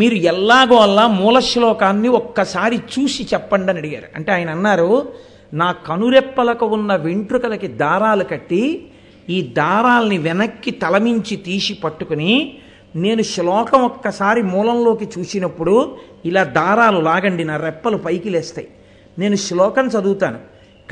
మీరు 0.00 0.16
ఎల్లాగో 0.26 0.76
అలా 0.78 1.04
మూల 1.16 1.38
శ్లోకాన్ని 1.48 2.10
ఒక్కసారి 2.18 2.76
చూసి 2.92 3.22
చెప్పండి 3.32 3.70
అని 3.70 3.80
అడిగారు 3.80 4.08
అంటే 4.16 4.30
ఆయన 4.32 4.50
అన్నారు 4.50 4.90
నా 5.52 5.68
కనురెప్పలకు 5.88 6.66
ఉన్న 6.76 6.92
వెంట్రుకలకి 7.02 7.68
దారాలు 7.82 8.24
కట్టి 8.24 8.62
ఈ 9.28 9.38
దారాల్ని 9.58 10.18
వెనక్కి 10.18 10.70
తలమించి 10.82 11.36
తీసి 11.44 11.74
పట్టుకుని 11.82 12.32
నేను 12.94 13.22
శ్లోకం 13.32 13.82
ఒక్కసారి 13.82 14.40
మూలంలోకి 14.48 15.06
చూసినప్పుడు 15.14 15.74
ఇలా 16.24 16.42
దారాలు 16.56 16.98
లాగండి 17.00 17.44
నా 17.44 17.56
రెప్పలు 17.58 17.98
పైకి 17.98 18.30
లేస్తాయి 18.30 18.68
నేను 19.16 19.36
శ్లోకం 19.42 19.86
చదువుతాను 19.88 20.40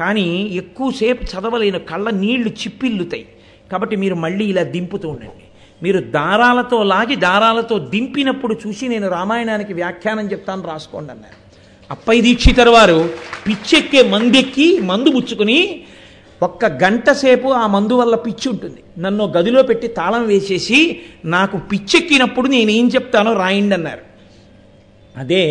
కానీ 0.00 0.27
ఎక్కువసేపు 0.57 1.23
చదవలేను 1.25 1.79
కళ్ళ 1.85 2.09
నీళ్లు 2.17 2.51
చిప్పిల్లుతాయి 2.61 3.27
కాబట్టి 3.71 3.97
మీరు 3.97 4.17
మళ్ళీ 4.17 4.45
ఇలా 4.45 4.65
దింపుతూ 4.71 5.07
ఉండండి 5.09 5.45
మీరు 5.83 6.01
దారాలతో 6.15 6.79
లాగి 6.85 7.17
దారాలతో 7.19 7.77
దింపినప్పుడు 7.93 8.55
చూసి 8.65 8.85
నేను 8.89 9.07
రామాయణానికి 9.09 9.73
వ్యాఖ్యానం 9.75 10.27
చెప్తాను 10.33 10.67
రాసుకోండి 10.69 11.11
అన్నారు 11.11 11.39
అప్పై 11.91 12.17
దీక్షితర్ 12.21 12.71
వారు 12.71 12.99
పిచ్చెక్కే 13.47 14.03
మందెక్కి 14.09 14.67
మందు 14.81 15.11
పుచ్చుకుని 15.11 15.61
ఒక్క 16.41 16.65
గంట 16.83 17.11
సేపు 17.21 17.49
ఆ 17.53 17.65
మందు 17.67 17.95
వల్ల 17.95 18.15
పిచ్చి 18.17 18.47
ఉంటుంది 18.49 18.81
నన్ను 18.99 19.25
గదిలో 19.29 19.63
పెట్టి 19.63 19.89
తాళం 19.97 20.23
వేసేసి 20.27 20.79
నాకు 21.27 21.57
పిచ్చెక్కినప్పుడు 21.71 22.49
నేనేం 22.49 22.87
చెప్తానో 22.89 23.33
రాయండి 23.35 23.75
అన్నారు 23.75 24.05
అదే 25.15 25.43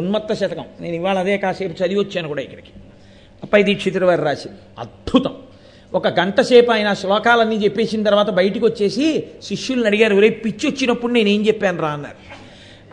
ఉన్మత్త 0.00 0.32
శతకం 0.34 0.66
నేను 0.80 0.94
ఇవాళ 0.94 1.18
అదే 1.18 1.34
కాసేపు 1.42 1.74
చదివి 1.80 2.00
వచ్చాను 2.00 2.28
కూడా 2.28 2.42
ఇక్కడికి 2.42 2.72
అప్పై 3.42 3.60
దీక్షితుల 3.62 4.04
వారు 4.04 4.22
రాసి 4.22 4.48
అద్భుతం 4.78 5.34
ఒక 5.92 6.08
గంట 6.18 6.40
సేపు 6.48 6.70
ఆయన 6.72 6.88
శ్లోకాలన్నీ 6.94 7.56
చెప్పేసిన 7.56 8.02
తర్వాత 8.02 8.30
బయటకు 8.38 8.64
వచ్చేసి 8.66 9.06
శిష్యుల్ని 9.42 9.86
అడిగారు 9.86 10.16
ఒరే 10.16 10.30
పిచ్చి 10.42 10.64
వచ్చినప్పుడు 10.66 11.12
నేను 11.12 11.28
ఏం 11.28 11.42
చెప్పాను 11.46 11.82
రా 11.84 11.90
అన్నారు 11.90 12.18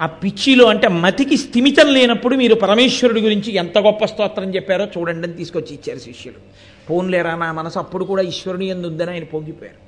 ఆ 0.00 0.07
పిచ్చిలో 0.21 0.65
అంటే 0.67 0.87
మతికి 0.99 1.35
స్థిమితం 1.43 1.89
లేనప్పుడు 1.95 2.35
మీరు 2.35 2.55
పరమేశ్వరుడి 2.63 3.21
గురించి 3.21 3.49
ఎంత 3.57 3.77
గొప్ప 3.79 4.05
స్తోత్రం 4.05 4.49
చెప్పారో 4.55 4.85
చూడండి 4.95 5.27
అని 5.27 5.35
తీసుకొచ్చి 5.37 5.71
ఇచ్చారు 5.73 6.01
శిష్యులు 6.05 6.39
పోన్లేరా 6.89 7.33
నా 7.35 7.49
మనసు 7.59 7.77
అప్పుడు 7.79 8.05
కూడా 8.05 8.23
ఈశ్వరుని 8.31 8.65
ఎందు 8.67 8.87
ఉందని 8.91 9.11
ఆయన 9.11 9.27
పొంగిపోయారు 9.31 9.79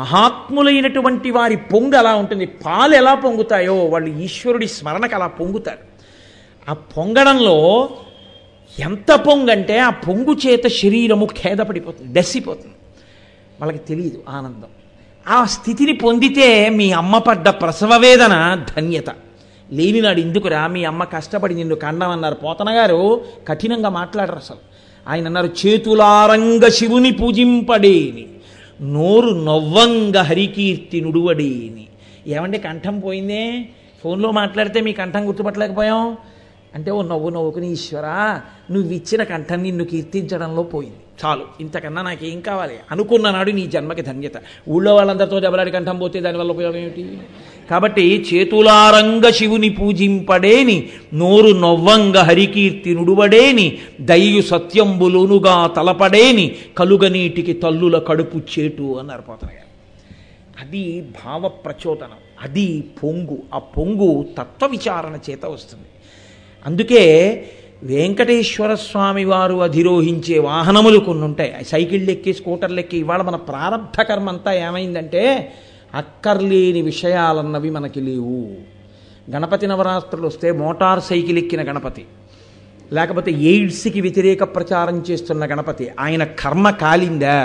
మహాత్ములైనటువంటి 0.00 1.30
వారి 1.30 1.56
పొంగు 1.72 1.96
అలా 1.96 2.12
ఉంటుంది 2.16 2.46
పాలు 2.62 2.94
ఎలా 2.96 3.14
పొంగుతాయో 3.24 3.74
వాళ్ళు 3.86 4.10
ఈశ్వరుడి 4.24 4.68
స్మరణకు 4.76 5.14
అలా 5.14 5.28
పొంగుతారు 5.40 5.82
ఆ 6.66 6.74
పొంగడంలో 6.94 7.56
ఎంత 8.76 9.12
పొంగంటే 9.24 9.76
ఆ 9.80 9.90
పొంగు 10.04 10.34
చేత 10.44 10.66
శరీరము 10.76 11.26
ఖేదపడిపోతుంది 11.32 12.10
దసిపోతుంది 12.12 12.76
వాళ్ళకి 13.60 13.80
తెలియదు 13.84 14.18
ఆనందం 14.28 14.70
ఆ 15.26 15.38
స్థితిని 15.46 15.94
పొందితే 15.96 16.46
మీ 16.70 16.86
అమ్మ 16.92 17.16
పడ్డ 17.18 17.48
ప్రసవ 17.60 17.98
వేదన 17.98 18.34
ధన్యత 18.70 19.10
లేనినాడు 19.68 20.20
ఎందుకురా 20.20 20.62
మీ 20.66 20.80
అమ్మ 20.84 21.02
కష్టపడి 21.12 21.54
నిన్ను 21.54 21.76
కండమన్నారు 21.76 22.36
పోతన 22.42 22.70
గారు 22.70 23.00
కఠినంగా 23.48 23.90
మాట్లాడరు 23.90 24.38
అసలు 24.38 24.62
ఆయన 25.06 25.24
అన్నారు 25.26 25.50
చేతులారంగ 25.60 26.64
శివుని 26.70 27.12
పూజింపడేని 27.12 28.24
నోరు 28.88 29.30
నవ్వంగ 29.46 30.18
హరికీర్తి 30.22 30.98
నుడువడేని 31.00 31.86
ఏమంటే 32.28 32.58
కంఠం 32.58 32.96
పోయిందే 33.00 33.44
ఫోన్లో 34.02 34.28
మాట్లాడితే 34.32 34.78
మీ 34.80 34.92
కంఠం 34.92 35.22
గుర్తుపట్టలేకపోయాం 35.26 36.02
అంటే 36.74 36.90
ఓ 36.90 37.02
నవ్వు 37.02 37.30
నవ్వుకుని 37.30 37.70
నువ్వు 38.70 38.92
ఇచ్చిన 38.92 39.22
కంఠం 39.22 39.62
నిన్ను 39.62 39.84
కీర్తించడంలో 39.84 40.62
పోయింది 40.62 41.00
చాలు 41.22 41.44
ఇంతకన్నా 41.60 42.02
నాకేం 42.02 42.40
కావాలి 42.40 42.76
అనుకున్ననాడు 42.90 43.50
నీ 43.50 43.64
జన్మకి 43.66 44.02
ధన్యత 44.02 44.36
ఊళ్ళో 44.68 44.92
వాళ్ళందరితో 44.94 45.40
జబలాడి 45.40 45.70
కంఠం 45.70 45.98
పోతే 45.98 46.20
దానివల్ల 46.20 46.50
ఉపయోగం 46.50 46.76
ఏమిటి 46.76 47.04
కాబట్టి 47.70 48.04
చేతులారంగ 48.32 49.26
శివుని 49.30 49.70
పూజింపడేని 49.70 50.76
నోరు 51.14 51.52
నొవ్వంగ 51.58 52.18
హరికీర్తి 52.18 52.94
నుడువడేని 52.94 53.66
దయ్యు 54.00 54.42
సత్యంబులునుగా 54.42 55.66
తలపడేని 55.76 56.46
కలుగనీటికి 56.78 57.52
తల్లుల 57.52 57.98
కడుపు 57.98 58.40
చేటు 58.52 58.88
అని 58.98 59.22
పోతనగారు 59.22 59.70
అది 60.60 60.82
భావ 61.24 61.48
ప్రచోదనం 61.48 62.20
అది 62.42 62.66
పొంగు 63.02 63.38
ఆ 63.54 63.58
పొంగు 63.76 64.10
తత్వ 64.38 64.66
విచారణ 64.66 65.14
చేత 65.30 65.44
వస్తుంది 65.46 65.88
అందుకే 66.64 67.02
వెంకటేశ్వర 67.82 68.72
స్వామి 68.82 69.24
వారు 69.24 69.56
అధిరోహించే 69.62 70.36
వాహనములు 70.44 70.98
కొన్ని 70.98 71.24
ఉంటాయి 71.24 71.52
సైకిళ్ళు 71.64 72.10
ఎక్కి 72.10 72.32
స్కూటర్లు 72.32 72.80
ఎక్కి 72.80 72.96
ఇవాళ 72.96 73.22
మన 73.22 73.38
ప్రారంభ 73.48 74.02
కర్మ 74.02 74.28
అంతా 74.28 74.52
ఏమైందంటే 74.60 75.22
అక్కర్లేని 75.94 76.82
విషయాలన్నవి 76.82 77.70
మనకి 77.70 78.00
లేవు 78.00 78.38
గణపతి 79.34 79.66
నవరాత్రులు 79.66 80.26
వస్తే 80.26 80.48
మోటార్ 80.56 81.02
సైకిల్ 81.02 81.38
ఎక్కిన 81.38 81.62
గణపతి 81.68 82.04
లేకపోతే 82.90 83.30
ఎయిడ్స్కి 83.44 84.00
వ్యతిరేక 84.00 84.42
ప్రచారం 84.54 84.96
చేస్తున్న 85.08 85.44
గణపతి 85.44 85.84
ఆయన 86.00 86.24
కర్మ 86.40 86.70
కాలిందా 86.80 87.38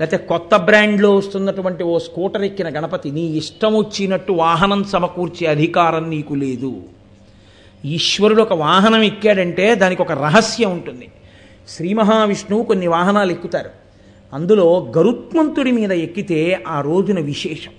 లేకపోతే 0.00 0.18
కొత్త 0.28 0.54
బ్రాండ్లో 0.64 1.10
వస్తున్నటువంటి 1.16 1.82
ఓ 1.84 1.96
స్కూటర్ 1.98 2.44
ఎక్కిన 2.44 2.68
గణపతి 2.68 3.08
నీ 3.10 3.24
ఇష్టం 3.36 3.72
వచ్చినట్టు 3.74 4.34
వాహనం 4.38 4.82
సమకూర్చే 4.84 5.46
అధికారం 5.46 6.04
నీకు 6.10 6.34
లేదు 6.34 6.72
ఈశ్వరుడు 7.84 8.42
ఒక 8.42 8.54
వాహనం 8.60 9.02
ఎక్కాడంటే 9.02 9.66
దానికి 9.74 10.02
ఒక 10.02 10.14
రహస్యం 10.22 10.70
ఉంటుంది 10.72 11.06
శ్రీ 11.68 11.90
మహావిష్ణువు 11.94 12.62
కొన్ని 12.62 12.88
వాహనాలు 12.88 13.30
ఎక్కుతారు 13.30 13.70
అందులో 14.32 14.66
గరుత్మంతుడి 14.96 15.72
మీద 15.72 15.92
ఎక్కితే 16.00 16.40
ఆ 16.68 16.76
రోజున 16.80 17.18
విశేషం 17.24 17.74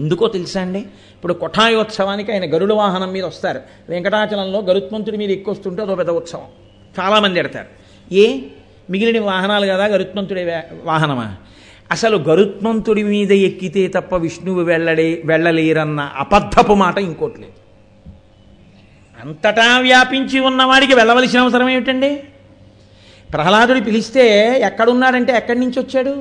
ఎందుకో 0.00 0.24
తెలుసా 0.28 0.60
అండి 0.60 0.80
ఇప్పుడు 1.14 1.34
కొఠాయోత్సవానికి 1.34 2.32
ఆయన 2.32 2.46
గరుడ 2.54 2.72
వాహనం 2.72 3.10
మీద 3.12 3.24
వస్తారు 3.24 3.60
వెంకటాచలంలో 3.88 4.58
గరుత్మంతుడి 4.62 5.18
మీద 5.18 5.30
ఎక్కువస్తుంటే 5.30 5.82
అదో 5.82 5.94
పెద్ద 5.94 6.12
ఉత్సవం 6.12 6.48
చాలామంది 6.96 7.38
ఎడతారు 7.38 7.70
ఏ 8.10 8.26
మిగిలిన 8.90 9.22
వాహనాలు 9.24 9.66
కదా 9.66 9.86
గరుత్మంతుడి 9.86 10.42
వాహనమా 10.84 11.26
అసలు 11.90 12.16
గరుత్మంతుడి 12.28 13.02
మీద 13.04 13.32
ఎక్కితే 13.42 13.82
తప్ప 13.88 14.14
విష్ణువు 14.16 14.62
వెళ్ళడే 14.62 15.08
వెళ్ళలేరన్న 15.24 16.00
అబద్ధపు 16.16 16.74
మాట 16.74 16.98
ఇంకోటి 16.98 17.38
లేదు 17.40 17.57
అంతటా 19.18 19.68
వ్యాపించి 19.80 20.38
ఉన్నవాడికి 20.40 20.94
వెళ్ళవలసిన 20.94 21.38
అవసరం 21.40 21.68
ఏమిటండి 21.68 22.10
ప్రహ్లాదుడు 23.30 23.80
పిలిస్తే 23.80 24.24
ఎక్కడున్నాడంటే 24.68 25.32
ఎక్కడి 25.36 25.60
నుంచి 25.60 25.78
వచ్చాడు 25.78 26.12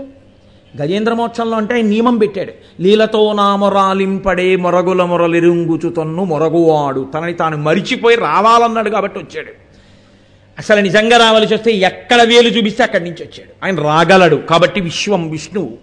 గజేంద్ర 0.73 1.13
మోక్షంలో 1.13 1.55
అంటే 1.57 1.73
ఆయన 1.73 1.87
నియమం 1.87 2.15
పెట్టాడు 2.17 2.53
లీలతో 2.79 3.21
నామరాలింపడే 3.33 4.49
మొరగుల 4.55 5.03
మొరలిరుంగుచు 5.03 5.89
తన్ను 5.89 6.23
మొరగువాడు 6.23 7.01
తనని 7.13 7.35
తాను 7.35 7.57
మరిచిపోయి 7.59 8.17
రావాలన్నాడు 8.25 8.89
కాబట్టి 8.89 9.17
వచ్చాడు 9.19 9.53
అసలు 10.57 10.79
నిజంగా 10.81 11.17
రావాల్సి 11.17 11.53
వస్తే 11.53 11.71
ఎక్కడ 11.81 12.19
వేలు 12.23 12.49
చూపిస్తే 12.49 12.81
అక్కడి 12.83 13.05
నుంచి 13.05 13.21
వచ్చాడు 13.23 13.51
ఆయన 13.63 13.77
రాగలడు 13.81 14.37
కాబట్టి 14.49 14.79
విశ్వం 14.81 15.23
విష్ణువు 15.29 15.71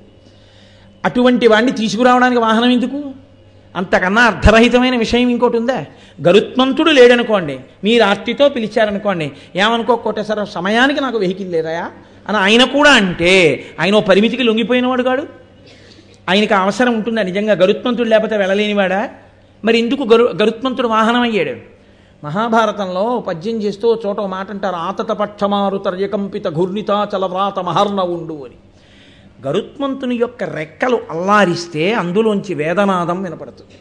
అటువంటి 1.05 1.47
వాడిని 1.49 1.73
తీసుకురావడానికి 1.73 2.41
వాహనం 2.41 2.71
ఎందుకు 2.71 3.01
అంతకన్నా 3.75 4.23
అర్థరహితమైన 4.23 4.97
విషయం 4.97 5.29
ఇంకోటి 5.29 5.57
ఉందా 5.57 5.79
గరుత్మంతుడు 6.19 6.91
లేడనుకోండి 6.91 7.57
మీరు 7.85 8.03
ఆర్తితో 8.05 8.45
పిలిచారనుకోండి 8.49 9.27
ఏమనుకో 9.27 9.61
ఏమనుకోకొట్టేసారో 9.61 10.45
సమయానికి 10.51 11.01
నాకు 11.01 11.19
వెహికల్ 11.19 11.53
లేదయా 11.53 11.87
అని 12.27 12.39
ఆయన 12.39 12.65
కూడా 12.75 12.93
అంటే 12.93 13.33
ఆయన 13.81 13.95
ఓ 13.95 14.01
పరిమితికి 14.01 14.45
లొంగిపోయినవాడు 14.45 15.03
కాడు 15.03 15.25
ఆయనకు 16.29 16.55
అవసరం 16.55 16.93
ఉంటుందా 16.95 17.23
నిజంగా 17.23 17.55
గరుత్మంతుడు 17.55 18.09
లేకపోతే 18.09 18.37
వెళ్ళలేనివాడా 18.37 19.01
మరి 19.65 19.77
ఎందుకు 19.79 20.03
గరు 20.05 20.25
గరుత్మంతుడు 20.43 20.89
వాహనం 20.89 21.23
అయ్యాడు 21.23 21.55
మహాభారతంలో 22.23 23.05
పద్యం 23.21 23.57
చేస్తూ 23.63 23.89
చోట 24.05 24.21
మాట 24.29 24.49
అంటారు 24.51 24.79
ఆతత 24.83 25.13
పక్షమారు 25.13 25.79
తర్యకంపిత 25.79 26.49
ఘుర్ణిత 26.49 26.91
చలవ్రాత 27.13 27.59
మహర్ణ 27.61 28.01
ఉండు 28.15 28.37
అని 28.47 28.57
గరుత్మంతుని 29.45 30.17
యొక్క 30.17 30.45
రెక్కలు 30.51 30.99
అల్లారిస్తే 31.11 31.85
అందులోంచి 31.93 32.53
వేదనాదం 32.55 33.19
వినపడుతుంది 33.23 33.77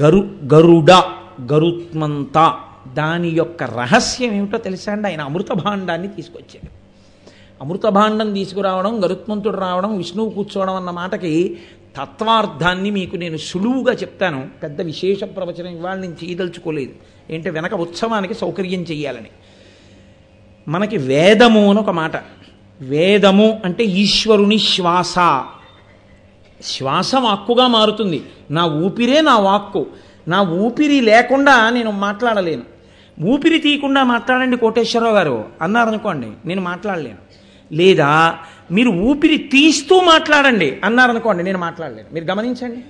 గరు 0.00 0.20
గరుడ 0.52 0.92
గరుత్మంత 1.52 2.38
దాని 2.96 3.30
యొక్క 3.36 3.62
రహస్యం 3.76 4.32
ఏమిటో 4.32 4.58
తెలుసా 4.58 4.92
అండి 4.92 5.06
ఆయన 5.08 5.22
అమృత 5.22 5.52
భాండాన్ని 5.62 6.08
తీసుకొచ్చాడు 6.08 6.70
అమృత 7.60 7.86
భాండం 7.88 8.28
తీసుకురావడం 8.34 8.92
గరుత్మంతుడు 9.04 9.58
రావడం 9.58 9.92
విష్ణువు 9.96 10.30
కూర్చోవడం 10.30 10.74
అన్న 10.74 10.90
మాటకి 10.90 11.32
తత్వార్థాన్ని 11.96 12.90
మీకు 12.90 13.16
నేను 13.16 13.38
సులువుగా 13.40 13.92
చెప్తాను 13.92 14.40
పెద్ద 14.62 14.80
విశేష 14.82 15.20
ప్రవచనం 15.36 15.72
ఇవాళ 15.72 15.96
నేను 15.96 16.16
చేయదలుచుకోలేదు 16.24 16.94
ఏంటంటే 17.30 17.50
వెనక 17.50 17.74
ఉత్సవానికి 17.80 18.34
సౌకర్యం 18.34 18.82
చేయాలని 18.82 19.30
మనకి 20.66 20.96
వేదము 21.06 21.62
అని 21.70 21.80
ఒక 21.80 21.92
మాట 21.92 22.16
వేదము 22.80 23.48
అంటే 23.64 23.84
ఈశ్వరుని 23.96 24.58
శ్వాస 24.66 25.14
శ్వాస 26.60 27.10
వాక్కుగా 27.24 27.66
మారుతుంది 27.68 28.18
నా 28.50 28.62
ఊపిరే 28.80 29.18
నా 29.20 29.34
వాక్కు 29.40 29.82
నా 30.26 30.38
ఊపిరి 30.58 30.98
లేకుండా 31.00 31.54
నేను 31.70 31.92
మాట్లాడలేను 31.98 32.64
ఊపిరి 33.18 33.58
తీయకుండా 33.58 34.00
మాట్లాడండి 34.04 34.56
కోటేశ్వరరావు 34.56 35.16
గారు 35.16 35.36
అన్నారనుకోండి 35.62 36.28
నేను 36.46 36.62
మాట్లాడలేను 36.62 37.20
లేదా 37.70 38.10
మీరు 38.70 38.90
ఊపిరి 39.06 39.38
తీస్తూ 39.52 39.96
మాట్లాడండి 40.04 40.68
అన్నారనుకోండి 40.84 41.42
నేను 41.42 41.58
మాట్లాడలేను 41.58 42.08
మీరు 42.14 42.26
గమనించండి 42.30 42.80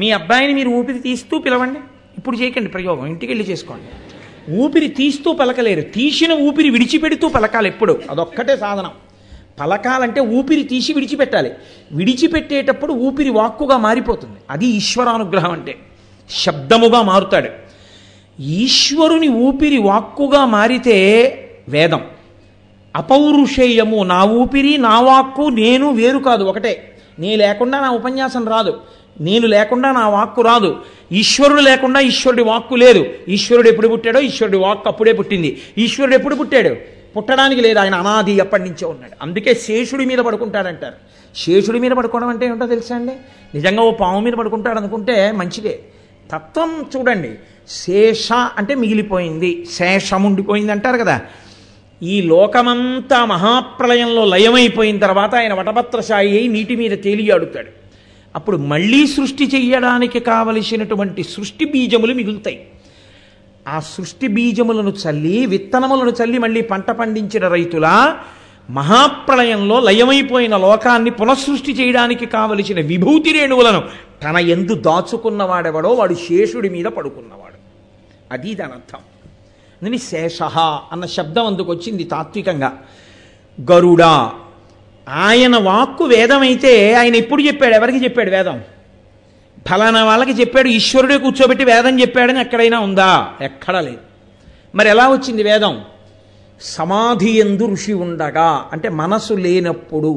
మీ 0.00 0.08
అబ్బాయిని 0.10 0.54
మీరు 0.54 0.70
ఊపిరి 0.70 1.00
తీస్తూ 1.00 1.34
పిలవండి 1.38 1.80
ఇప్పుడు 2.18 2.36
చేయకండి 2.36 2.70
ప్రయోగం 2.70 3.06
ఇంటికి 3.06 3.30
వెళ్ళి 3.32 3.46
చేసుకోండి 3.50 3.88
ఊపిరి 4.54 4.88
తీస్తూ 4.88 5.32
పలకలేరు 5.32 5.82
తీసిన 5.94 6.32
ఊపిరి 6.46 6.70
విడిచిపెడుతూ 6.70 7.28
పలకాలి 7.28 7.68
ఎప్పుడు 7.68 7.94
అదొక్కటే 8.10 8.56
సాధనం 8.56 8.94
పలకాలంటే 9.60 10.20
ఊపిరి 10.38 10.62
తీసి 10.62 10.90
విడిచిపెట్టాలి 10.92 11.50
విడిచిపెట్టేటప్పుడు 11.92 12.92
ఊపిరి 12.92 13.30
వాక్కుగా 13.30 13.76
మారిపోతుంది 13.76 14.38
అది 14.50 14.66
ఈశ్వరానుగ్రహం 14.66 15.52
అంటే 15.52 15.74
శబ్దముగా 16.30 17.00
మారుతాడు 17.02 17.50
ఈశ్వరుని 18.58 19.28
ఊపిరి 19.42 19.78
వాక్కుగా 19.78 20.42
మారితే 20.46 20.96
వేదం 21.68 22.02
అపౌరుషేయము 22.94 23.98
నా 24.04 24.20
ఊపిరి 24.40 24.74
నా 24.78 24.96
వాక్కు 25.00 25.44
నేను 25.56 25.86
వేరు 25.92 26.18
కాదు 26.18 26.44
ఒకటే 26.44 26.72
నీ 27.18 27.30
లేకుండా 27.36 27.76
నా 27.80 27.90
ఉపన్యాసం 27.90 28.44
రాదు 28.48 28.72
నేను 29.20 29.46
లేకుండా 29.46 29.88
నా 29.92 30.04
వాక్కు 30.08 30.42
రాదు 30.42 30.70
ఈశ్వరుడు 31.12 31.60
లేకుండా 31.60 32.00
ఈశ్వరుడి 32.00 32.42
వాక్కు 32.42 32.74
లేదు 32.74 33.06
ఈశ్వరుడు 33.28 33.68
ఎప్పుడు 33.68 33.88
పుట్టాడో 33.88 34.20
ఈశ్వరుడి 34.20 34.56
వాక్కు 34.56 34.88
అప్పుడే 34.88 35.12
పుట్టింది 35.12 35.62
ఈశ్వరుడు 35.78 36.14
ఎప్పుడు 36.14 36.34
పుట్టాడు 36.34 36.76
పుట్టడానికి 37.16 37.60
లేదు 37.60 37.78
ఆయన 37.78 37.94
అనాది 37.94 38.32
ఎప్పటి 38.32 38.62
నుంచో 38.62 38.88
ఉన్నాడు 38.88 39.12
అందుకే 39.22 39.54
శేషుడి 39.54 40.04
మీద 40.04 40.18
పడుకుంటాడంటారు 40.18 40.94
శేషుడి 41.36 41.78
మీద 41.78 41.90
పడుకోవడం 41.90 42.28
అంటే 42.28 42.46
ఏంటో 42.46 42.66
తెలుసా 42.66 42.96
అండి 42.96 43.12
నిజంగా 43.54 43.82
ఓ 43.82 43.90
పాము 43.90 44.20
మీద 44.20 44.32
పడుకుంటాడు 44.32 44.78
అనుకుంటే 44.78 45.32
మంచిదే 45.32 45.80
తత్వం 46.32 46.86
చూడండి 46.96 47.30
శేష 47.68 48.32
అంటే 48.32 48.74
మిగిలిపోయింది 48.74 49.66
శేషం 49.72 50.22
ఉండిపోయింది 50.22 50.72
అంటారు 50.72 50.96
కదా 50.96 51.20
ఈ 52.02 52.22
లోకమంతా 52.22 53.24
మహాప్రలయంలో 53.24 54.24
లయమైపోయిన 54.24 54.98
తర్వాత 54.98 55.34
ఆయన 55.34 56.00
సాయి 56.00 56.38
అయి 56.38 56.48
నీటి 56.48 56.76
మీద 56.76 56.92
అడుగుతాడు 57.30 57.85
అప్పుడు 58.36 58.56
మళ్ళీ 58.66 59.02
సృష్టి 59.06 59.44
చెయ్యడానికి 59.46 60.20
కావలసినటువంటి 60.20 61.22
సృష్టి 61.24 61.64
బీజములు 61.64 62.14
మిగులుతాయి 62.14 62.58
ఆ 63.66 63.76
సృష్టి 63.86 64.26
బీజములను 64.28 64.92
చల్లి 65.02 65.36
విత్తనములను 65.46 66.12
చల్లి 66.20 66.38
మళ్ళీ 66.38 66.60
పంట 66.62 66.90
పండించిన 66.90 67.46
రైతుల 67.48 67.86
మహాప్రళయంలో 68.68 69.76
లయమైపోయిన 69.80 70.54
లోకాన్ని 70.56 71.10
పునఃసృష్టి 71.10 71.72
చేయడానికి 71.72 72.26
కావలసిన 72.26 72.80
విభూతి 72.80 73.32
రేణువులను 73.32 73.80
తన 74.22 74.36
ఎందు 74.48 74.74
దాచుకున్నవాడెవడో 74.80 75.90
వాడు 75.92 76.14
శేషుడి 76.14 76.70
మీద 76.70 76.88
పడుకున్నవాడు 76.96 77.58
అది 78.32 78.52
దాని 78.54 78.72
అర్థం 78.72 79.02
అందుని 79.80 79.98
శేష 80.06 80.38
అన్న 80.92 81.04
శబ్దం 81.06 81.46
అందుకొచ్చింది 81.46 82.04
తాత్వికంగా 82.04 82.70
గరుడా 83.58 84.12
ఆయన 85.06 85.56
వాక్కు 85.66 86.04
వేదమైతే 86.04 86.72
ఆయన 86.94 87.14
ఎప్పుడు 87.14 87.42
చెప్పాడు 87.42 87.74
ఎవరికి 87.74 88.04
చెప్పాడు 88.04 88.30
వేదం 88.30 88.56
ఫలానా 89.66 90.00
వాళ్ళకి 90.04 90.34
చెప్పాడు 90.40 90.68
ఈశ్వరుడే 90.68 91.16
కూర్చోబెట్టి 91.18 91.64
వేదం 91.64 92.00
చెప్పాడని 92.00 92.40
ఎక్కడైనా 92.40 92.80
ఉందా 92.80 93.12
ఎక్కడా 93.40 93.80
లేదు 93.80 94.02
మరి 94.74 94.88
ఎలా 94.88 95.08
వచ్చింది 95.08 95.42
వేదం 95.42 95.74
సమాధి 96.60 97.30
ఎందు 97.40 97.64
ఋషి 97.66 97.92
ఉండగా 97.92 98.50
అంటే 98.72 98.88
మనసు 98.88 99.34
లేనప్పుడు 99.36 100.12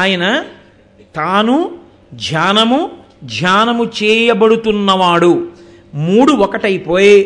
ఆయన 0.00 0.24
తాను 1.16 1.56
ధ్యానము 2.14 2.80
ధ్యానము 3.24 3.84
చేయబడుతున్నవాడు 4.02 5.32
మూడు 5.94 6.32
ఒకటైపోయి 6.32 7.16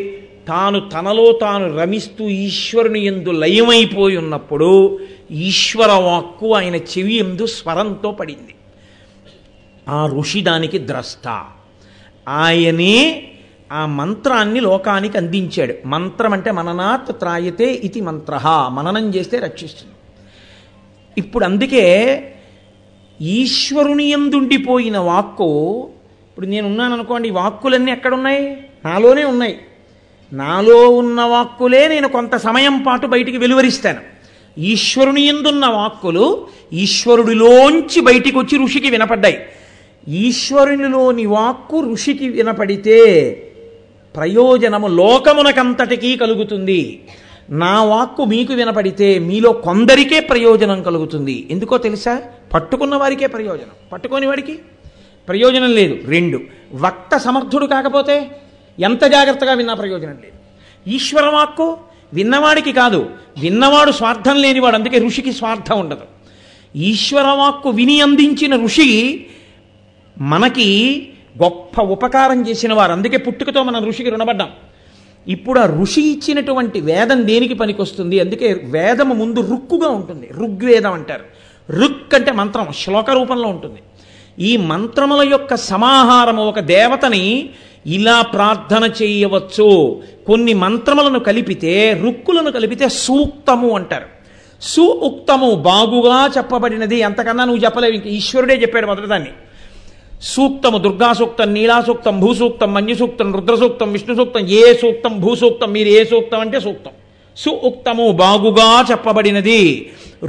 తాను 0.47 0.79
తనలో 0.89 1.25
తాను 1.41 1.65
రమిస్తూ 1.77 2.23
ఈశ్వరుని 2.29 3.01
ఎందు 3.05 3.31
లయమైపోయి 3.31 4.17
ఉన్నప్పుడు 4.17 4.69
ఈశ్వర 5.43 5.91
వాక్కు 6.03 6.47
ఆయన 6.53 6.75
చెవి 6.91 7.15
ఎందు 7.17 7.45
స్వరంతో 7.45 8.11
పడింది 8.11 8.53
ఆ 9.87 9.99
ఋషి 10.13 10.41
దానికి 10.41 10.79
ద్రష్ట 10.87 11.27
ఆయనే 12.27 12.95
ఆ 13.71 13.85
మంత్రాన్ని 13.85 14.59
లోకానికి 14.59 15.17
అందించాడు 15.17 15.73
మంత్రం 15.85 16.33
అంటే 16.33 16.51
మననాత్ 16.51 17.11
త్రాయతే 17.19 17.67
ఇది 17.83 18.01
మంత్ర 18.01 18.33
మననం 18.69 19.07
చేస్తే 19.15 19.37
రక్షిస్తుంది 19.39 19.93
ఇప్పుడు 21.17 21.45
అందుకే 21.45 21.85
ఈశ్వరుని 23.19 24.05
ఎందుండిపోయిన 24.11 24.97
వాక్కు 24.97 25.49
ఇప్పుడు 26.27 26.45
నేనున్నాను 26.45 26.93
అనుకోండి 26.93 27.29
వాక్కులన్నీ 27.29 27.91
ఎక్కడున్నాయి 27.91 28.41
నాలోనే 28.85 29.23
ఉన్నాయి 29.23 29.55
నాలో 30.31 30.77
ఉన్న 30.99 31.21
వాక్కులే 31.31 31.81
నేను 31.87 32.07
కొంత 32.07 32.35
సమయం 32.37 32.75
పాటు 32.83 33.05
బయటికి 33.07 33.37
వెలువరిస్తాను 33.37 34.01
ఈశ్వరుని 34.57 35.23
ఎందున్న 35.27 35.65
వాక్కులు 35.75 36.25
ఈశ్వరుడిలోంచి 36.79 37.99
బయటికి 38.01 38.37
వచ్చి 38.37 38.57
ఋషికి 38.57 38.89
వినపడ్డాయి 38.89 39.37
ఈశ్వరునిలోని 40.07 41.25
వాక్కు 41.25 41.77
ఋషికి 41.91 42.27
వినపడితే 42.29 42.99
ప్రయోజనము 44.15 44.87
లోకమునకంతటికీ 44.95 46.11
కలుగుతుంది 46.17 46.81
నా 47.55 47.73
వాక్కు 47.83 48.23
మీకు 48.25 48.53
వినపడితే 48.53 49.07
మీలో 49.19 49.51
కొందరికే 49.65 50.19
ప్రయోజనం 50.29 50.79
కలుగుతుంది 50.81 51.35
ఎందుకో 51.51 51.77
తెలుసా 51.77 52.13
పట్టుకున్న 52.53 52.95
వారికే 52.95 53.27
ప్రయోజనం 53.27 53.75
పట్టుకోని 53.91 54.27
వాడికి 54.27 54.55
ప్రయోజనం 55.27 55.71
లేదు 55.71 55.95
రెండు 56.07 56.37
వక్త 56.81 57.17
సమర్థుడు 57.17 57.65
కాకపోతే 57.65 58.15
ఎంత 58.77 59.03
జాగ్రత్తగా 59.11 59.53
విన్నా 59.53 59.73
ప్రయోజనం 59.73 60.17
లేదు 60.23 60.37
ఈశ్వర 60.85 61.27
వాక్కు 61.29 61.67
విన్నవాడికి 62.13 62.71
కాదు 62.73 62.99
విన్నవాడు 63.39 63.91
స్వార్థం 63.99 64.37
లేనివాడు 64.41 64.75
అందుకే 64.75 64.97
ఋషికి 65.05 65.31
స్వార్థం 65.31 65.77
ఉండదు 65.79 66.05
ఈశ్వర 66.85 67.27
వాక్కు 67.39 67.69
విని 67.71 67.95
అందించిన 68.01 68.53
ఋషి 68.65 68.87
మనకి 70.17 70.67
గొప్ప 71.37 71.81
ఉపకారం 71.89 72.39
చేసిన 72.47 72.73
వారు 72.73 72.93
అందుకే 72.93 73.17
పుట్టుకతో 73.25 73.61
మనం 73.63 73.81
ఋషికి 73.85 74.09
రుణపడ్డాం 74.09 74.51
ఇప్పుడు 75.27 75.59
ఆ 75.59 75.65
ఋషి 75.75 76.01
ఇచ్చినటువంటి 76.11 76.79
వేదం 76.81 77.19
దేనికి 77.25 77.55
పనికొస్తుంది 77.55 78.15
అందుకే 78.19 78.49
వేదము 78.73 79.13
ముందు 79.13 79.39
రుక్కుగా 79.51 79.89
ఉంటుంది 79.89 80.27
ఋగ్వేదం 80.39 80.93
అంటారు 80.93 81.25
రుక్ 81.69 82.13
అంటే 82.15 82.31
మంత్రం 82.31 82.65
శ్లోక 82.81 83.09
రూపంలో 83.11 83.47
ఉంటుంది 83.47 83.81
ఈ 84.43 84.51
మంత్రముల 84.69 85.21
యొక్క 85.29 85.55
సమాహారము 85.65 86.41
ఒక 86.43 86.59
దేవతని 86.69 87.23
ఇలా 87.85 88.17
ప్రార్థన 88.33 88.83
చేయవచ్చు 88.99 89.67
కొన్ని 90.27 90.53
మంత్రములను 90.61 91.19
కలిపితే 91.27 91.73
రుక్కులను 92.01 92.51
కలిపితే 92.51 92.87
సూక్తము 92.99 93.69
అంటారు 93.75 94.07
సు 94.61 94.83
ఉక్తము 95.07 95.49
బాగుగా 95.65 96.19
చెప్పబడినది 96.35 96.97
ఎంతకన్నా 97.07 97.43
నువ్వు 97.45 97.63
చెప్పలేవు 97.63 97.93
ఇంక 97.93 98.07
ఈశ్వరుడే 98.17 98.55
చెప్పాడు 98.61 98.87
మొదటిదాన్ని 98.87 99.33
సూక్తము 100.27 100.77
దుర్గా 100.77 101.09
సూక్తం 101.13 101.49
నీలా 101.53 101.77
సూక్తం 101.81 102.15
భూసూక్తం 102.19 102.69
మంజు 102.73 102.95
సూక్తం 102.95 103.27
రుద్ర 103.35 103.55
సూక్తం 103.55 103.89
విష్ణు 103.91 104.13
సూక్తం 104.15 104.43
ఏ 104.55 104.65
సూక్తం 104.81 105.13
భూసూక్తం 105.19 105.69
మీరు 105.73 105.89
ఏ 105.89 106.03
సూక్తం 106.05 106.39
అంటే 106.39 106.59
సూక్తం 106.59 106.93
సు 107.37 107.51
ఉక్తము 107.69 108.05
బాగుగా 108.21 108.69
చెప్పబడినది 108.89 109.61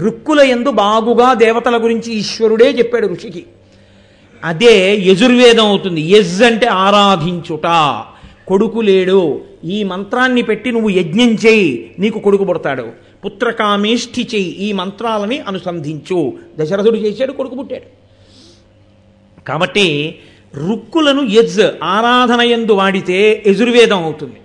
రుక్కుల 0.04 0.40
ఎందు 0.50 0.70
బాగుగా 0.80 1.28
దేవతల 1.42 1.76
గురించి 1.76 2.10
ఈశ్వరుడే 2.12 2.68
చెప్పాడు 2.78 3.06
ఋషికి 3.06 3.42
అదే 4.42 4.74
యజుర్వేదం 5.06 5.66
అవుతుంది 5.66 6.02
యజ్ 6.12 6.36
అంటే 6.42 6.66
ఆరాధించుట 6.80 7.66
కొడుకు 8.48 8.80
లేడు 8.80 9.20
ఈ 9.66 9.78
మంత్రాన్ని 9.84 10.42
పెట్టి 10.42 10.68
నువ్వు 10.70 10.90
యజ్ఞం 10.90 11.30
చేయి 11.44 11.70
నీకు 11.98 12.18
కొడుకు 12.18 12.44
పుడతాడు 12.44 12.86
పుత్రకామేష్ఠి 13.24 14.22
చేయి 14.34 14.50
ఈ 14.58 14.68
మంత్రాలని 14.72 15.38
అనుసంధించు 15.48 16.18
దశరథుడు 16.58 16.96
చేశాడు 16.96 17.32
కొడుకు 17.32 17.56
పుట్టాడు 17.56 17.88
కాబట్టి 19.46 19.86
రుక్కులను 20.54 21.22
యజ్ 21.28 21.60
ఆరాధన 21.90 22.40
ఎందు 22.50 22.72
వాడితే 22.72 23.18
యజుర్వేదం 23.46 24.00
అవుతుంది 24.02 24.38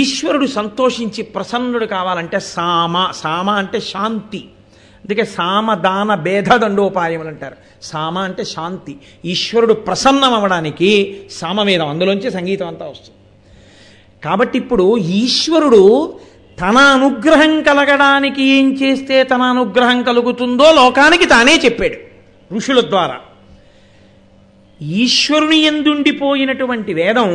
ఈశ్వరుడు 0.00 0.46
సంతోషించి 0.46 1.22
ప్రసన్నుడు 1.34 1.86
కావాలంటే 1.86 2.38
సామ 2.46 3.04
సామ 3.12 3.50
అంటే 3.50 3.78
శాంతి 3.80 4.40
అందుకే 5.04 5.24
సామదాన 5.34 6.14
భేద 6.24 6.56
దండోపాయములు 6.56 7.28
అంటారు 7.28 7.56
సామ 7.82 8.18
అంటే 8.18 8.44
శాంతి 8.44 8.94
ఈశ్వరుడు 9.24 9.72
ప్రసన్నం 9.86 10.34
అవ్వడానికి 10.34 10.90
సామవేదం 11.30 11.88
అందులోంచి 11.88 12.30
సంగీతం 12.30 12.66
అంతా 12.66 12.86
వస్తుంది 12.86 13.18
కాబట్టి 14.22 14.58
ఇప్పుడు 14.58 14.86
ఈశ్వరుడు 15.20 15.82
తన 16.58 16.78
అనుగ్రహం 16.92 17.52
కలగడానికి 17.62 18.42
ఏం 18.56 18.66
చేస్తే 18.72 19.24
తన 19.24 19.42
అనుగ్రహం 19.52 20.02
కలుగుతుందో 20.02 20.66
లోకానికి 20.72 21.26
తానే 21.26 21.54
చెప్పాడు 21.56 21.98
ఋషుల 22.50 22.80
ద్వారా 22.88 23.18
ఈశ్వరుని 24.98 25.58
ఎందుండిపోయినటువంటి 25.62 26.94
వేదం 26.94 27.30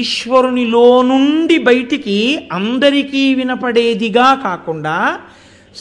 ఈశ్వరునిలో 0.00 0.86
నుండి 1.02 1.58
బయటికి 1.62 2.18
అందరికీ 2.52 3.22
వినపడేదిగా 3.34 4.28
కాకుండా 4.42 4.96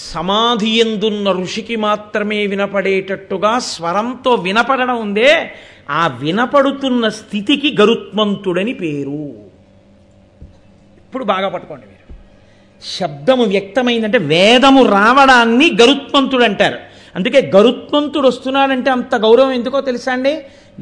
సమాధి 0.00 0.71
ఎందున్న 0.79 1.31
ఋషికి 1.39 1.75
మాత్రమే 1.83 2.39
వినపడేటట్టుగా 2.47 3.53
స్వరంతో 3.67 4.31
వినపడడం 4.45 4.97
ఉందే 4.97 5.31
ఆ 5.91 6.03
వినపడుతున్న 6.21 7.05
స్థితికి 7.17 7.69
గరుత్మంతుడని 7.81 8.73
పేరు 8.73 9.23
ఇప్పుడు 11.05 11.25
బాగా 11.25 11.47
పట్టుకోండి 11.49 11.85
మీరు 11.85 12.01
శబ్దము 12.81 13.43
వ్యక్తమైందంటే 13.45 14.19
వేదము 14.31 14.81
రావడాన్ని 14.93 15.67
గరుత్మంతుడు 15.81 16.45
అంటారు 16.45 16.79
అందుకే 17.15 17.39
గరుత్మంతుడు 17.55 18.27
వస్తున్నాడంటే 18.27 18.89
అంత 18.91 19.15
గౌరవం 19.25 19.51
ఎందుకో 19.51 19.79
తెలుసా 19.81 20.11
అండి 20.11 20.33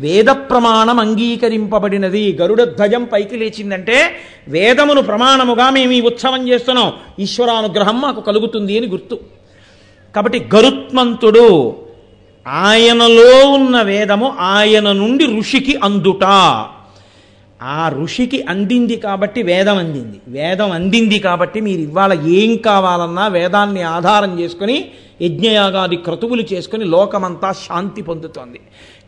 వేద 0.00 0.30
ప్రమాణం 0.50 0.98
అంగీకరింపబడినది 1.00 2.24
గరుడ 2.42 2.62
ధ్వజం 2.72 3.04
పైకి 3.06 3.38
లేచిందంటే 3.38 3.98
వేదమును 4.48 5.02
ప్రమాణముగా 5.04 5.68
మేము 5.70 5.94
ఈ 5.94 6.02
ఉత్సవం 6.02 6.44
చేస్తున్నాం 6.48 6.89
ఈశ్వరానుగ్రహం 7.20 7.98
మాకు 8.02 8.22
కలుగుతుంది 8.22 8.76
అని 8.78 8.88
గుర్తు 8.88 9.18
కాబట్టి 10.16 10.39
గరుత్మంతుడు 10.56 11.48
ఆయనలో 12.46 13.32
ఉన్న 13.52 13.78
వేదము 13.89 14.28
ఆయన 14.52 14.88
నుండి 14.94 15.26
ఋషికి 15.36 15.74
అందుట 15.84 16.26
ఆ 17.60 17.82
ఋషికి 17.96 18.39
అందింది 18.50 18.96
కాబట్టి 18.98 19.39
వేదం 19.44 19.78
అందింది 19.78 20.18
వేదం 20.30 20.70
అందింది 20.72 21.18
కాబట్టి 21.20 21.60
మీరు 21.62 21.82
ఇవాళ 21.82 22.14
ఏం 22.34 22.52
కావాలన్నా 22.66 23.26
వేదాన్ని 23.28 23.84
ఆధారం 23.92 24.32
చేసుకుని 24.39 24.78
యజ్ఞయాగాది 25.22 25.98
క్రతువులు 25.98 26.44
చేసుకుని 26.54 26.86
లోకమంతా 26.86 27.50
శాంతి 27.62 28.02
పొందుతోంది 28.02 28.60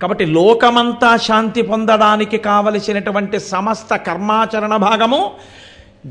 కాబట్టి 0.02 0.26
లోకమంతా 0.34 1.12
శాంతి 1.18 1.62
పొందడానికి 1.62 2.38
కావలసినటువంటి 2.38 3.40
సమస్త 3.48 3.96
కర్మాచరణ 4.06 4.76
భాగము 4.84 5.22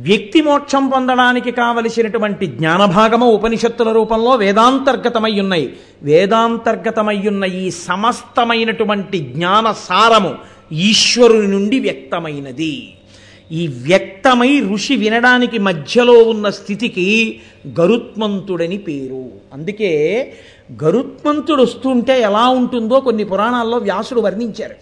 వ్యక్తి 0.04 0.40
మోక్షం 0.42 0.84
పొందడానికి 0.88 1.50
కావలసినటువంటి 1.52 2.46
జ్ఞానభాగము 2.46 3.26
ఉపనిషత్తుల 3.32 3.90
రూపంలో 3.92 4.32
వేదాంతర్గతమై 4.36 5.32
ఉన్నాయి 5.40 5.66
వేదాంతర్గతమై 6.02 7.18
ఉన్న 7.26 7.44
ఈ 7.56 7.66
సమస్తమైనటువంటి 7.82 9.18
జ్ఞాన 9.32 9.66
సారము 9.82 10.32
ఈశ్వరుని 10.84 11.48
నుండి 11.48 11.78
వ్యక్తమైనది 11.78 12.72
ఈ 13.52 13.62
వ్యక్తమై 13.86 14.50
ఋషి 14.68 14.94
వినడానికి 14.96 15.58
మధ్యలో 15.58 16.14
ఉన్న 16.24 16.46
స్థితికి 16.50 17.06
గరుత్మంతుడని 17.78 18.78
పేరు 18.78 19.24
అందుకే 19.52 19.90
గరుత్మంతుడు 20.82 21.62
వస్తుంటే 21.62 22.14
ఎలా 22.20 22.44
ఉంటుందో 22.60 22.98
కొన్ని 23.00 23.24
పురాణాల్లో 23.24 23.78
వ్యాసుడు 23.78 24.20
వర్ణించారు 24.20 24.76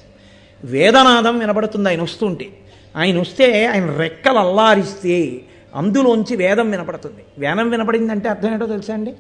వేదనాదం 0.62 1.36
వినబడుతుంది 1.38 1.88
ఆయన 1.91 2.03
వస్తుంటే 2.03 2.47
ఆయన 2.95 3.16
వస్తే 3.18 3.47
ఆయన 3.66 3.88
రెక్కలు 3.97 4.38
అల్లారిస్తే 4.38 5.16
అందులోంచి 5.74 6.34
వేదం 6.36 6.68
వినపడుతుంది 6.70 7.22
వేదం 7.38 7.66
వినపడిందంటే 7.70 8.28
అర్థం 8.28 8.51
ఏంటో 8.53 8.66
తెలుసా 8.66 8.95
అండి 8.95 9.12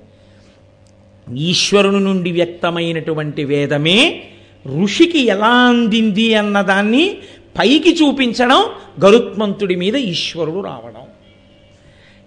ఈశ్వరుని 1.44 2.00
నుండి 2.00 2.30
వ్యక్తమైనటువంటి 2.32 3.42
వేదమే 3.44 3.98
ఋషికి 4.78 5.20
ఎలా 5.26 5.52
అందింది 5.66 6.26
అన్నదాన్ని 6.34 7.04
పైకి 7.56 7.92
చూపించడం 7.96 8.60
గరుత్మంతుడి 9.04 9.76
మీద 9.76 9.96
ఈశ్వరుడు 10.08 10.60
రావడం 10.60 11.04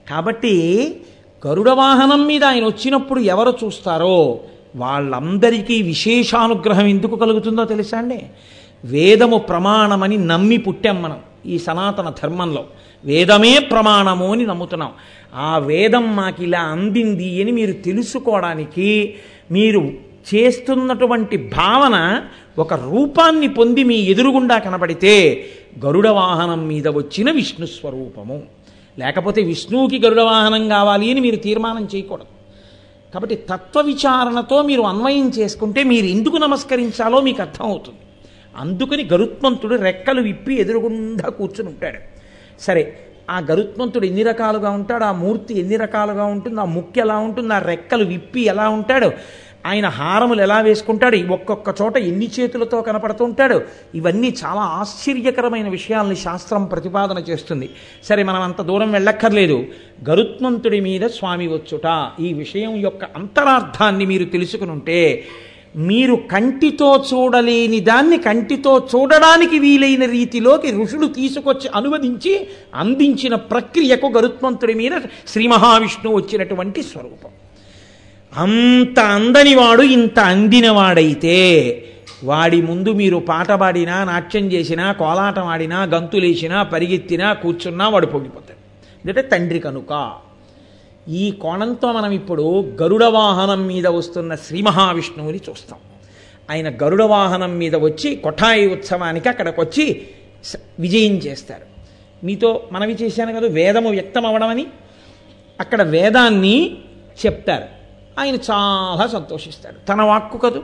కాబట్టి 0.07 0.55
గరుడ 1.43 1.69
వాహనం 1.75 2.21
మీద 2.27 2.43
ఆయన 2.43 2.65
వచ్చినప్పుడు 2.65 3.21
ఎవరు 3.25 3.51
చూస్తారో 3.63 4.17
వాళ్ళందరికీ 4.75 5.75
విశేషానుగ్రహం 5.83 6.87
ఎందుకు 6.87 7.15
కలుగుతుందో 7.15 7.63
తెలుసా 7.65 7.97
అండి 7.97 8.19
వేదము 8.83 9.37
ప్రమాణమని 9.49 10.17
నమ్మి 10.25 10.57
పుట్టాం 10.57 10.97
మనం 11.01 11.19
ఈ 11.45 11.57
సనాతన 11.57 12.09
ధర్మంలో 12.21 12.63
వేదమే 13.03 13.53
ప్రమాణము 13.71 14.27
అని 14.33 14.45
నమ్ముతున్నాం 14.45 14.91
ఆ 15.41 15.51
వేదం 15.63 16.05
మాకు 16.15 16.41
ఇలా 16.43 16.61
అందింది 16.73 17.29
అని 17.41 17.51
మీరు 17.51 17.73
తెలుసుకోవడానికి 17.83 18.89
మీరు 19.51 19.81
చేస్తున్నటువంటి 20.25 21.37
భావన 21.55 21.97
ఒక 22.59 22.73
రూపాన్ని 22.85 23.47
పొంది 23.49 23.83
మీ 23.83 23.97
ఎదురుగుండా 24.05 24.57
కనబడితే 24.59 25.13
గరుడ 25.85 26.07
వాహనం 26.17 26.61
మీద 26.67 26.87
వచ్చిన 26.97 27.29
విష్ణు 27.31 27.67
స్వరూపము 27.67 28.37
లేకపోతే 28.97 29.41
విష్ణువుకి 29.43 29.97
గరుడ 29.99 30.21
వాహనం 30.27 30.63
కావాలి 30.69 31.05
అని 31.11 31.21
మీరు 31.21 31.37
తీర్మానం 31.37 31.85
చేయకూడదు 31.93 32.31
కాబట్టి 33.13 33.35
తత్వ 33.49 33.81
విచారణతో 33.81 34.57
మీరు 34.61 34.83
అన్వయం 34.83 35.27
చేసుకుంటే 35.29 35.81
మీరు 35.83 36.07
ఎందుకు 36.07 36.37
నమస్కరించాలో 36.37 37.17
మీకు 37.21 37.41
అర్థమవుతుంది 37.41 37.99
అందుకని 38.55 39.03
గరుత్మంతుడు 39.13 39.75
రెక్కలు 39.83 40.21
విప్పి 40.21 40.53
ఎదురుగుండా 40.55 41.27
కూర్చుని 41.29 41.69
ఉంటాడు 41.69 41.99
సరే 42.61 42.83
ఆ 43.29 43.37
గరుత్మంతుడు 43.49 44.05
ఎన్ని 44.05 44.23
రకాలుగా 44.23 44.69
ఉంటాడు 44.71 45.05
ఆ 45.05 45.13
మూర్తి 45.15 45.53
ఎన్ని 45.59 45.77
రకాలుగా 45.77 46.25
ఉంటుంది 46.25 46.59
ఆ 46.61 46.67
ముక్కు 46.73 46.99
ఎలా 46.99 47.17
ఉంటుంది 47.17 47.53
ఆ 47.53 47.59
రెక్కలు 47.65 48.05
విప్పి 48.05 48.41
ఎలా 48.43 48.65
ఉంటాడు 48.69 49.09
ఆయన 49.63 49.87
హారములు 49.97 50.41
ఎలా 50.41 50.57
వేసుకుంటాడు 50.61 51.19
ఒక్కొక్క 51.31 51.69
చోట 51.79 51.95
ఎన్ని 52.07 52.27
చేతులతో 52.33 52.77
కనపడుతూ 52.81 53.23
ఉంటాడు 53.23 53.57
ఇవన్నీ 53.95 54.29
చాలా 54.41 54.63
ఆశ్చర్యకరమైన 54.77 55.67
విషయాల్ని 55.69 56.17
శాస్త్రం 56.23 56.65
ప్రతిపాదన 56.65 57.19
చేస్తుంది 57.27 57.67
సరే 58.03 58.23
మనం 58.23 58.41
అంత 58.41 58.61
దూరం 58.61 58.91
వెళ్ళక్కర్లేదు 58.91 59.57
గరుత్మంతుడి 60.09 60.81
మీద 60.81 61.07
స్వామి 61.11 61.47
వచ్చుట 61.47 61.87
ఈ 62.19 62.31
విషయం 62.33 62.73
యొక్క 62.79 63.03
అంతరార్థాన్ని 63.15 64.07
మీరు 64.07 64.27
తెలుసుకుని 64.27 64.71
ఉంటే 64.71 64.99
మీరు 65.83 66.15
కంటితో 66.31 66.89
చూడలేని 67.07 67.79
దాన్ని 67.83 68.17
కంటితో 68.17 68.73
చూడడానికి 68.91 69.57
వీలైన 69.59 70.05
రీతిలోకి 70.11 70.71
ఋషులు 70.77 71.07
తీసుకొచ్చి 71.13 71.69
అనువదించి 71.75 72.33
అందించిన 72.75 73.35
ప్రక్రియకు 73.51 74.09
గరుత్మంతుడి 74.17 74.75
మీద 74.75 75.01
శ్రీ 75.27 75.45
మహావిష్ణువు 75.47 76.17
వచ్చినటువంటి 76.17 76.83
స్వరూపం 76.83 77.33
అంత 78.33 78.99
అందనివాడు 79.13 79.83
ఇంత 79.93 80.19
అందినవాడైతే 80.27 81.37
వాడి 82.23 82.59
ముందు 82.61 82.89
మీరు 82.91 83.17
పాట 83.27 83.51
పాడినా 83.51 83.95
నాట్యం 84.03 84.45
చేసినా 84.51 84.85
కోలాటం 84.91 85.47
ఆడినా 85.47 85.79
గంతులేసినా 85.83 86.63
పరిగెత్తినా 86.63 87.33
కూర్చున్నా 87.33 87.89
వాడు 87.89 88.07
పొంగిపోతాడు 88.07 88.59
ఎందుకంటే 89.01 89.23
తండ్రి 89.29 89.59
కనుక 89.59 89.91
ఈ 91.13 91.25
కోణంతో 91.41 91.87
మనం 91.91 92.11
ఇప్పుడు 92.11 92.45
గరుడ 92.81 93.03
వాహనం 93.15 93.67
మీద 93.67 93.87
వస్తున్న 93.87 94.35
శ్రీ 94.35 94.59
మహావిష్ణువుని 94.61 95.41
చూస్తాం 95.49 95.79
ఆయన 96.49 96.69
గరుడ 96.83 97.03
వాహనం 97.03 97.51
మీద 97.57 97.75
వచ్చి 97.75 98.09
కొఠాయి 98.15 98.65
ఉత్సవానికి 98.67 99.29
అక్కడికి 99.29 99.59
వచ్చి 99.61 99.85
విజయం 100.79 101.15
చేస్తారు 101.17 101.67
మీతో 102.23 102.49
మనవి 102.71 102.93
చేశాను 102.93 103.33
కదా 103.33 103.47
వేదము 103.51 103.89
వ్యక్తం 103.89 104.25
అవడమని 104.25 104.65
అక్కడ 105.59 105.81
వేదాన్ని 105.89 106.55
చెప్తారు 107.25 107.67
ఆయన 108.17 108.37
చాలా 108.49 109.07
సంతోషిస్తాడు 109.07 109.75
తన 109.89 110.01
వాక్కు 110.01 110.37
కదూ 110.37 110.61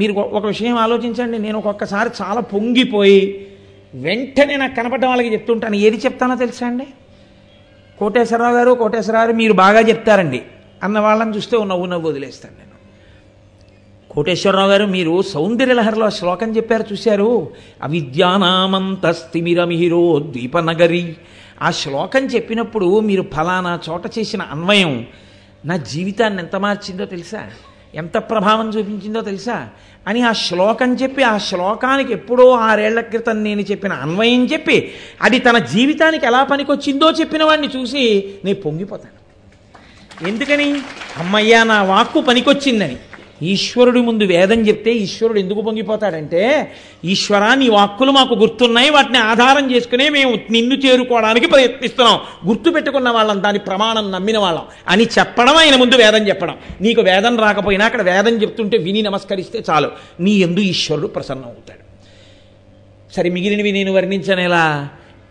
మీరు 0.00 0.26
ఒక 0.32 0.46
విషయం 0.46 0.76
ఆలోచించండి 0.76 1.38
నేను 1.38 1.58
ఒక్కొక్కసారి 1.58 2.10
చాలా 2.20 2.42
పొంగిపోయి 2.52 3.48
వెంటనే 3.94 4.56
నాకు 4.56 4.74
కనపడ్డ 4.74 5.04
వాళ్ళకి 5.04 5.32
చెప్తుంటాను 5.32 5.76
ఏది 5.76 5.96
చెప్తానో 5.96 6.36
తెలుసా 6.36 6.66
అండి 6.66 6.86
కోటేశ్వరరావు 7.98 8.56
గారు 8.56 8.74
కోటేశ్వరరావు 8.74 9.32
మీరు 9.32 9.54
బాగా 9.54 9.80
చెప్తారండి 9.80 10.42
అన్న 10.82 10.98
వాళ్ళని 10.98 11.36
చూస్తే 11.36 11.64
నవ్వు 11.64 11.86
నవ్వు 11.86 12.10
వదిలేస్తాను 12.10 12.58
నేను 12.58 12.72
కోటేశ్వరరావు 14.10 14.70
గారు 14.70 14.86
మీరు 14.86 15.22
సౌందర్యలహరిలో 15.32 16.10
శ్లోకం 16.10 16.56
చెప్పారు 16.56 16.92
చూశారు 16.92 17.52
అవిద్యానామంతస్థిమిరమిహిరో 17.82 20.22
ద్వీపనగరి 20.26 21.16
ఆ 21.62 21.72
శ్లోకం 21.72 22.26
చెప్పినప్పుడు 22.26 23.00
మీరు 23.00 23.26
ఫలానా 23.32 23.80
చోట 23.88 24.18
చేసిన 24.18 24.46
అన్వయం 24.50 25.06
నా 25.64 25.76
జీవితాన్ని 25.90 26.40
ఎంత 26.42 26.56
మార్చిందో 26.56 27.04
తెలుసా 27.06 27.42
ఎంత 27.94 28.16
ప్రభావం 28.30 28.68
చూపించిందో 28.68 29.20
తెలుసా 29.20 29.56
అని 30.06 30.20
ఆ 30.22 30.32
శ్లోకం 30.42 30.90
చెప్పి 30.94 31.22
ఆ 31.22 31.34
శ్లోకానికి 31.38 32.12
ఎప్పుడో 32.12 32.46
ఆరేళ్ల 32.68 33.00
క్రితం 33.00 33.36
నేను 33.42 33.62
చెప్పిన 33.62 33.92
అన్వయం 34.04 34.44
చెప్పి 34.44 34.76
అది 35.22 35.38
తన 35.38 35.58
జీవితానికి 35.72 36.26
ఎలా 36.26 36.40
పనికొచ్చిందో 36.44 37.10
చెప్పిన 37.12 37.42
వాడిని 37.44 37.68
చూసి 37.76 38.04
నేను 38.44 38.58
పొంగిపోతాను 38.60 39.18
ఎందుకని 40.28 40.68
అమ్మయ్యా 41.18 41.60
నా 41.64 41.78
వాక్కు 41.84 42.20
పనికొచ్చిందని 42.20 42.96
ఈశ్వరుడి 43.44 44.00
ముందు 44.00 44.24
వేదం 44.24 44.60
చెప్తే 44.60 44.90
ఈశ్వరుడు 45.02 45.38
ఎందుకు 45.38 45.60
పొంగిపోతాడంటే 45.60 46.42
ఈశ్వరాన్ని 47.04 47.58
నీ 47.62 47.68
వాక్కులు 47.72 48.12
మాకు 48.12 48.34
గుర్తున్నాయి 48.34 48.90
వాటిని 48.90 49.20
ఆధారం 49.24 49.66
చేసుకునే 49.70 50.06
మేము 50.08 50.32
నిన్ను 50.50 50.76
చేరుకోవడానికి 50.84 51.46
ప్రయత్నిస్తున్నాం 51.46 52.16
గుర్తు 52.48 52.70
పెట్టుకున్న 52.70 53.10
వాళ్ళం 53.10 53.38
దాని 53.42 53.60
ప్రమాణం 53.60 54.06
నమ్మిన 54.10 54.38
వాళ్ళం 54.38 54.66
అని 54.88 55.06
చెప్పడం 55.16 55.56
ఆయన 55.56 55.76
ముందు 55.76 55.96
వేదం 55.96 56.24
చెప్పడం 56.28 56.56
నీకు 56.80 57.02
వేదం 57.02 57.36
రాకపోయినా 57.38 57.86
అక్కడ 57.86 58.04
వేదం 58.04 58.36
చెప్తుంటే 58.42 58.78
విని 58.78 59.02
నమస్కరిస్తే 59.02 59.60
చాలు 59.70 59.90
నీ 60.20 60.34
ఎందు 60.40 60.62
ఈశ్వరుడు 60.70 61.10
ప్రసన్నం 61.10 61.48
అవుతాడు 61.48 61.80
సరే 63.12 63.30
మిగిలినవి 63.30 63.72
నేను 63.72 63.90
వర్ణించనేలా 63.92 64.64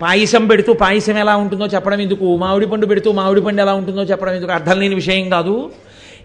పాయసం 0.00 0.44
పెడుతూ 0.48 0.72
పాయసం 0.82 1.18
ఎలా 1.18 1.34
ఉంటుందో 1.36 1.66
చెప్పడం 1.68 2.00
ఎందుకు 2.00 2.28
మామిడి 2.38 2.68
పండు 2.68 2.86
పెడుతూ 2.86 3.10
మామిడి 3.12 3.42
పండు 3.42 3.62
ఎలా 3.62 3.74
ఉంటుందో 3.74 4.04
చెప్పడం 4.04 4.34
ఎందుకు 4.34 4.54
అర్థం 4.54 4.78
లేని 4.80 4.96
విషయం 4.96 5.26
కాదు 5.30 5.56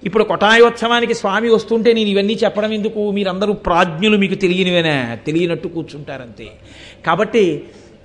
ఇప్పుడు 0.07 0.25
కొటాయోత్సవానికి 0.25 1.15
స్వామి 1.15 1.49
వస్తుంటే 1.49 1.91
నేను 1.93 2.11
ఇవన్నీ 2.11 2.35
చెప్పడం 2.35 2.73
ఎందుకు 2.73 3.01
మీరందరూ 3.11 3.53
ప్రాజ్ఞులు 3.67 4.17
మీకు 4.17 4.37
తెలియనివేనా 4.37 4.95
తెలియనట్టు 5.27 5.69
కూర్చుంటారంతే 5.69 6.47
కాబట్టి 7.07 7.45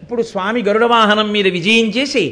ఇప్పుడు 0.03 0.23
స్వామి 0.23 0.61
గరుడ 0.61 0.85
వాహనం 0.91 1.27
మీద 1.31 1.47
విజయం 1.53 1.87
చేసి 1.89 2.23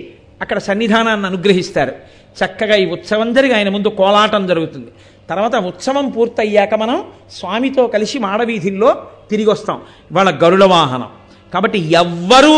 అక్కడ 0.42 0.58
సన్నిధానాన్ని 0.60 1.28
అనుగ్రహిస్తారు 1.28 1.94
చక్కగా 2.38 2.76
ఈ 2.76 2.86
ఉత్సవం 2.92 3.30
జరిగి 3.34 3.54
ఆయన 3.54 3.70
ముందు 3.70 3.90
కోలాటం 3.98 4.44
జరుగుతుంది 4.48 4.92
తర్వాత 5.30 5.56
ఉత్సవం 5.66 6.06
పూర్తయ్యాక 6.10 6.74
మనం 6.74 6.98
స్వామితో 7.32 7.84
కలిసి 7.88 8.18
మాడవీధిల్లో 8.20 8.90
తిరిగి 9.30 9.50
వస్తాం 9.50 9.80
వాళ్ళ 10.12 10.30
గరుడ 10.44 10.64
వాహనం 10.72 11.10
కాబట్టి 11.54 11.80
ఎవ్వరూ 11.94 12.54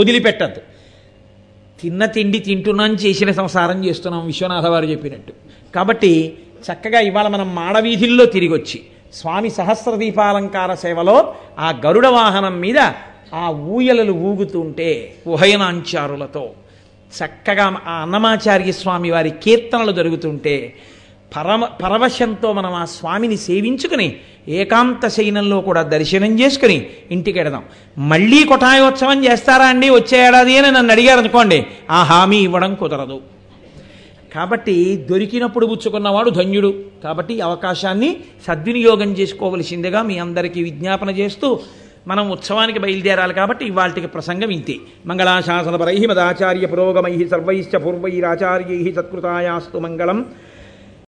వదిలిపెట్టద్దు 0.00 0.60
తిన్న 1.82 2.04
తిండి 2.06 2.38
తింటున్నాను 2.38 2.96
చేసిన 2.96 3.30
సంసారం 3.32 3.78
చేస్తున్నాం 3.84 4.22
విశ్వనాథ 4.26 4.66
వారు 4.66 4.86
చెప్పినట్టు 4.86 5.32
కాబట్టి 5.74 6.12
చక్కగా 6.66 7.00
ఇవాళ 7.00 7.28
మనం 7.28 7.48
మాడవీధుల్లో 7.54 8.24
తిరిగి 8.26 8.54
వచ్చి 8.54 8.78
స్వామి 9.12 9.50
సహస్ర 9.50 9.92
దీపాలంకార 9.96 10.72
సేవలో 10.74 11.16
ఆ 11.58 11.70
గరుడ 11.86 12.06
వాహనం 12.14 12.54
మీద 12.60 12.80
ఆ 13.34 13.44
ఊయలలు 13.68 14.14
ఊగుతుంటే 14.22 14.90
ఉహయనాంచారులతో 15.26 16.44
చక్కగా 17.12 17.66
ఆ 17.86 17.94
అన్నమాచార్య 18.02 18.72
స్వామి 18.72 19.08
వారి 19.10 19.30
కీర్తనలు 19.42 19.92
జరుగుతుంటే 19.92 20.54
పరమ 21.32 21.64
పరవశంతో 21.82 22.48
మనం 22.52 22.72
ఆ 22.74 22.84
స్వామిని 22.94 23.36
సేవించుకుని 23.36 24.08
ఏకాంత 24.46 25.06
శయనంలో 25.08 25.58
కూడా 25.60 25.82
దర్శనం 25.92 26.32
చేసుకుని 26.40 26.78
ఇంటికి 27.10 27.36
వెడదాం 27.38 27.64
మళ్ళీ 27.96 28.40
కొఠాయోత్సవం 28.44 29.18
చేస్తారా 29.24 29.66
అండి 29.66 29.90
వచ్చే 29.90 30.18
ఏడాది 30.24 30.56
అని 30.58 30.70
నన్ను 30.70 30.92
అడిగారు 30.92 31.20
అనుకోండి 31.20 31.58
ఆ 31.90 32.00
హామీ 32.02 32.40
ఇవ్వడం 32.42 32.74
కుదరదు 32.74 33.18
కాబట్టి 34.34 34.74
దొరికినప్పుడు 35.10 35.66
పుచ్చుకున్నవాడు 35.66 36.30
ధన్యుడు 36.30 36.70
కాబట్టి 37.04 37.34
అవకాశాన్ని 37.40 38.10
సద్వినియోగం 38.46 39.10
చేసుకోవలసిందిగా 39.18 40.02
మీ 40.02 40.16
అందరికీ 40.18 40.60
విజ్ఞాపన 40.62 41.10
చేస్తూ 41.10 41.48
మనం 42.06 42.24
ఉత్సవానికి 42.30 42.78
బయలుదేరాలి 42.78 43.34
కాబట్టి 43.34 43.64
ఇవాళకి 43.64 44.06
ప్రసంగం 44.06 44.50
ఇంతే 44.50 44.74
మంగళాశాసనపరై 45.06 45.98
మదాచార్య 46.06 46.66
పురోగమై 46.66 47.12
సర్వైశ్చ 47.24 47.76
పూర్వైరాచార్యై 47.76 48.80
సత్కృతాయాస్తు 48.92 49.78
మంగళం 49.78 50.20